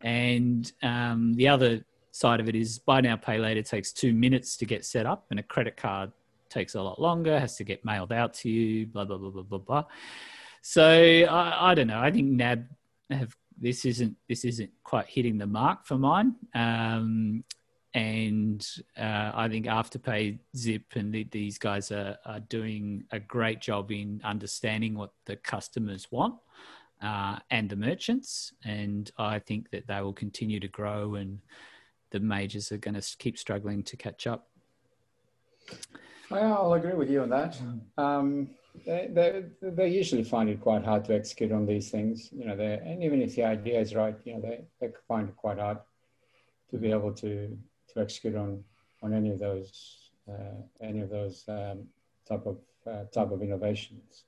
And 0.00 0.70
um, 0.82 1.34
the 1.34 1.48
other 1.48 1.84
side 2.10 2.40
of 2.40 2.48
it 2.48 2.54
is 2.54 2.78
buy 2.78 3.00
now, 3.00 3.16
pay 3.16 3.38
later 3.38 3.62
takes 3.62 3.92
two 3.92 4.12
minutes 4.12 4.56
to 4.58 4.66
get 4.66 4.84
set 4.84 5.06
up, 5.06 5.26
and 5.30 5.38
a 5.38 5.42
credit 5.42 5.76
card 5.76 6.12
takes 6.48 6.74
a 6.74 6.82
lot 6.82 7.00
longer, 7.00 7.38
has 7.38 7.56
to 7.56 7.64
get 7.64 7.84
mailed 7.84 8.12
out 8.12 8.34
to 8.34 8.50
you, 8.50 8.86
blah 8.86 9.04
blah 9.04 9.16
blah 9.16 9.30
blah 9.30 9.42
blah 9.42 9.58
blah. 9.58 9.84
So 10.66 10.82
I, 10.82 11.72
I 11.72 11.74
don't 11.74 11.88
know. 11.88 12.00
I 12.00 12.10
think 12.10 12.30
NAB 12.30 12.64
have 13.10 13.36
this 13.60 13.84
isn't 13.84 14.16
this 14.30 14.46
isn't 14.46 14.70
quite 14.82 15.06
hitting 15.06 15.36
the 15.36 15.46
mark 15.46 15.84
for 15.84 15.98
mine. 15.98 16.36
Um, 16.54 17.44
and 17.92 18.66
uh, 18.98 19.30
I 19.34 19.46
think 19.50 19.66
Afterpay, 19.66 20.38
Zip, 20.56 20.84
and 20.94 21.12
the, 21.12 21.28
these 21.30 21.58
guys 21.58 21.92
are, 21.92 22.16
are, 22.24 22.40
doing 22.40 23.04
a 23.12 23.20
great 23.20 23.60
job 23.60 23.92
in 23.92 24.22
understanding 24.24 24.94
what 24.94 25.12
the 25.26 25.36
customers 25.36 26.10
want 26.10 26.34
uh, 27.02 27.38
and 27.50 27.68
the 27.68 27.76
merchants. 27.76 28.54
And 28.64 29.08
I 29.18 29.40
think 29.40 29.70
that 29.70 29.86
they 29.86 30.00
will 30.00 30.14
continue 30.14 30.60
to 30.60 30.68
grow, 30.68 31.16
and 31.16 31.40
the 32.10 32.20
majors 32.20 32.72
are 32.72 32.78
going 32.78 32.98
to 32.98 33.16
keep 33.18 33.38
struggling 33.38 33.82
to 33.82 33.98
catch 33.98 34.26
up. 34.26 34.48
Well, 36.30 36.54
I'll 36.54 36.72
agree 36.72 36.94
with 36.94 37.10
you 37.10 37.20
on 37.20 37.28
that. 37.28 37.60
Um, 37.98 38.48
they, 38.86 39.08
they, 39.10 39.44
they, 39.62 39.88
usually 39.88 40.24
find 40.24 40.48
it 40.50 40.60
quite 40.60 40.84
hard 40.84 41.04
to 41.04 41.14
execute 41.14 41.52
on 41.52 41.64
these 41.64 41.90
things, 41.90 42.30
you 42.32 42.44
know. 42.44 42.54
And 42.54 43.02
even 43.02 43.22
if 43.22 43.36
the 43.36 43.44
idea 43.44 43.80
is 43.80 43.94
right, 43.94 44.16
you 44.24 44.34
know, 44.34 44.40
they, 44.40 44.64
they 44.80 44.92
find 45.06 45.28
it 45.28 45.36
quite 45.36 45.58
hard 45.58 45.78
to 46.70 46.78
be 46.78 46.90
able 46.90 47.12
to 47.12 47.56
to 47.92 48.00
execute 48.00 48.34
on 48.34 48.64
on 49.02 49.12
any 49.12 49.30
of 49.30 49.38
those 49.38 50.10
uh, 50.28 50.60
any 50.80 51.00
of 51.00 51.10
those 51.10 51.44
um, 51.48 51.86
type 52.28 52.46
of 52.46 52.58
uh, 52.86 53.04
type 53.12 53.30
of 53.30 53.42
innovations. 53.42 54.24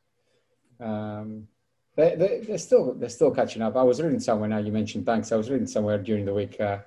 Um, 0.79 1.49
they, 1.97 2.15
they, 2.15 2.41
they're 2.47 2.59
still 2.59 2.95
they're 2.95 3.09
still 3.09 3.31
catching 3.31 3.63
up. 3.63 3.77
I 3.77 3.83
was 3.83 4.01
reading 4.01 4.21
somewhere 4.21 4.49
now. 4.49 4.59
You 4.59 4.73
mentioned 4.73 5.05
banks. 5.05 5.33
I 5.33 5.37
was 5.37 5.51
reading 5.51 5.67
somewhere 5.67 5.99
during 5.99 6.25
the 6.25 6.35
week 6.35 6.61
uh, 6.61 6.79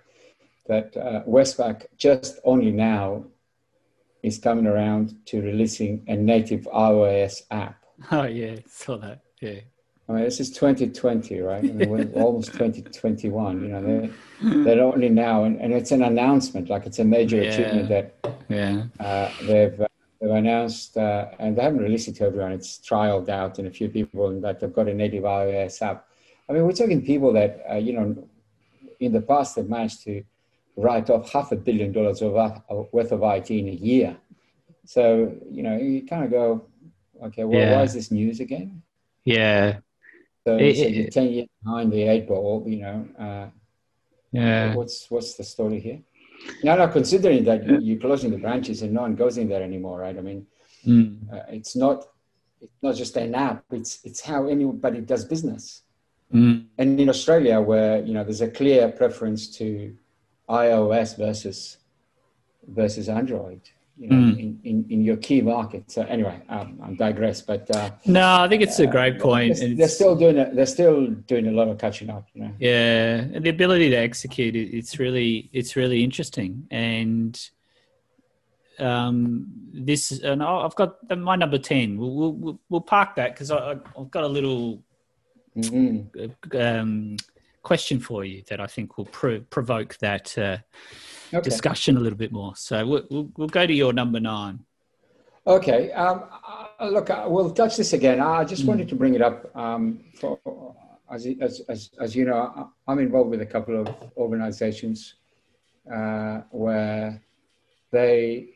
that 0.67 0.95
uh, 0.95 1.23
Westpac 1.27 1.87
just 1.97 2.39
only 2.43 2.71
now 2.71 3.25
is 4.23 4.37
coming 4.37 4.67
around 4.67 5.15
to 5.25 5.41
releasing 5.41 6.03
a 6.07 6.15
native 6.15 6.67
iOS 6.73 7.43
app. 7.51 7.75
Oh 8.11 8.23
yeah, 8.23 8.55
saw 8.65 8.97
that. 8.97 9.19
Yeah. 9.41 9.59
I 10.07 10.13
mean, 10.13 10.23
this 10.23 10.39
is 10.39 10.49
2020, 10.51 11.39
right? 11.41 11.63
I 11.63 11.67
mean, 11.67 11.89
we're 11.89 12.05
almost 12.15 12.53
2021. 12.53 13.61
You 13.61 13.67
know, 13.67 13.81
they're, 14.41 14.63
they're 14.63 14.83
only 14.83 15.09
now, 15.09 15.43
and, 15.43 15.61
and 15.61 15.71
it's 15.71 15.91
an 15.91 16.01
announcement, 16.01 16.69
like 16.69 16.87
it's 16.87 16.97
a 16.97 17.03
major 17.03 17.41
yeah. 17.41 17.49
achievement 17.49 17.89
that 17.89 18.39
yeah. 18.49 18.83
Uh, 18.99 19.29
they've 19.43 19.79
uh, 19.79 19.87
they've 20.19 20.31
announced, 20.31 20.97
uh, 20.97 21.27
and 21.37 21.55
they 21.55 21.61
haven't 21.61 21.81
released 21.81 22.07
it 22.07 22.15
to 22.15 22.25
everyone. 22.25 22.53
It's 22.53 22.79
trialed 22.79 23.29
out 23.29 23.59
in 23.59 23.67
a 23.67 23.71
few 23.71 23.87
people, 23.87 24.29
and 24.29 24.43
that 24.43 24.59
they've 24.59 24.73
got 24.73 24.87
a 24.87 24.93
native 24.93 25.25
iOS 25.25 25.81
app. 25.81 26.07
I 26.49 26.53
mean, 26.53 26.65
we're 26.65 26.71
talking 26.71 27.05
people 27.05 27.31
that 27.33 27.63
uh, 27.69 27.75
you 27.75 27.93
know, 27.93 28.27
in 28.99 29.11
the 29.11 29.21
past, 29.21 29.57
have 29.57 29.69
managed 29.69 30.03
to 30.05 30.23
write 30.79 31.09
off 31.09 31.31
half 31.31 31.51
a 31.51 31.55
billion 31.55 31.91
dollars 31.91 32.21
of, 32.21 32.33
worth 32.91 33.11
of 33.11 33.23
IT 33.23 33.51
in 33.51 33.67
a 33.67 33.71
year. 33.71 34.17
So 34.85 35.35
you 35.49 35.63
know, 35.63 35.77
you 35.77 36.05
kind 36.05 36.23
of 36.23 36.31
go, 36.31 36.65
okay, 37.25 37.43
well, 37.43 37.59
yeah. 37.59 37.75
why 37.75 37.83
is 37.83 37.93
this 37.93 38.11
news 38.11 38.39
again? 38.39 38.81
Yeah, 39.25 39.79
so, 40.47 40.57
it, 40.57 40.75
so 40.77 40.87
you're 40.87 41.09
ten 41.09 41.29
years 41.29 41.47
behind 41.63 41.91
the 41.91 42.03
eight 42.03 42.27
ball. 42.27 42.63
You 42.67 42.81
know. 42.81 43.07
Uh, 43.19 43.49
yeah. 44.31 44.75
What's 44.75 45.09
what's 45.09 45.33
the 45.35 45.43
story 45.43 45.79
here? 45.79 45.99
Now, 46.63 46.75
now 46.75 46.87
considering 46.87 47.43
that 47.45 47.81
you're 47.81 47.99
closing 47.99 48.31
the 48.31 48.37
branches 48.37 48.81
and 48.81 48.93
no 48.93 49.01
one 49.01 49.15
goes 49.15 49.37
in 49.37 49.49
there 49.49 49.63
anymore, 49.63 49.99
right? 49.99 50.17
I 50.17 50.21
mean, 50.21 50.45
mm. 50.85 51.33
uh, 51.33 51.43
it's 51.49 51.75
not 51.75 52.05
it's 52.61 52.81
not 52.81 52.95
just 52.95 53.15
an 53.17 53.35
app. 53.35 53.63
It's 53.71 53.99
it's 54.03 54.21
how 54.21 54.47
anybody 54.47 55.01
does 55.01 55.25
business. 55.25 55.83
Mm. 56.33 56.67
And 56.77 56.99
in 56.99 57.09
Australia, 57.09 57.59
where 57.59 58.03
you 58.03 58.13
know 58.13 58.23
there's 58.23 58.41
a 58.41 58.49
clear 58.49 58.89
preference 58.89 59.47
to 59.57 59.95
iOS 60.49 61.17
versus 61.17 61.77
versus 62.67 63.09
Android, 63.09 63.61
you 63.97 64.07
know, 64.07 64.15
mm. 64.15 64.39
in, 64.39 64.59
in, 64.63 64.85
in, 64.89 65.03
your 65.03 65.17
key 65.17 65.41
market. 65.41 65.89
So 65.91 66.03
anyway, 66.03 66.41
um, 66.49 66.79
I'm 66.83 66.95
digress, 66.95 67.41
but 67.41 67.73
uh, 67.75 67.91
no, 68.05 68.41
I 68.41 68.47
think 68.47 68.61
it's 68.61 68.79
a 68.79 68.87
great 68.87 69.19
uh, 69.19 69.23
point. 69.23 69.57
They're, 69.57 69.75
they're, 69.75 69.87
still 69.87 70.15
doing 70.15 70.37
it. 70.37 70.55
They're 70.55 70.65
still 70.65 71.07
doing 71.07 71.47
a 71.47 71.51
lot 71.51 71.67
of 71.67 71.77
catching 71.77 72.09
up. 72.09 72.27
You 72.33 72.43
know. 72.43 72.51
Yeah, 72.59 73.17
and 73.33 73.43
the 73.43 73.49
ability 73.49 73.89
to 73.91 73.95
execute 73.95 74.55
it, 74.55 74.75
it's 74.75 74.99
really 74.99 75.49
it's 75.53 75.75
really 75.75 76.03
interesting, 76.03 76.67
and 76.71 77.39
um, 78.79 79.47
this 79.73 80.11
and 80.19 80.43
I've 80.43 80.75
got 80.75 80.97
my 81.17 81.35
number 81.35 81.57
ten. 81.57 81.97
We'll 81.97 82.33
we'll, 82.33 82.59
we'll 82.69 82.81
park 82.81 83.15
that 83.15 83.33
because 83.33 83.51
I've 83.51 84.11
got 84.11 84.23
a 84.23 84.27
little 84.27 84.83
mm-hmm. 85.57 86.57
um, 86.57 87.17
question 87.63 87.99
for 87.99 88.23
you 88.25 88.43
that 88.49 88.59
I 88.59 88.67
think 88.67 88.97
will 88.97 89.05
pro- 89.05 89.41
provoke 89.41 89.97
that 89.97 90.37
uh, 90.37 90.57
okay. 91.33 91.41
discussion 91.41 91.97
a 91.97 91.99
little 91.99 92.17
bit 92.17 92.31
more. 92.31 92.55
So 92.55 92.85
we'll, 92.85 93.05
we'll, 93.09 93.29
we'll 93.37 93.47
go 93.47 93.65
to 93.65 93.73
your 93.73 93.93
number 93.93 94.19
nine. 94.19 94.65
Okay. 95.45 95.91
Um, 95.91 96.25
uh, 96.79 96.89
look, 96.89 97.09
uh, 97.09 97.25
we'll 97.27 97.51
touch 97.51 97.77
this 97.77 97.93
again. 97.93 98.19
I 98.19 98.43
just 98.43 98.63
mm. 98.63 98.67
wanted 98.67 98.89
to 98.89 98.95
bring 98.95 99.15
it 99.15 99.21
up. 99.21 99.55
Um, 99.55 100.03
for, 100.19 100.39
as, 101.11 101.27
as, 101.41 101.61
as, 101.69 101.89
as, 101.99 102.15
you 102.15 102.25
know, 102.25 102.71
I'm 102.87 102.99
involved 102.99 103.31
with 103.31 103.41
a 103.41 103.45
couple 103.45 103.81
of 103.81 103.87
organizations 104.15 105.15
uh, 105.91 106.41
where 106.51 107.21
they 107.91 108.49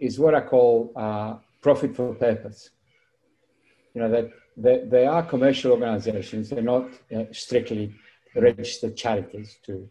is 0.00 0.18
what 0.18 0.34
I 0.34 0.40
call 0.40 0.92
uh, 0.96 1.34
profit 1.62 1.94
for 1.94 2.14
purpose. 2.14 2.70
You 3.94 4.02
know, 4.02 4.10
that 4.10 4.30
they, 4.56 4.84
they 4.86 5.06
are 5.06 5.22
commercial 5.22 5.70
organizations. 5.70 6.50
They're 6.50 6.62
not 6.62 6.88
uh, 7.14 7.24
strictly 7.30 7.94
registered 8.34 8.96
charities 8.96 9.58
too. 9.64 9.88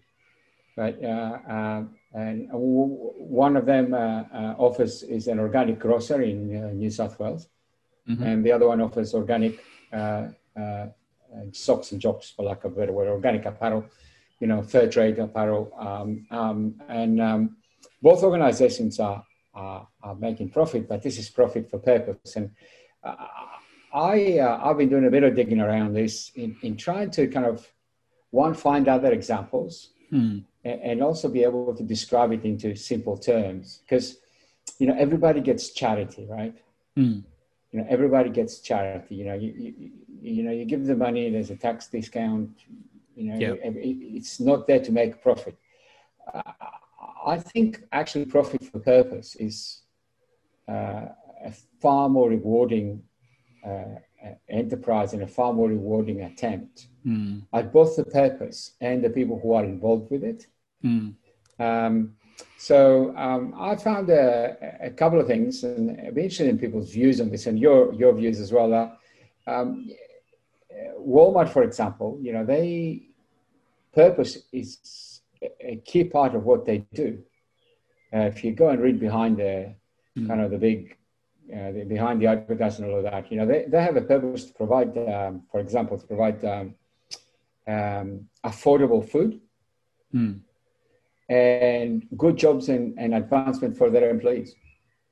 But, 0.76 1.04
uh, 1.04 1.38
uh, 1.48 1.84
and 2.14 2.50
one 2.52 3.56
of 3.58 3.66
them 3.66 3.94
uh, 3.94 4.24
offers 4.58 5.04
is 5.04 5.28
an 5.28 5.40
organic 5.40 5.80
grocer 5.80 6.22
in 6.22 6.78
New 6.78 6.90
South 6.90 7.20
Wales. 7.20 7.48
Mm-hmm. 8.10 8.24
And 8.24 8.46
the 8.46 8.52
other 8.52 8.68
one 8.68 8.82
offers 8.82 9.14
organic 9.14 9.60
socks 11.52 11.92
and 11.92 12.02
jocks, 12.02 12.32
for 12.32 12.46
lack 12.46 12.64
of 12.64 12.74
a 12.74 12.76
better 12.76 12.92
word, 12.92 13.08
organic 13.08 13.46
apparel, 13.46 13.86
you 14.40 14.48
know, 14.48 14.62
fair 14.62 14.90
trade 14.90 15.20
apparel. 15.20 15.72
Um, 15.78 16.26
um, 16.32 16.82
and 16.88 17.22
um, 17.22 17.58
both 18.02 18.24
organizations 18.24 19.00
are, 19.00 19.24
are, 19.54 19.88
are, 20.02 20.16
making 20.16 20.50
profit, 20.50 20.88
but 20.88 21.02
this 21.02 21.18
is 21.18 21.30
profit 21.30 21.70
for 21.70 21.80
purpose. 21.80 22.36
And 22.36 22.52
uh, 23.04 23.16
I, 23.94 24.40
uh, 24.40 24.60
I've 24.64 24.78
been 24.78 24.90
doing 24.90 25.06
a 25.06 25.12
bit 25.12 25.24
of 25.24 25.36
digging 25.36 25.62
around 25.62 25.94
this 25.94 26.32
in, 26.36 26.56
in 26.62 26.78
trying 26.78 27.12
to 27.12 27.28
kind 27.28 27.46
of 27.46 27.68
one, 28.34 28.56
find 28.56 28.88
other 28.88 29.12
examples, 29.12 29.90
hmm. 30.10 30.40
and, 30.66 31.04
also 31.04 31.30
be 31.30 31.44
able 31.44 31.76
to 31.76 31.84
describe 31.84 32.32
it 32.32 32.44
into 32.44 32.76
simple 32.76 33.16
terms. 33.16 33.82
Because, 33.84 34.18
you 34.80 34.88
know, 34.88 34.96
everybody 34.98 35.40
gets 35.40 35.70
charity, 35.70 36.26
right? 36.28 36.56
Hmm. 36.96 37.20
You 37.72 37.80
know, 37.80 37.86
everybody 37.88 38.32
gets 38.32 38.60
charity. 38.60 39.16
You 39.16 39.26
know, 39.26 39.36
you, 39.36 39.52
you, 39.56 39.92
you 40.20 40.44
know, 40.44 40.52
you 40.52 40.66
give 40.66 40.84
the 40.86 40.96
money, 40.96 41.30
there's 41.30 41.52
a 41.52 41.56
tax 41.56 41.88
discount. 41.88 42.50
You 43.16 43.26
know, 43.30 43.38
yep. 43.38 43.60
it, 43.64 43.78
it's 44.18 44.40
not 44.40 44.66
there 44.66 44.80
to 44.80 44.92
make 44.92 45.22
profit. 45.22 45.56
Uh, 46.34 46.42
I 47.28 47.38
think 47.38 47.84
actually 47.92 48.26
profit 48.26 48.64
for 48.64 48.80
purpose 48.80 49.36
is 49.36 49.84
uh, 50.68 51.06
a 51.46 51.52
far 51.80 52.10
more 52.10 52.30
rewarding 52.30 53.04
uh, 53.64 54.00
enterprise 54.50 55.14
and 55.14 55.24
a 55.24 55.28
far 55.28 55.54
more 55.54 55.70
rewarding 55.70 56.22
attempt 56.22 56.88
mm. 57.06 57.42
at 57.54 57.74
both 57.74 57.96
the 57.96 58.06
purpose 58.06 58.72
and 58.82 59.04
the 59.04 59.10
people 59.10 59.40
who 59.42 59.54
are 59.54 59.64
involved 59.64 60.10
with 60.12 60.24
it. 60.24 60.48
Mm. 60.84 61.16
Um, 61.60 62.16
so 62.58 63.16
um, 63.18 63.54
I 63.58 63.76
found 63.76 64.10
a, 64.10 64.78
a, 64.82 64.90
couple 64.90 65.20
of 65.20 65.28
things, 65.28 65.64
and 65.64 66.00
I'd 66.00 66.16
be 66.16 66.24
interested 66.24 66.48
in 66.48 66.58
people's 66.58 66.92
views 66.92 67.22
on 67.22 67.30
this 67.30 67.46
and 67.46 67.60
your 67.60 67.94
your 67.94 68.14
views 68.14 68.40
as 68.40 68.52
well. 68.52 68.74
Uh, 68.74 68.90
um, 69.52 69.90
Walmart, 71.00 71.50
for 71.50 71.64
example, 71.64 72.18
you 72.22 72.34
know, 72.34 72.46
they 72.46 73.04
purpose 73.94 74.40
is 74.52 75.22
a 75.60 75.76
key 75.86 76.06
part 76.06 76.36
of 76.36 76.44
what 76.46 76.66
they 76.66 76.80
do. 76.94 77.20
Uh, 78.14 78.20
if 78.20 78.44
you 78.44 78.52
go 78.52 78.70
and 78.70 78.82
read 78.82 79.00
behind 79.00 79.38
the 79.38 79.76
mm. 80.18 80.28
kind 80.28 80.42
of 80.42 80.52
the 80.52 80.58
big 80.58 80.98
uh, 81.52 81.72
behind 81.88 82.22
the 82.22 82.28
advertising 82.28 82.86
and 82.86 82.94
all 82.94 83.00
of 83.00 83.06
that. 83.12 83.32
You 83.32 83.38
know, 83.38 83.46
they, 83.46 83.66
they 83.68 83.82
have 83.82 83.96
a 83.96 84.02
purpose 84.02 84.46
to 84.46 84.54
provide, 84.54 84.98
um, 84.98 85.44
for 85.52 85.60
example, 85.60 85.98
to 85.98 86.06
provide 86.06 86.44
um, 86.46 86.76
um, 87.68 88.30
affordable 88.44 89.08
food 89.08 89.42
mm. 90.14 90.40
and 91.30 92.06
good 92.18 92.38
jobs 92.38 92.70
and, 92.70 92.98
and 92.98 93.14
advancement 93.14 93.78
for 93.78 93.90
their 93.90 94.10
employees. 94.10 94.56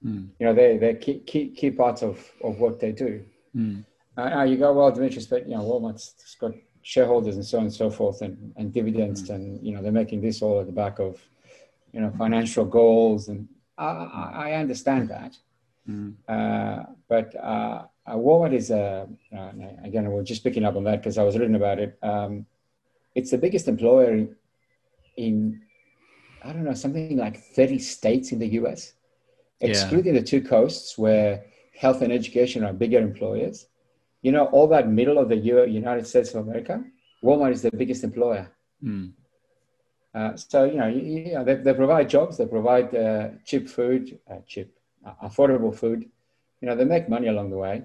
Mm. 0.05 0.29
You 0.39 0.45
know, 0.45 0.53
they, 0.53 0.77
they're 0.77 0.95
key, 0.95 1.19
key, 1.19 1.49
key 1.49 1.71
parts 1.71 2.01
of, 2.03 2.17
of 2.43 2.59
what 2.59 2.79
they 2.79 2.91
do. 2.91 3.23
Mm. 3.55 3.85
Uh, 4.17 4.43
you 4.43 4.57
go, 4.57 4.73
well, 4.73 4.91
Dimitris, 4.91 5.29
but, 5.29 5.47
you 5.47 5.55
know, 5.55 5.63
Walmart's 5.63 6.35
got 6.39 6.51
shareholders 6.81 7.35
and 7.35 7.45
so 7.45 7.57
on 7.59 7.65
and 7.65 7.73
so 7.73 7.89
forth 7.89 8.21
and, 8.21 8.53
and 8.57 8.73
dividends 8.73 9.27
hmm. 9.27 9.33
and, 9.33 9.65
you 9.65 9.73
know, 9.73 9.81
they're 9.81 9.91
making 9.91 10.19
this 10.19 10.41
all 10.41 10.59
at 10.59 10.65
the 10.65 10.71
back 10.71 10.99
of, 10.99 11.21
you 11.93 12.01
know, 12.01 12.11
financial 12.17 12.65
goals. 12.65 13.27
And 13.27 13.47
I, 13.77 14.31
I 14.33 14.51
understand 14.53 15.09
that. 15.09 15.37
Mm. 15.89 16.15
Uh, 16.27 16.83
but 17.07 17.35
uh, 17.35 17.85
Walmart 18.07 18.53
is, 18.53 18.71
uh, 18.71 19.05
again, 19.83 20.09
we're 20.09 20.23
just 20.23 20.43
picking 20.43 20.63
up 20.63 20.75
on 20.75 20.83
that 20.85 21.01
because 21.01 21.17
I 21.17 21.23
was 21.23 21.37
reading 21.37 21.55
about 21.55 21.79
it. 21.79 21.97
Um, 22.01 22.45
it's 23.15 23.31
the 23.31 23.37
biggest 23.37 23.67
employer 23.67 24.11
in, 24.11 24.35
in, 25.17 25.61
I 26.43 26.53
don't 26.53 26.63
know, 26.63 26.73
something 26.73 27.17
like 27.17 27.37
30 27.37 27.79
states 27.79 28.31
in 28.31 28.39
the 28.39 28.47
US, 28.59 28.93
excluding 29.59 30.15
yeah. 30.15 30.21
the 30.21 30.27
two 30.27 30.41
coasts 30.41 30.97
where 30.97 31.45
health 31.77 32.01
and 32.01 32.11
education 32.11 32.63
are 32.63 32.73
bigger 32.73 32.99
employers. 32.99 33.67
You 34.21 34.31
know, 34.31 34.45
all 34.47 34.67
that 34.67 34.87
middle 34.87 35.17
of 35.17 35.29
the 35.29 35.37
United 35.37 36.05
States 36.05 36.33
of 36.33 36.47
America, 36.47 36.83
Walmart 37.23 37.51
is 37.53 37.61
the 37.61 37.71
biggest 37.71 38.03
employer. 38.03 38.51
Mm. 38.83 39.13
Uh, 40.13 40.35
so 40.35 40.65
you 40.65 40.75
know, 40.75 40.87
you, 40.87 41.01
you 41.01 41.33
know 41.33 41.43
they, 41.43 41.55
they, 41.55 41.73
provide 41.73 42.09
jobs, 42.09 42.37
they 42.37 42.45
provide 42.45 42.93
uh, 42.93 43.29
cheap 43.45 43.69
food, 43.69 44.19
uh, 44.29 44.39
cheap 44.45 44.75
affordable 45.23 45.75
food. 45.75 46.09
You 46.61 46.67
know, 46.67 46.75
they 46.75 46.85
make 46.85 47.09
money 47.09 47.27
along 47.27 47.49
the 47.49 47.57
way. 47.57 47.83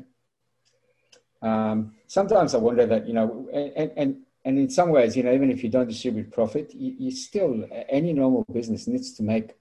Um, 1.43 1.95
sometimes 2.07 2.55
I 2.55 2.59
wonder 2.59 2.87
that, 2.87 3.07
you 3.07 3.15
know, 3.15 3.49
and, 3.53 3.91
and, 3.97 4.17
and 4.45 4.59
in 4.59 4.71
some 4.71 4.91
ways, 4.91 5.17
you 5.17 5.23
know, 5.23 5.33
even 5.33 5.51
if 5.51 5.63
you 5.63 5.71
don't 5.71 5.89
distribute 5.89 6.31
profit, 6.33 6.75
you, 6.75 6.95
you 6.99 7.11
still, 7.11 7.67
any 7.89 8.13
normal 8.13 8.45
business 8.53 8.87
needs 8.87 9.13
to 9.15 9.23
make 9.23 9.55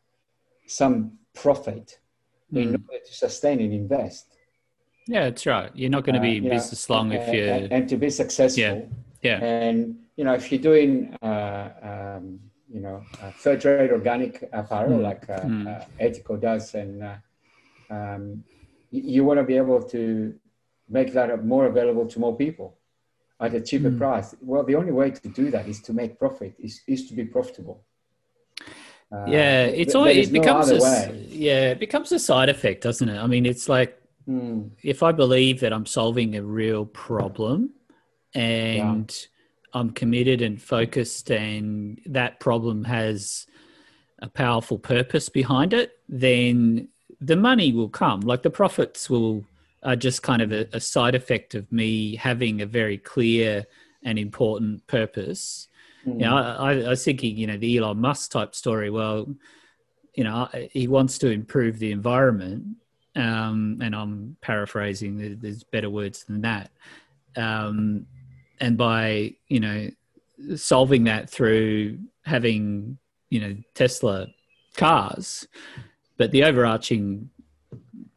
some 0.68 1.14
profit 1.34 2.00
mm. 2.52 2.62
in 2.62 2.68
order 2.70 3.04
to 3.06 3.14
sustain 3.14 3.60
and 3.62 3.74
invest. 3.74 4.36
Yeah, 5.08 5.26
that's 5.26 5.46
right. 5.46 5.72
You're 5.76 5.92
not 5.92 6.04
going 6.04 6.16
to 6.16 6.22
be 6.22 6.34
uh, 6.34 6.44
in 6.44 6.50
business 6.50 6.90
know, 6.90 6.96
long 6.96 7.12
if 7.12 7.34
you 7.34 7.46
and, 7.46 7.72
and, 7.72 7.90
to 7.90 7.98
be 7.98 8.10
successful. 8.10 8.62
Yeah. 8.62 8.82
Yeah. 9.22 9.44
And 9.44 9.98
you 10.16 10.24
know, 10.24 10.34
if 10.34 10.52
you're 10.52 10.62
doing 10.62 11.16
uh, 11.22 12.18
um, 12.18 12.40
you 12.72 12.80
know 12.80 13.04
fair 13.34 13.58
trade 13.58 13.92
organic 13.92 14.50
apparel 14.52 15.00
mm. 15.00 15.04
like 15.04 15.30
uh, 15.30 15.42
mm. 15.42 16.42
Does, 16.42 16.76
and 16.76 17.04
uh, 17.04 17.16
um, 17.90 18.44
you, 18.92 19.02
you 19.04 19.24
want 19.24 19.40
to 19.40 19.44
be 19.44 19.58
able 19.58 19.82
to 19.84 20.34
make 20.90 21.14
that 21.14 21.46
more 21.46 21.66
available 21.66 22.06
to 22.08 22.20
more 22.20 22.36
people 22.36 22.78
at 23.40 23.54
a 23.54 23.62
cheaper 23.62 23.90
mm. 23.90 23.98
price. 23.98 24.36
Well, 24.42 24.64
the 24.64 24.76
only 24.76 24.92
way 24.92 25.12
to 25.12 25.30
do 25.30 25.52
that 25.52 25.68
is 25.68 25.82
to 25.82 25.94
make 25.94 26.20
profit, 26.20 26.56
is, 26.60 26.82
is 26.88 27.08
to 27.08 27.14
be 27.14 27.26
profitable. 27.26 27.84
Uh, 29.12 29.26
yeah, 29.28 29.66
it's 29.66 29.94
th- 29.94 29.96
always, 29.96 30.30
it 30.30 30.32
becomes 30.32 30.72
no 30.72 30.78
a, 30.78 31.12
yeah, 31.30 31.72
it 31.72 31.80
becomes 31.80 32.12
a 32.12 32.20
side 32.20 32.50
effect, 32.50 32.84
doesn't 32.84 33.08
it? 33.08 33.18
I 33.18 33.28
mean, 33.28 33.46
it's 33.46 33.70
like 33.70 34.02
mm. 34.28 34.70
if 34.84 35.04
I 35.04 35.12
believe 35.12 35.60
that 35.60 35.74
I'm 35.74 35.86
solving 35.86 36.36
a 36.36 36.42
real 36.42 36.86
problem 36.86 37.72
and 38.34 39.12
yeah. 39.12 39.80
I'm 39.80 39.92
committed 39.92 40.42
and 40.42 40.62
focused 40.62 41.30
and 41.30 42.02
that 42.08 42.40
problem 42.40 42.86
has 42.86 43.46
a 44.20 44.30
powerful 44.30 44.80
purpose 44.80 45.30
behind 45.30 45.74
it, 45.74 45.92
then 46.10 46.90
the 47.20 47.36
money 47.36 47.72
will 47.72 47.90
come. 47.90 48.22
Like 48.22 48.44
the 48.44 48.50
profits 48.50 49.10
will 49.10 49.46
are 49.84 49.96
just 49.96 50.24
kind 50.24 50.42
of 50.42 50.52
a, 50.52 50.68
a 50.74 50.80
side 50.80 51.16
effect 51.16 51.54
of 51.54 51.72
me 51.72 52.16
having 52.16 52.62
a 52.62 52.66
very 52.66 52.98
clear 52.98 53.66
and 54.04 54.18
important 54.18 54.86
purpose. 54.88 55.68
Mm. 56.06 56.14
You 56.14 56.26
know, 56.26 56.38
I, 56.38 56.72
I, 56.74 56.90
was 56.90 57.04
thinking, 57.04 57.38
you 57.38 57.48
know, 57.48 57.58
the 57.58 57.78
Elon 57.78 58.00
Musk 58.00 58.32
type 58.32 58.56
story. 58.56 58.90
Well, 58.90 59.28
you 60.16 60.24
know, 60.24 60.50
he 60.72 60.88
wants 60.88 61.18
to 61.20 61.30
improve 61.30 61.78
the 61.78 61.92
environment, 61.92 62.78
um, 63.16 63.80
and 63.82 63.96
I'm 63.96 64.38
paraphrasing. 64.42 65.40
There's 65.40 65.64
better 65.64 65.90
words 65.90 66.24
than 66.24 66.42
that. 66.42 66.72
Um, 67.36 68.08
and 68.60 68.78
by 68.78 69.34
you 69.48 69.60
know 69.60 69.90
solving 70.56 71.06
that 71.06 71.30
through 71.30 72.00
having 72.24 72.98
you 73.30 73.40
know 73.40 73.58
Tesla 73.74 74.28
cars, 74.78 75.48
but 76.18 76.32
the 76.32 76.44
overarching 76.44 77.30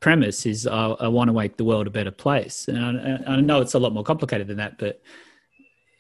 premise 0.00 0.46
is 0.46 0.66
I, 0.66 0.86
I 0.86 1.08
want 1.08 1.28
to 1.28 1.32
make 1.32 1.56
the 1.56 1.64
world 1.64 1.86
a 1.86 1.90
better 1.90 2.10
place. 2.10 2.68
And 2.68 2.78
I, 3.26 3.32
I, 3.32 3.40
know 3.40 3.60
it's 3.60 3.74
a 3.74 3.78
lot 3.78 3.92
more 3.92 4.04
complicated 4.04 4.46
than 4.46 4.58
that, 4.58 4.78
but 4.78 5.02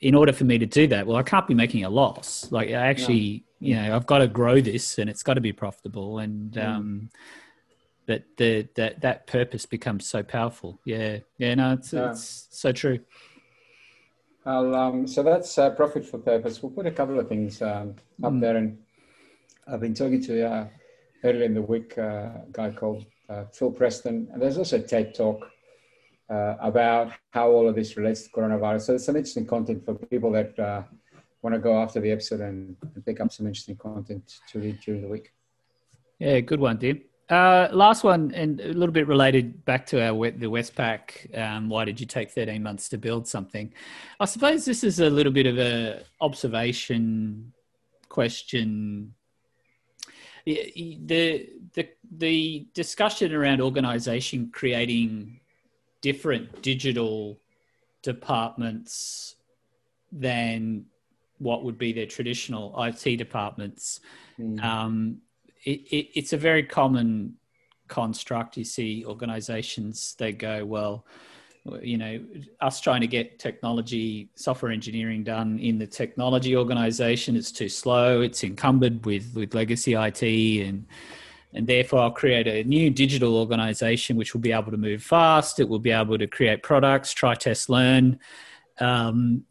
in 0.00 0.14
order 0.14 0.32
for 0.32 0.44
me 0.44 0.58
to 0.58 0.66
do 0.66 0.86
that, 0.88 1.06
well, 1.06 1.16
I 1.16 1.22
can't 1.22 1.46
be 1.46 1.54
making 1.54 1.84
a 1.84 1.90
loss. 1.90 2.50
Like 2.52 2.68
I 2.68 2.86
actually, 2.86 3.44
no. 3.60 3.68
you 3.68 3.74
know, 3.74 3.96
I've 3.96 4.06
got 4.06 4.18
to 4.18 4.28
grow 4.28 4.60
this 4.60 4.98
and 4.98 5.10
it's 5.10 5.22
got 5.22 5.34
to 5.34 5.40
be 5.40 5.52
profitable. 5.52 6.18
And, 6.20 6.52
mm. 6.52 6.64
um, 6.64 7.10
but 8.06 8.24
the, 8.36 8.68
that, 8.76 9.00
that 9.00 9.26
purpose 9.26 9.66
becomes 9.66 10.06
so 10.06 10.22
powerful. 10.22 10.80
Yeah. 10.84 11.18
Yeah. 11.38 11.54
No, 11.56 11.72
it's, 11.72 11.92
yeah. 11.92 12.10
it's 12.10 12.46
so 12.50 12.70
true. 12.72 13.00
Um, 14.46 15.06
so 15.06 15.22
that's 15.22 15.58
uh, 15.58 15.70
profit 15.70 16.06
for 16.06 16.18
purpose. 16.18 16.62
We'll 16.62 16.72
put 16.72 16.86
a 16.86 16.90
couple 16.90 17.18
of 17.18 17.28
things 17.28 17.60
um, 17.60 17.96
up 18.24 18.32
mm. 18.32 18.40
there, 18.40 18.56
and 18.56 18.78
I've 19.66 19.80
been 19.80 19.92
talking 19.92 20.22
to 20.22 20.48
uh, 20.50 20.68
earlier 21.24 21.44
in 21.44 21.54
the 21.54 21.62
week, 21.62 21.96
uh, 21.98 22.02
a 22.02 22.46
guy 22.52 22.70
called 22.70 23.06
uh, 23.28 23.44
Phil 23.52 23.70
Preston. 23.70 24.28
And 24.32 24.40
there's 24.40 24.58
also 24.58 24.76
a 24.76 24.80
TED 24.80 25.14
talk 25.14 25.50
uh, 26.30 26.54
about 26.60 27.12
how 27.30 27.50
all 27.50 27.68
of 27.68 27.74
this 27.74 27.96
relates 27.96 28.22
to 28.22 28.30
coronavirus. 28.30 28.82
So, 28.82 28.92
there's 28.92 29.04
some 29.04 29.16
interesting 29.16 29.46
content 29.46 29.84
for 29.84 29.94
people 29.94 30.32
that 30.32 30.58
want 31.42 31.54
to 31.54 31.60
go 31.60 31.80
after 31.80 32.00
the 32.00 32.10
episode 32.10 32.40
and, 32.40 32.76
and, 32.94 33.06
pick 33.06 33.20
up 33.20 33.32
some 33.32 33.46
interesting 33.46 33.76
content 33.76 34.40
to 34.50 34.58
read 34.58 34.78
during 34.80 35.02
the 35.02 35.08
week. 35.08 35.32
Yeah, 36.18 36.40
good 36.40 36.60
one, 36.60 36.78
Dim. 36.78 37.02
Uh, 37.28 37.68
last 37.72 38.04
one, 38.04 38.32
and 38.34 38.58
a 38.60 38.72
little 38.72 38.92
bit 38.92 39.06
related 39.06 39.64
back 39.66 39.84
to 39.86 40.02
our 40.02 40.30
the 40.30 40.46
Westpac. 40.46 41.38
Um, 41.38 41.68
why 41.68 41.84
did 41.84 42.00
you 42.00 42.06
take 42.06 42.30
13 42.30 42.62
months 42.62 42.88
to 42.88 42.98
build 42.98 43.28
something? 43.28 43.72
I 44.18 44.24
suppose 44.24 44.64
this 44.64 44.82
is 44.82 44.98
a 45.00 45.10
little 45.10 45.32
bit 45.32 45.46
of 45.46 45.58
a 45.58 46.04
observation 46.22 47.52
question. 48.08 49.14
The 50.48 51.50
the 51.74 51.88
the 52.10 52.66
discussion 52.74 53.34
around 53.34 53.60
organization 53.60 54.50
creating 54.52 55.40
different 56.00 56.62
digital 56.62 57.38
departments 58.02 59.36
than 60.10 60.86
what 61.38 61.64
would 61.64 61.76
be 61.76 61.92
their 61.92 62.06
traditional 62.06 62.74
IT 62.82 63.16
departments. 63.16 64.00
Mm. 64.38 64.62
Um, 64.64 65.18
it, 65.64 65.80
it, 65.90 66.08
it's 66.14 66.32
a 66.32 66.36
very 66.36 66.62
common 66.62 67.34
construct. 67.88 68.56
You 68.56 68.64
see 68.64 69.04
organizations, 69.04 70.14
they 70.18 70.32
go, 70.32 70.64
well, 70.64 71.04
you 71.82 71.98
know, 71.98 72.20
us 72.60 72.80
trying 72.80 73.00
to 73.00 73.06
get 73.06 73.38
technology, 73.38 74.30
software 74.34 74.72
engineering 74.72 75.24
done 75.24 75.58
in 75.58 75.78
the 75.78 75.86
technology 75.86 76.56
organization, 76.56 77.36
it's 77.36 77.52
too 77.52 77.68
slow. 77.68 78.20
It's 78.20 78.44
encumbered 78.44 79.04
with, 79.04 79.32
with 79.34 79.54
legacy 79.54 79.94
IT 79.94 80.22
and, 80.22 80.86
and 81.54 81.66
therefore 81.66 82.00
I'll 82.00 82.10
create 82.10 82.46
a 82.46 82.64
new 82.64 82.90
digital 82.90 83.36
organization 83.36 84.16
which 84.16 84.34
will 84.34 84.40
be 84.40 84.52
able 84.52 84.70
to 84.70 84.76
move 84.76 85.02
fast. 85.02 85.60
It 85.60 85.68
will 85.68 85.78
be 85.78 85.90
able 85.90 86.18
to 86.18 86.26
create 86.26 86.62
products, 86.62 87.12
try, 87.12 87.34
test, 87.34 87.68
learn. 87.68 88.18
Um, 88.80 89.44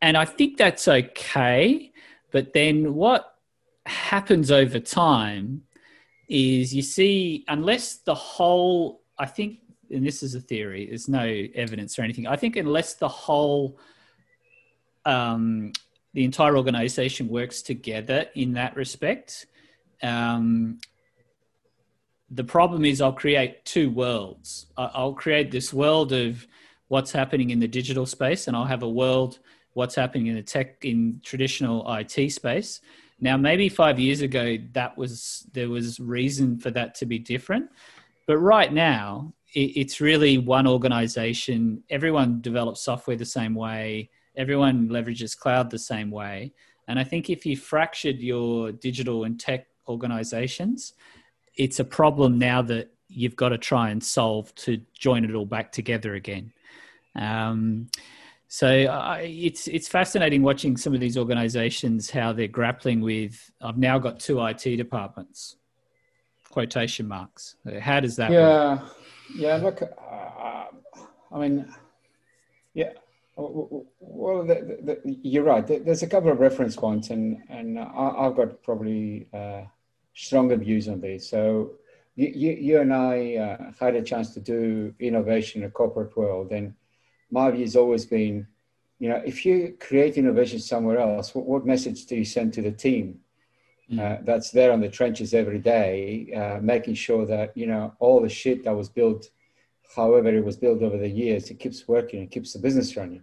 and 0.00 0.16
I 0.16 0.24
think 0.24 0.56
that's 0.56 0.86
okay. 0.88 1.92
But 2.30 2.52
then 2.52 2.94
what 2.94 3.34
happens 3.86 4.50
over 4.50 4.78
time 4.78 5.62
is 6.28 6.74
you 6.74 6.82
see, 6.82 7.44
unless 7.48 7.96
the 7.96 8.14
whole, 8.14 9.02
I 9.18 9.26
think, 9.26 9.60
and 9.90 10.06
this 10.06 10.22
is 10.22 10.34
a 10.34 10.40
theory, 10.40 10.86
there's 10.86 11.08
no 11.08 11.24
evidence 11.54 11.98
or 11.98 12.02
anything. 12.02 12.26
I 12.26 12.36
think 12.36 12.56
unless 12.56 12.94
the 12.94 13.08
whole, 13.08 13.78
um, 15.04 15.72
the 16.14 16.24
entire 16.24 16.56
organization 16.56 17.28
works 17.28 17.62
together 17.62 18.26
in 18.34 18.54
that 18.54 18.76
respect, 18.76 19.46
um, 20.02 20.80
the 22.30 22.44
problem 22.44 22.84
is 22.84 23.00
I'll 23.00 23.12
create 23.12 23.64
two 23.64 23.90
worlds. 23.90 24.66
I'll 24.76 25.14
create 25.14 25.50
this 25.50 25.72
world 25.72 26.12
of 26.12 26.46
what's 26.88 27.12
happening 27.12 27.50
in 27.50 27.60
the 27.60 27.68
digital 27.68 28.06
space, 28.06 28.48
and 28.48 28.56
I'll 28.56 28.64
have 28.64 28.82
a 28.82 28.88
world 28.88 29.38
what's 29.74 29.94
happening 29.94 30.26
in 30.26 30.34
the 30.34 30.42
tech 30.42 30.84
in 30.84 31.20
traditional 31.24 31.90
IT 31.94 32.32
space. 32.32 32.80
Now, 33.20 33.36
maybe 33.36 33.68
five 33.68 33.98
years 33.98 34.20
ago, 34.20 34.58
that 34.72 34.96
was 34.96 35.46
there 35.52 35.68
was 35.68 36.00
reason 36.00 36.58
for 36.58 36.70
that 36.72 36.94
to 36.96 37.06
be 37.06 37.18
different, 37.18 37.70
but 38.26 38.38
right 38.38 38.72
now, 38.72 39.32
it's 39.54 40.00
really 40.00 40.38
one 40.38 40.66
organization. 40.66 41.82
Everyone 41.90 42.40
develops 42.40 42.80
software 42.80 43.16
the 43.16 43.24
same 43.24 43.54
way. 43.54 44.10
Everyone 44.36 44.88
leverages 44.88 45.36
cloud 45.36 45.70
the 45.70 45.78
same 45.78 46.10
way. 46.10 46.52
And 46.86 46.98
I 46.98 47.04
think 47.04 47.28
if 47.28 47.44
you 47.44 47.56
fractured 47.56 48.18
your 48.20 48.72
digital 48.72 49.24
and 49.24 49.38
tech 49.38 49.66
organizations, 49.88 50.94
it's 51.56 51.80
a 51.80 51.84
problem 51.84 52.38
now 52.38 52.62
that 52.62 52.90
you've 53.08 53.36
got 53.36 53.50
to 53.50 53.58
try 53.58 53.90
and 53.90 54.02
solve 54.02 54.54
to 54.54 54.80
join 54.94 55.24
it 55.24 55.34
all 55.34 55.46
back 55.46 55.72
together 55.72 56.14
again. 56.14 56.52
Um, 57.16 57.88
so 58.48 58.68
uh, 58.68 59.18
it's 59.20 59.68
it's 59.68 59.88
fascinating 59.88 60.42
watching 60.42 60.78
some 60.78 60.94
of 60.94 61.00
these 61.00 61.18
organisations 61.18 62.10
how 62.10 62.32
they're 62.32 62.48
grappling 62.48 63.02
with. 63.02 63.50
I've 63.60 63.76
now 63.76 63.98
got 63.98 64.20
two 64.20 64.42
IT 64.44 64.76
departments. 64.76 65.56
Quotation 66.48 67.06
marks. 67.06 67.56
How 67.80 68.00
does 68.00 68.16
that? 68.16 68.30
Yeah, 68.30 68.82
work? 68.82 68.96
Yeah. 69.34 69.56
Look, 69.56 69.82
uh, 69.82 70.64
I 71.32 71.38
mean, 71.38 71.72
yeah. 72.74 72.92
Well, 73.36 74.42
the, 74.44 74.54
the, 74.82 75.00
the, 75.04 75.18
you're 75.22 75.44
right. 75.44 75.64
There's 75.64 76.02
a 76.02 76.08
couple 76.08 76.30
of 76.30 76.40
reference 76.40 76.74
points, 76.74 77.10
and 77.10 77.42
and 77.48 77.78
I've 77.78 78.34
got 78.34 78.62
probably 78.62 79.28
uh, 79.32 79.62
stronger 80.14 80.56
views 80.56 80.88
on 80.88 81.00
this. 81.00 81.28
So 81.28 81.74
you, 82.16 82.32
you, 82.34 82.52
you 82.52 82.80
and 82.80 82.92
I 82.92 83.36
uh, 83.36 83.72
had 83.78 83.94
a 83.94 84.02
chance 84.02 84.34
to 84.34 84.40
do 84.40 84.92
innovation 84.98 85.62
in 85.62 85.68
a 85.68 85.70
corporate 85.70 86.16
world, 86.16 86.50
and 86.50 86.74
my 87.30 87.50
view 87.52 87.62
has 87.62 87.76
always 87.76 88.06
been, 88.06 88.48
you 88.98 89.08
know, 89.08 89.22
if 89.24 89.46
you 89.46 89.76
create 89.78 90.16
innovation 90.16 90.58
somewhere 90.58 90.98
else, 90.98 91.32
what, 91.32 91.46
what 91.46 91.64
message 91.64 92.06
do 92.06 92.16
you 92.16 92.24
send 92.24 92.52
to 92.54 92.62
the 92.62 92.72
team 92.72 93.20
mm. 93.90 93.98
uh, 93.98 94.22
that's 94.24 94.50
there 94.50 94.72
on 94.72 94.80
the 94.80 94.88
trenches 94.88 95.34
every 95.34 95.58
day, 95.58 96.32
uh, 96.34 96.60
making 96.60 96.94
sure 96.94 97.26
that, 97.26 97.56
you 97.56 97.66
know, 97.66 97.94
all 97.98 98.20
the 98.20 98.28
shit 98.28 98.64
that 98.64 98.74
was 98.74 98.88
built, 98.88 99.30
however 99.94 100.28
it 100.28 100.44
was 100.44 100.56
built 100.56 100.82
over 100.82 100.98
the 100.98 101.08
years, 101.08 101.50
it 101.50 101.58
keeps 101.58 101.86
working, 101.88 102.22
it 102.22 102.30
keeps 102.30 102.52
the 102.52 102.58
business 102.58 102.96
running. 102.96 103.22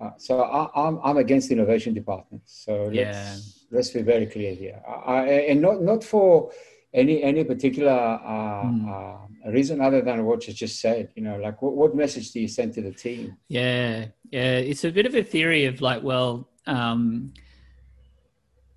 Uh, 0.00 0.10
so 0.16 0.40
I, 0.40 0.64
am 0.64 0.70
I'm, 0.74 1.00
I'm 1.02 1.16
against 1.18 1.50
innovation 1.50 1.94
departments. 1.94 2.64
So 2.64 2.90
yeah. 2.90 3.10
let's, 3.10 3.66
let's 3.70 3.90
be 3.90 4.02
very 4.02 4.26
clear 4.26 4.54
here. 4.54 4.82
I, 4.86 5.22
and 5.50 5.62
not, 5.62 5.82
not 5.82 6.02
for 6.02 6.50
any, 6.92 7.22
any 7.22 7.44
particular 7.44 7.92
uh, 7.92 8.64
mm 8.64 9.24
a 9.44 9.52
reason 9.52 9.80
other 9.80 10.00
than 10.00 10.24
what 10.24 10.46
you 10.48 10.54
just 10.54 10.80
said 10.80 11.10
you 11.14 11.22
know 11.22 11.36
like 11.36 11.60
what, 11.60 11.74
what 11.74 11.94
message 11.94 12.30
do 12.32 12.40
you 12.40 12.48
send 12.48 12.72
to 12.72 12.80
the 12.80 12.90
team 12.90 13.36
yeah 13.48 14.06
yeah 14.30 14.56
it's 14.56 14.84
a 14.84 14.90
bit 14.90 15.06
of 15.06 15.14
a 15.14 15.22
theory 15.22 15.66
of 15.66 15.80
like 15.80 16.02
well 16.02 16.48
um, 16.66 17.32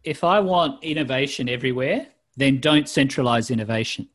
if 0.07 0.23
i 0.23 0.39
want 0.39 0.83
innovation 0.83 1.49
everywhere 1.49 2.07
then 2.37 2.59
don't 2.59 2.87
centralize 2.87 3.49
innovation. 3.49 4.07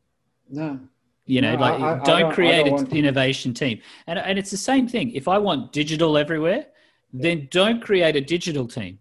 No. 0.49 0.79
You 1.25 1.41
know 1.41 1.55
no, 1.55 1.61
like 1.61 1.79
I, 1.79 1.91
I, 1.91 1.95
don't, 1.95 2.05
don't 2.05 2.33
create 2.33 2.65
don't 2.65 2.91
an 2.91 2.97
innovation 2.97 3.53
team. 3.53 3.81
And, 4.07 4.17
and 4.17 4.39
it's 4.39 4.51
the 4.51 4.63
same 4.71 4.87
thing. 4.87 5.11
If 5.11 5.27
i 5.27 5.37
want 5.37 5.71
digital 5.71 6.17
everywhere 6.17 6.65
then 7.15 7.47
don't 7.51 7.79
create 7.81 8.15
a 8.15 8.21
digital 8.21 8.67
team. 8.67 8.99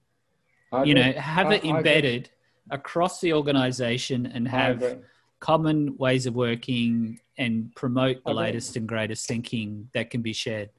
You 0.85 0.95
know 0.95 1.13
have 1.13 1.51
it 1.53 1.65
embedded 1.65 2.31
across 2.71 3.21
the 3.21 3.33
organization 3.33 4.27
and 4.27 4.47
have 4.49 4.99
common 5.41 5.97
ways 5.99 6.27
of 6.27 6.35
working 6.35 7.19
and 7.39 7.75
promote 7.75 8.23
the 8.25 8.33
latest 8.33 8.77
and 8.77 8.87
greatest 8.87 9.27
thinking 9.27 9.89
that 9.95 10.11
can 10.11 10.23
be 10.23 10.33
shared. 10.33 10.71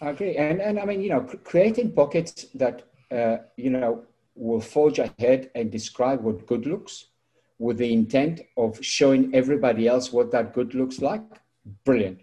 I 0.00 0.10
agree. 0.10 0.36
And, 0.36 0.60
and 0.60 0.80
I 0.80 0.84
mean, 0.84 1.00
you 1.00 1.10
know, 1.10 1.20
creating 1.44 1.92
pockets 1.92 2.46
that, 2.54 2.82
uh, 3.12 3.36
you 3.56 3.70
know, 3.70 4.02
will 4.34 4.60
forge 4.60 4.98
ahead 4.98 5.50
and 5.54 5.70
describe 5.70 6.22
what 6.22 6.46
good 6.46 6.66
looks 6.66 7.06
with 7.58 7.78
the 7.78 7.92
intent 7.92 8.40
of 8.56 8.82
showing 8.84 9.34
everybody 9.34 9.86
else 9.86 10.12
what 10.12 10.30
that 10.32 10.52
good 10.52 10.74
looks 10.74 11.00
like. 11.00 11.22
Brilliant. 11.84 12.20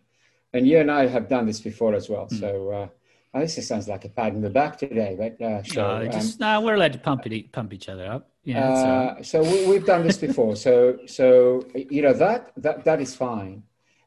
And 0.53 0.67
you 0.67 0.79
and 0.79 0.91
I 0.91 1.07
have 1.07 1.29
done 1.29 1.45
this 1.45 1.59
before 1.59 1.93
as 1.93 2.09
well. 2.09 2.27
Mm. 2.27 2.39
So, 2.39 2.69
uh, 2.71 2.87
Oh, 3.31 3.41
this 3.41 3.67
sounds 3.67 3.87
like 3.87 4.05
a 4.05 4.09
pat 4.09 4.33
in 4.33 4.41
the 4.41 4.49
back 4.49 4.77
today, 4.77 5.15
but 5.15 5.39
uh, 5.39 5.61
so, 5.61 5.99
no, 5.99 6.07
just, 6.07 6.41
um, 6.41 6.47
no, 6.47 6.61
we're 6.65 6.73
allowed 6.73 6.93
to 6.93 6.99
pump 6.99 7.27
it, 7.27 7.51
pump 7.51 7.73
each 7.73 7.87
other 7.87 8.07
up. 8.07 8.31
Yeah. 8.43 8.67
Uh, 8.67 9.21
so 9.21 9.43
we, 9.43 9.75
have 9.75 9.85
done 9.85 10.07
this 10.07 10.17
before. 10.17 10.55
so, 10.55 10.97
so 11.05 11.63
you 11.75 12.01
know 12.01 12.13
that 12.13 12.51
that 12.57 12.83
that 12.85 12.99
is 12.99 13.15
fine. 13.15 13.61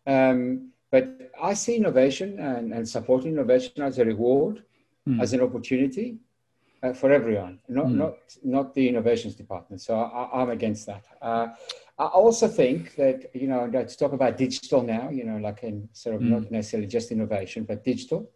Um, 0.09 0.73
but 0.91 1.31
I 1.41 1.55
see 1.55 1.77
innovation 1.77 2.41
and, 2.41 2.73
and 2.73 2.89
supporting 2.89 3.33
innovation 3.35 3.81
as 3.83 3.99
a 4.01 4.05
reward, 4.05 4.65
mm. 5.09 5.23
as 5.23 5.33
an 5.33 5.41
opportunity 5.41 6.19
uh, 6.83 6.93
for 6.93 7.12
everyone, 7.12 7.59
not 7.68 7.87
mm. 7.87 7.95
not 7.95 8.14
not 8.43 8.74
the 8.74 8.89
innovations 8.89 9.35
department. 9.35 9.80
So 9.83 9.95
I, 9.97 10.43
am 10.43 10.51
against 10.51 10.87
that. 10.87 11.05
Uh, 11.20 11.49
I 11.99 12.07
also 12.07 12.49
think 12.49 12.97
that 12.97 13.30
you 13.35 13.49
know 13.49 13.70
let's 13.72 13.97
talk 13.97 14.12
about 14.12 14.37
digital 14.37 14.83
now. 14.83 15.11
You 15.11 15.24
know, 15.24 15.39
like 15.39 15.62
in 15.62 15.89
sort 15.93 16.16
of 16.16 16.22
mm. 16.22 16.30
not 16.30 16.51
necessarily 16.51 16.89
just 16.89 17.12
innovation, 17.12 17.64
but 17.64 17.85
digital 17.85 18.30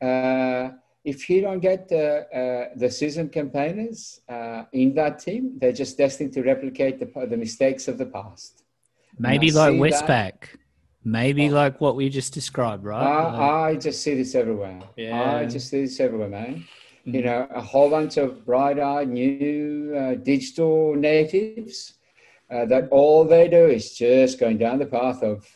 uh, 0.00 0.70
if 1.04 1.30
you 1.30 1.40
don't 1.40 1.60
get 1.60 1.90
uh, 1.90 1.96
uh, 1.96 2.68
the 2.76 2.90
seasoned 2.90 3.32
campaigners 3.32 4.20
uh, 4.28 4.64
in 4.72 4.94
that 4.94 5.18
team, 5.18 5.58
they're 5.58 5.72
just 5.72 5.96
destined 5.96 6.32
to 6.34 6.42
replicate 6.42 6.98
the, 6.98 7.26
the 7.26 7.36
mistakes 7.36 7.88
of 7.88 7.98
the 7.98 8.06
past. 8.06 8.64
Maybe 9.18 9.50
like 9.50 9.74
Westpac. 9.74 10.34
Maybe 11.04 11.48
oh. 11.48 11.54
like 11.54 11.80
what 11.80 11.96
we 11.96 12.08
just 12.08 12.34
described, 12.34 12.84
right? 12.84 13.02
I, 13.02 13.70
I 13.70 13.76
just 13.76 14.02
see 14.02 14.14
this 14.14 14.34
everywhere. 14.34 14.80
Yeah. 14.96 15.36
I 15.36 15.46
just 15.46 15.70
see 15.70 15.82
this 15.82 15.98
everywhere, 16.00 16.28
man. 16.28 16.64
Mm-hmm. 17.08 17.16
You 17.16 17.22
know, 17.24 17.46
a 17.50 17.60
whole 17.62 17.88
bunch 17.88 18.18
of 18.18 18.44
bright-eyed 18.44 19.08
new 19.08 19.94
uh, 19.96 20.14
digital 20.16 20.94
natives 20.94 21.94
uh, 22.50 22.66
that 22.66 22.88
all 22.90 23.24
they 23.24 23.48
do 23.48 23.66
is 23.66 23.96
just 23.96 24.38
going 24.38 24.58
down 24.58 24.78
the 24.78 24.86
path 24.86 25.22
of 25.22 25.46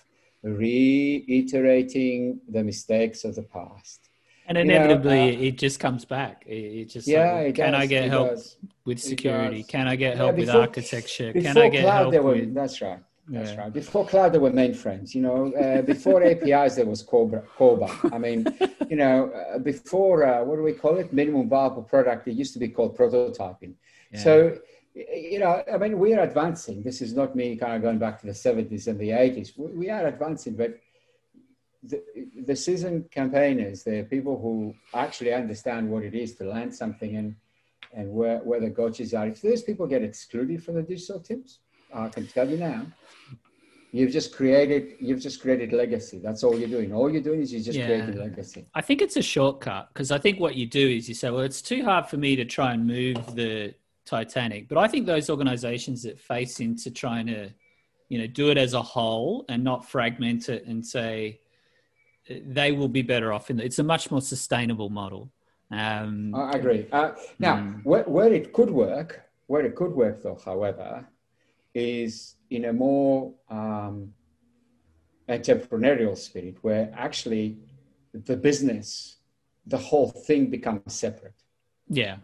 reiterating 0.42 2.40
the 2.48 2.64
mistakes 2.64 3.24
of 3.24 3.34
the 3.34 3.42
past. 3.42 4.08
And 4.46 4.58
inevitably, 4.58 5.36
uh, 5.36 5.40
it 5.40 5.58
just 5.58 5.78
comes 5.78 6.04
back. 6.04 6.44
It, 6.46 6.86
just 6.86 7.06
yeah. 7.06 7.32
Like, 7.32 7.54
can 7.54 7.72
does, 7.72 7.82
I 7.82 7.86
get 7.86 8.08
help 8.08 8.30
does. 8.30 8.56
with 8.84 8.98
security? 8.98 9.62
Can 9.62 9.86
I 9.86 9.94
get 9.96 10.16
help 10.16 10.32
yeah, 10.32 10.44
before, 10.44 10.60
with 10.60 10.68
architecture? 10.68 11.32
Can 11.32 11.56
I 11.56 11.68
get 11.68 11.84
help 11.84 12.24
with? 12.24 12.54
That's 12.54 12.80
right. 12.80 13.00
That's 13.28 13.52
Yeah. 13.52 13.60
right. 13.60 13.72
Before 13.72 14.04
cloud, 14.06 14.32
there 14.32 14.40
were 14.40 14.50
mainframes. 14.50 15.14
You 15.14 15.22
know, 15.22 15.52
uh, 15.54 15.82
before 15.94 16.22
APIs, 16.22 16.74
there 16.76 16.86
was 16.86 17.02
CORBA. 17.02 17.44
CORBA. 17.56 18.12
I 18.12 18.18
mean, 18.18 18.46
you 18.88 18.96
know, 18.96 19.30
uh, 19.30 19.58
before 19.58 20.24
uh, 20.24 20.44
what 20.44 20.56
do 20.56 20.62
we 20.62 20.72
call 20.72 20.96
it? 20.98 21.12
Minimum 21.12 21.48
viable 21.48 21.82
product. 21.84 22.26
It 22.28 22.32
used 22.34 22.52
to 22.54 22.58
be 22.58 22.68
called 22.68 22.96
prototyping. 22.96 23.74
Yeah. 24.12 24.18
So, 24.18 24.58
you 24.94 25.38
know, 25.38 25.62
I 25.72 25.78
mean, 25.78 25.98
we 25.98 26.14
are 26.14 26.20
advancing. 26.22 26.82
This 26.82 27.00
is 27.00 27.14
not 27.14 27.34
me 27.36 27.56
kind 27.56 27.74
of 27.76 27.82
going 27.82 27.98
back 27.98 28.20
to 28.20 28.26
the 28.26 28.32
70s 28.32 28.88
and 28.88 28.98
the 28.98 29.10
80s. 29.10 29.56
We, 29.56 29.66
we 29.72 29.90
are 29.90 30.06
advancing, 30.06 30.54
but 30.56 30.78
the, 31.82 32.02
the 32.44 32.54
seasoned 32.56 33.10
campaigners, 33.10 33.84
they're 33.84 34.04
people 34.04 34.38
who 34.38 34.74
actually 34.94 35.32
understand 35.32 35.90
what 35.90 36.02
it 36.04 36.14
is 36.14 36.34
to 36.36 36.44
land 36.44 36.74
something 36.74 37.16
and 37.16 37.36
and 37.94 38.10
where, 38.10 38.38
where 38.38 38.58
the 38.60 38.70
coaches 38.70 39.12
are. 39.12 39.26
If 39.26 39.42
those 39.42 39.62
people 39.62 39.86
get 39.86 40.02
excluded 40.02 40.64
from 40.64 40.76
the 40.76 40.82
digital 40.82 41.20
teams, 41.20 41.58
I 41.94 42.08
can 42.08 42.26
tell 42.26 42.48
you 42.48 42.56
now, 42.56 42.86
you've 43.92 44.10
just 44.12 44.34
created 44.34 44.94
you've 45.00 45.20
just 45.20 45.40
created 45.40 45.72
legacy. 45.72 46.18
That's 46.18 46.42
all 46.42 46.58
you're 46.58 46.68
doing. 46.68 46.92
All 46.92 47.10
you're 47.10 47.22
doing 47.22 47.42
is 47.42 47.52
you're 47.52 47.62
just 47.62 47.78
Yeah. 47.78 47.86
creating 47.86 48.16
legacy. 48.18 48.66
I 48.74 48.80
think 48.80 49.02
it's 49.02 49.16
a 49.16 49.22
shortcut 49.22 49.88
because 49.92 50.10
I 50.10 50.18
think 50.18 50.40
what 50.40 50.54
you 50.56 50.66
do 50.66 50.88
is 50.88 51.08
you 51.08 51.14
say, 51.14 51.30
well, 51.30 51.40
it's 51.40 51.62
too 51.62 51.84
hard 51.84 52.06
for 52.06 52.16
me 52.16 52.36
to 52.36 52.44
try 52.44 52.72
and 52.72 52.86
move 52.86 53.34
the 53.34 53.74
Titanic. 54.04 54.68
But 54.68 54.78
I 54.78 54.88
think 54.88 55.06
those 55.06 55.30
organizations 55.30 56.02
that 56.02 56.18
face 56.18 56.60
into 56.60 56.90
trying 56.90 57.26
to, 57.26 57.50
you 58.08 58.18
know, 58.18 58.26
do 58.26 58.50
it 58.50 58.58
as 58.58 58.74
a 58.74 58.82
whole 58.82 59.44
and 59.48 59.62
not 59.62 59.88
fragment 59.88 60.48
it 60.48 60.66
and 60.66 60.84
say 60.84 61.40
they 62.28 62.72
will 62.72 62.88
be 62.88 63.02
better 63.02 63.32
off 63.32 63.50
in 63.50 63.60
it's 63.60 63.78
a 63.78 63.82
much 63.84 64.10
more 64.10 64.20
sustainable 64.20 64.88
model. 64.90 65.30
Um, 65.70 66.34
I 66.34 66.52
agree. 66.52 66.86
Uh, 66.92 67.12
now, 67.38 67.56
Mm. 67.58 67.84
where, 67.84 68.04
where 68.04 68.32
it 68.32 68.52
could 68.52 68.70
work, 68.70 69.22
where 69.46 69.64
it 69.64 69.74
could 69.74 69.92
work 69.92 70.22
though, 70.22 70.38
however, 70.44 71.06
is 71.74 72.36
in 72.50 72.66
a 72.66 72.72
more 72.72 73.32
um, 73.48 74.12
entrepreneurial 75.28 76.16
spirit, 76.16 76.56
where 76.62 76.92
actually 76.96 77.58
the 78.12 78.36
business, 78.36 79.16
the 79.66 79.78
whole 79.78 80.10
thing 80.10 80.50
becomes 80.50 80.92
separate. 80.94 81.34
yeah. 81.88 82.16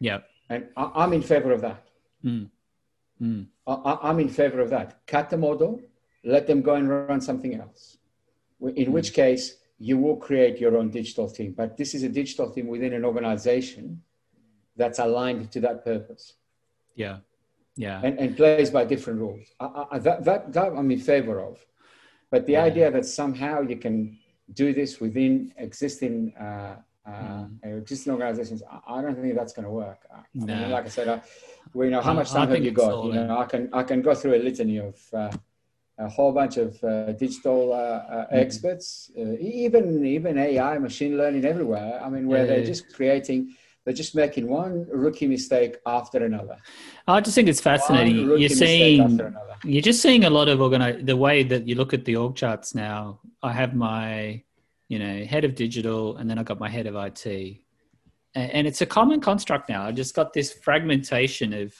Yeah. 0.00 0.18
And 0.48 0.68
I, 0.76 0.90
I'm 0.94 1.12
in 1.12 1.22
favor 1.22 1.50
of 1.50 1.60
that. 1.62 1.84
Mm. 2.24 2.50
Mm. 3.20 3.46
I, 3.66 3.98
I'm 4.02 4.20
in 4.20 4.28
favor 4.28 4.60
of 4.60 4.70
that. 4.70 5.00
Cut 5.08 5.28
the 5.28 5.36
model, 5.36 5.80
let 6.24 6.46
them 6.46 6.62
go 6.62 6.74
and 6.74 6.88
run 6.88 7.20
something 7.20 7.54
else. 7.54 7.98
In 8.76 8.92
which 8.92 9.12
case, 9.12 9.56
you 9.78 9.98
will 9.98 10.16
create 10.16 10.58
your 10.58 10.76
own 10.76 10.90
digital 10.90 11.28
team. 11.28 11.52
But 11.56 11.76
this 11.76 11.94
is 11.94 12.02
a 12.04 12.08
digital 12.08 12.50
team 12.50 12.66
within 12.68 12.92
an 12.92 13.04
organization 13.04 14.02
that's 14.76 14.98
aligned 15.00 15.50
to 15.52 15.60
that 15.60 15.84
purpose 15.84 16.34
Yeah. 16.94 17.18
Yeah. 17.78 18.02
and, 18.04 18.18
and 18.20 18.36
plays 18.36 18.70
by 18.70 18.84
different 18.84 19.20
rules. 19.20 19.46
I, 19.60 19.84
I, 19.92 19.98
that, 20.00 20.24
that, 20.24 20.52
that 20.52 20.72
I'm 20.78 20.90
in 20.90 21.00
favor 21.00 21.40
of. 21.40 21.58
But 22.30 22.46
the 22.46 22.54
Yeah. 22.54 22.64
idea 22.70 22.90
that 22.90 23.06
somehow 23.06 23.62
you 23.62 23.76
can 23.76 24.18
do 24.52 24.72
this 24.74 25.00
within 25.00 25.52
existing 25.56 26.34
uh, 26.36 26.76
uh, 27.06 27.44
existing 27.62 28.12
organizations, 28.12 28.62
I, 28.70 28.98
I 28.98 29.02
don't 29.02 29.16
think 29.20 29.34
that's 29.34 29.52
going 29.54 29.64
to 29.64 29.70
work. 29.70 30.00
I, 30.14 30.20
I 30.42 30.46
mean, 30.56 30.70
like 30.70 30.84
I 30.86 30.88
said, 30.88 31.08
I, 31.08 31.20
well, 31.72 31.86
you 31.86 31.90
know, 31.92 32.02
how 32.02 32.14
much 32.14 32.32
time 32.32 32.50
have 32.50 32.62
you 32.62 32.72
got? 32.72 33.02
You 33.02 33.12
know, 33.12 33.38
I 33.38 33.46
can 33.46 33.70
I 33.72 33.82
can 33.82 34.02
go 34.02 34.14
through 34.14 34.34
a 34.36 34.42
litany 34.48 34.78
of 34.78 34.96
uh, 35.14 35.32
a 35.98 36.08
whole 36.08 36.32
bunch 36.32 36.56
of 36.58 36.82
uh, 36.84 37.12
digital 37.12 37.72
uh, 37.72 37.76
uh, 37.76 38.26
Mm. 38.32 38.40
experts, 38.42 39.10
uh, 39.18 39.36
even 39.40 40.04
even 40.04 40.38
AI, 40.38 40.78
machine 40.78 41.16
learning 41.16 41.44
everywhere. 41.44 42.00
I 42.04 42.08
mean, 42.10 42.26
where 42.28 42.42
Yeah, 42.42 42.46
they're 42.48 42.60
yeah. 42.60 42.66
just 42.74 42.92
creating, 42.94 43.54
they're 43.84 43.94
just 43.94 44.14
making 44.14 44.48
one 44.48 44.86
rookie 44.90 45.26
mistake 45.26 45.76
after 45.86 46.24
another. 46.24 46.56
I 47.06 47.20
just 47.20 47.34
think 47.34 47.48
it's 47.48 47.60
fascinating. 47.60 48.38
You're 48.38 48.48
seeing. 48.48 49.34
You're 49.64 49.82
just 49.82 50.02
seeing 50.02 50.24
a 50.24 50.30
lot 50.30 50.48
of 50.48 50.58
organi- 50.58 51.04
the 51.04 51.16
way 51.16 51.42
that 51.42 51.66
you 51.66 51.74
look 51.74 51.94
at 51.94 52.04
the 52.04 52.16
org 52.16 52.36
charts 52.36 52.74
now. 52.74 53.20
I 53.42 53.52
have 53.52 53.74
my, 53.74 54.42
you 54.88 54.98
know, 54.98 55.24
head 55.24 55.44
of 55.44 55.54
digital, 55.54 56.16
and 56.18 56.28
then 56.28 56.38
I 56.38 56.42
got 56.42 56.60
my 56.60 56.68
head 56.68 56.86
of 56.86 56.94
IT, 56.96 57.58
and, 58.34 58.66
it's 58.66 58.82
a 58.82 58.86
common 58.86 59.20
construct 59.20 59.68
now. 59.68 59.84
I 59.84 59.92
just 59.92 60.14
got 60.14 60.32
this 60.32 60.52
fragmentation 60.52 61.52
of, 61.52 61.74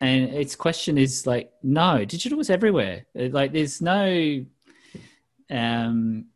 and 0.00 0.30
its 0.30 0.56
question 0.56 0.96
is 0.96 1.26
like, 1.26 1.50
no, 1.62 2.04
digital 2.04 2.40
is 2.40 2.48
everywhere. 2.48 3.06
Like, 3.14 3.52
there's 3.52 3.82
no, 3.82 4.44
um, 5.50 6.26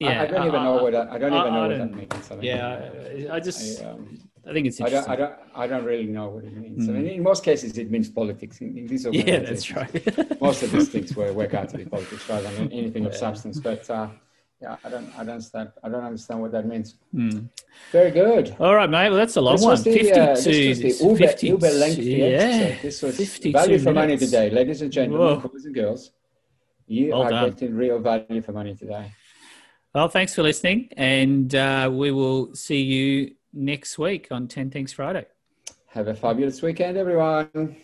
yeah, 0.00 0.20
I, 0.20 0.24
I 0.24 0.26
don't 0.26 0.46
even 0.48 0.62
know 0.64 0.82
what 0.82 0.94
I, 0.94 1.14
I 1.14 1.18
don't 1.18 1.32
I- 1.32 1.40
even 1.40 1.54
know 1.54 1.64
I 1.64 1.68
what 1.68 1.78
that 1.78 1.94
means. 1.94 2.30
I 2.30 2.34
yeah, 2.40 3.28
I, 3.32 3.36
I 3.36 3.40
just, 3.40 3.82
I, 3.82 3.86
um, 3.90 4.18
I 4.46 4.52
think 4.52 4.66
it's 4.66 4.80
I 4.80 4.88
don't. 4.90 5.08
I 5.08 5.16
don't, 5.16 5.34
I 5.54 5.66
don't 5.66 5.84
really 5.84 6.06
know 6.06 6.28
what 6.28 6.44
it 6.44 6.54
means. 6.56 6.88
I 6.88 6.92
Mm. 6.92 6.94
mean, 6.96 7.06
in 7.18 7.22
most 7.22 7.42
cases, 7.44 7.78
it 7.78 7.90
means 7.90 8.08
politics. 8.10 8.60
In, 8.60 8.76
in 8.78 8.86
these 8.86 9.06
yeah, 9.10 9.38
that's 9.38 9.70
right. 9.70 10.40
Most 10.40 10.62
of 10.62 10.70
these 10.72 10.88
things 10.88 11.16
were 11.18 11.32
work 11.32 11.54
out 11.54 11.68
to 11.70 11.78
be 11.78 11.84
politics 11.86 12.28
rather 12.28 12.50
than 12.56 12.70
anything 12.72 13.06
of 13.06 13.14
substance. 13.14 13.58
But 13.60 13.88
uh, 13.88 14.08
yeah, 14.60 14.76
I 14.84 14.88
don't, 14.90 15.08
I 15.14 15.18
don't 15.18 15.30
understand. 15.30 15.70
I 15.82 15.88
don't 15.88 16.04
understand 16.04 16.40
what 16.42 16.52
that 16.52 16.66
means. 16.66 16.96
Hmm. 17.12 17.40
Very 17.92 18.10
good. 18.10 18.54
All 18.58 18.74
right, 18.74 18.90
mate. 18.90 19.08
Well, 19.10 19.18
that's 19.18 19.36
a 19.36 19.40
long 19.40 19.54
This 19.56 19.62
one. 19.62 19.70
was 19.72 19.84
the, 19.84 19.92
52. 19.92 20.20
uh, 20.20 20.26
this 20.34 20.46
was 20.46 20.98
the 20.98 21.04
Uber, 21.06 21.16
50 21.16 21.46
Uber 21.48 21.70
lengthy 21.70 22.02
yeah, 22.04 22.26
episode. 22.26 22.82
This 22.82 23.02
was 23.02 23.16
52 23.16 23.52
value 23.52 23.78
for 23.78 23.92
money 23.92 24.16
today, 24.18 24.50
ladies 24.50 24.82
and 24.82 24.90
gentlemen, 24.92 25.40
Whoa. 25.40 25.48
boys 25.48 25.64
and 25.64 25.74
girls. 25.74 26.10
You 26.86 27.10
Well 27.12 27.22
are 27.22 27.30
done. 27.30 27.50
getting 27.50 27.74
real 27.74 27.98
value 27.98 28.42
for 28.42 28.52
money 28.52 28.74
today. 28.74 29.10
Well, 29.94 30.08
thanks 30.08 30.34
for 30.34 30.42
listening, 30.42 30.88
and 30.96 31.54
uh, 31.54 31.88
we 31.92 32.10
will 32.10 32.52
see 32.56 32.82
you 32.82 33.36
next 33.52 33.96
week 33.96 34.26
on 34.32 34.48
10 34.48 34.72
Things 34.72 34.92
Friday. 34.92 35.24
Have 35.86 36.08
a 36.08 36.14
fabulous 36.14 36.62
weekend, 36.62 36.96
everyone. 36.96 37.76